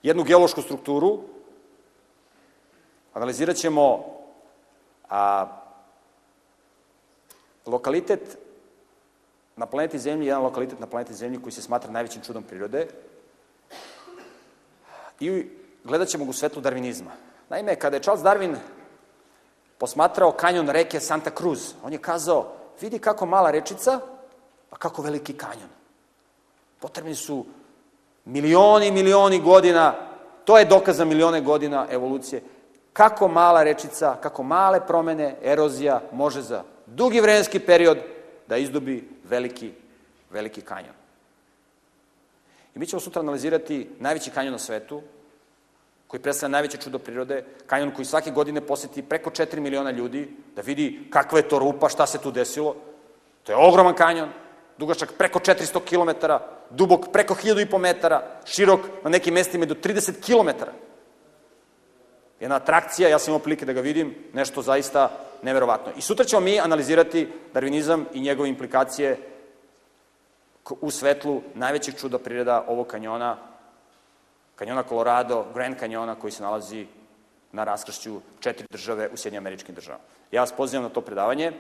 jednu 0.03 0.23
geološku 0.23 0.61
strukturu, 0.61 1.19
analizirat 3.13 3.55
ćemo 3.55 4.05
a, 5.09 5.47
lokalitet 7.65 8.37
na 9.55 9.65
planeti 9.65 9.99
Zemlji, 9.99 10.27
jedan 10.27 10.43
lokalitet 10.43 10.79
na 10.79 10.87
planeti 10.87 11.13
Zemlji 11.13 11.41
koji 11.41 11.51
se 11.51 11.61
smatra 11.61 11.91
najvećim 11.91 12.21
čudom 12.21 12.43
prirode 12.43 12.87
i 15.19 15.45
gledat 15.83 16.07
ćemo 16.07 16.25
ga 16.25 16.29
u 16.29 16.33
svetlu 16.33 16.61
darvinizma. 16.61 17.11
Naime, 17.49 17.75
kada 17.75 17.95
je 17.95 18.03
Charles 18.03 18.23
Darwin 18.23 18.55
posmatrao 19.77 20.31
kanjon 20.31 20.69
reke 20.69 20.99
Santa 20.99 21.29
Cruz, 21.37 21.73
on 21.83 21.93
je 21.93 21.99
kazao, 22.01 22.53
vidi 22.81 22.99
kako 22.99 23.25
mala 23.25 23.51
rečica, 23.51 23.99
a 24.71 24.75
kako 24.75 25.01
veliki 25.01 25.33
kanjon. 25.33 25.69
Potrebni 26.79 27.15
su 27.15 27.45
milioni 28.25 28.91
milioni 28.91 29.39
godina, 29.39 29.93
to 30.45 30.57
je 30.57 30.65
dokaz 30.65 30.97
za 30.97 31.05
milione 31.05 31.41
godina 31.41 31.87
evolucije, 31.91 32.41
kako 32.93 33.27
mala 33.27 33.63
rečica, 33.63 34.15
kako 34.21 34.43
male 34.43 34.87
promene, 34.87 35.35
erozija 35.43 36.01
može 36.11 36.41
za 36.41 36.63
dugi 36.85 37.21
vremenski 37.21 37.59
period 37.59 37.97
da 38.47 38.57
izdobi 38.57 39.09
veliki, 39.23 39.71
veliki 40.29 40.61
kanjon. 40.61 40.93
I 42.77 42.79
mi 42.79 42.85
ćemo 42.87 42.99
sutra 42.99 43.21
analizirati 43.21 43.89
najveći 43.99 44.29
kanjon 44.29 44.51
na 44.51 44.59
svetu, 44.59 45.01
koji 46.07 46.21
predstavlja 46.21 46.51
najveće 46.51 46.77
čudo 46.77 46.99
prirode, 46.99 47.43
kanjon 47.67 47.91
koji 47.91 48.05
svake 48.05 48.31
godine 48.31 48.61
poseti 48.61 49.01
preko 49.01 49.29
4 49.29 49.59
miliona 49.59 49.91
ljudi, 49.91 50.29
da 50.55 50.61
vidi 50.61 51.07
kakva 51.09 51.39
je 51.39 51.47
to 51.47 51.59
rupa, 51.59 51.89
šta 51.89 52.05
se 52.07 52.21
tu 52.21 52.31
desilo. 52.31 52.75
To 53.43 53.51
je 53.51 53.55
ogroman 53.55 53.95
kanjon, 53.95 54.29
dugačak 54.77 55.13
preko 55.17 55.39
400 55.39 55.79
km, 55.89 56.25
dubok 56.69 57.07
preko 57.13 57.33
1000 57.33 57.77
metara, 57.77 58.21
širok 58.45 58.79
na 59.03 59.09
nekim 59.09 59.33
mestima 59.33 59.65
do 59.65 59.75
30 59.75 60.21
km. 60.21 60.69
Jedna 62.39 62.55
atrakcija, 62.55 63.09
ja 63.09 63.19
sam 63.19 63.31
imao 63.31 63.39
prilike 63.39 63.65
da 63.65 63.73
ga 63.73 63.81
vidim, 63.81 64.15
nešto 64.33 64.61
zaista 64.61 65.09
neverovatno. 65.41 65.93
I 65.97 66.01
sutra 66.01 66.25
ćemo 66.25 66.41
mi 66.41 66.59
analizirati 66.59 67.27
darvinizam 67.53 68.05
i 68.13 68.21
njegove 68.21 68.49
implikacije 68.49 69.36
u 70.81 70.91
svetlu 70.91 71.41
najvećeg 71.53 71.95
čuda 71.95 72.19
prireda 72.19 72.65
ovog 72.67 72.87
kanjona, 72.87 73.37
kanjona 74.55 74.83
Colorado, 74.83 75.45
Grand 75.53 75.79
kanjona 75.79 76.15
koji 76.15 76.31
se 76.31 76.43
nalazi 76.43 76.87
na 77.51 77.63
raskršću 77.63 78.21
četiri 78.39 78.67
države 78.71 79.09
u 79.13 79.17
Sjedinjim 79.17 79.43
američkim 79.43 79.75
državama. 79.75 80.03
Ja 80.31 80.41
vas 80.41 80.51
pozivam 80.51 80.83
na 80.83 80.89
to 80.89 81.01
predavanje 81.01 81.51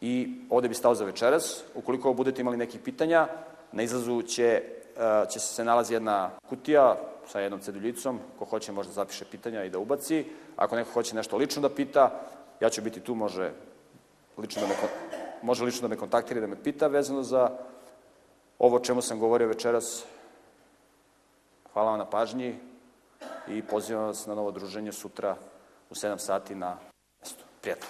i 0.00 0.36
ovde 0.50 0.68
bi 0.68 0.74
stao 0.74 0.94
za 0.94 1.04
večeras. 1.04 1.62
Ukoliko 1.74 2.12
budete 2.12 2.40
imali 2.40 2.56
nekih 2.56 2.80
pitanja, 2.80 3.28
na 3.72 3.82
izlazu 3.82 4.22
će, 4.22 4.62
e, 4.96 5.30
će 5.30 5.40
se 5.40 5.64
nalazi 5.64 5.94
jedna 5.94 6.30
kutija 6.48 6.96
sa 7.26 7.40
jednom 7.40 7.60
ceduljicom, 7.60 8.18
ko 8.38 8.44
hoće 8.44 8.72
može 8.72 8.88
da 8.88 8.92
zapiše 8.92 9.24
pitanja 9.24 9.64
i 9.64 9.70
da 9.70 9.78
ubaci. 9.78 10.24
Ako 10.56 10.76
neko 10.76 10.90
hoće 10.90 11.16
nešto 11.16 11.36
lično 11.36 11.62
da 11.62 11.74
pita, 11.74 12.20
ja 12.60 12.70
ću 12.70 12.82
biti 12.82 13.00
tu, 13.00 13.14
može 13.14 13.52
lično 14.38 14.62
da 14.62 14.68
me, 14.68 14.74
može 15.42 15.64
lično 15.64 15.88
da 15.88 15.94
me 15.94 16.00
kontaktira 16.00 16.40
da 16.40 16.46
me 16.46 16.62
pita 16.62 16.86
vezano 16.86 17.22
za 17.22 17.50
ovo 18.58 18.76
o 18.76 18.80
čemu 18.80 19.02
sam 19.02 19.18
govorio 19.18 19.48
večeras. 19.48 20.04
Hvala 21.72 21.90
vam 21.90 21.98
na 21.98 22.06
pažnji 22.06 22.58
i 23.48 23.62
pozivam 23.62 24.04
vas 24.04 24.26
na 24.26 24.34
novo 24.34 24.50
druženje 24.50 24.92
sutra 24.92 25.36
u 25.90 25.94
7 25.94 26.18
sati 26.18 26.54
na 26.54 26.78
mestu. 27.20 27.44
Prijatno. 27.60 27.86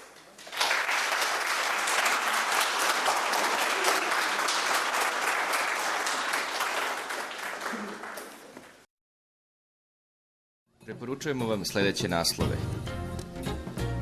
Preporučujemo 10.85 11.47
vam 11.47 11.65
sledeće 11.65 12.09
naslove. 12.09 12.57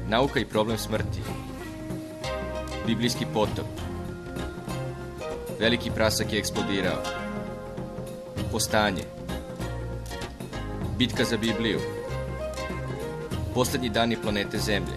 Nauka 0.09 0.40
i 0.40 0.49
problem 0.49 0.78
smrti. 0.78 1.47
Biblijski 2.89 3.26
potop. 3.34 3.66
Veliki 5.61 5.91
prasak 5.91 6.32
je 6.32 6.39
eksplodirao. 6.39 7.03
Postanje. 8.53 9.03
Bitka 10.99 11.24
za 11.24 11.36
Bibliju. 11.36 11.80
Poslednji 13.55 13.89
dani 13.89 14.16
planete 14.22 14.59
Zemlje. 14.59 14.97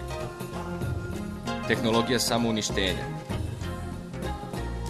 Tehnologija 1.68 2.18
samouništenja. 2.18 3.04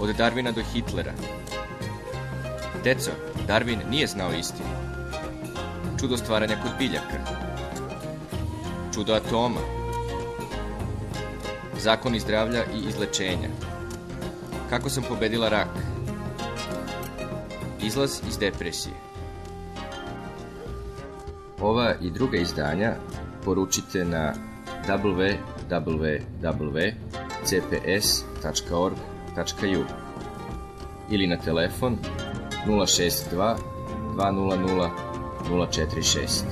Od 0.00 0.16
Darvina 0.16 0.53
do 0.53 0.62
Hitlera. 0.72 1.12
Deco, 2.84 3.11
Darwin 3.48 3.90
nije 3.90 4.07
znao 4.07 4.32
istinu 4.32 4.82
čudo 6.03 6.16
stvaranja 6.16 6.57
kod 6.62 6.70
biljaka, 6.78 7.18
čudo 8.94 9.14
atoma, 9.14 9.61
zakoni 11.83 12.20
zdravlja 12.20 12.64
i 12.64 12.89
izlečenja, 12.89 13.49
kako 14.70 14.91
sam 14.91 15.05
pobedila 15.09 15.49
rak, 15.49 15.68
izlaz 17.83 18.20
iz 18.28 18.39
depresije. 18.39 18.95
Ova 21.61 21.95
i 22.01 22.11
druga 22.11 22.39
izdanja 22.39 22.95
poručite 23.45 24.05
na 24.05 24.35
www.cps.org.u 24.89 26.24
ili 31.11 31.26
na 31.26 31.37
telefon 31.37 31.99
062 32.66 33.57
200 34.16 34.91
046. 35.49 36.51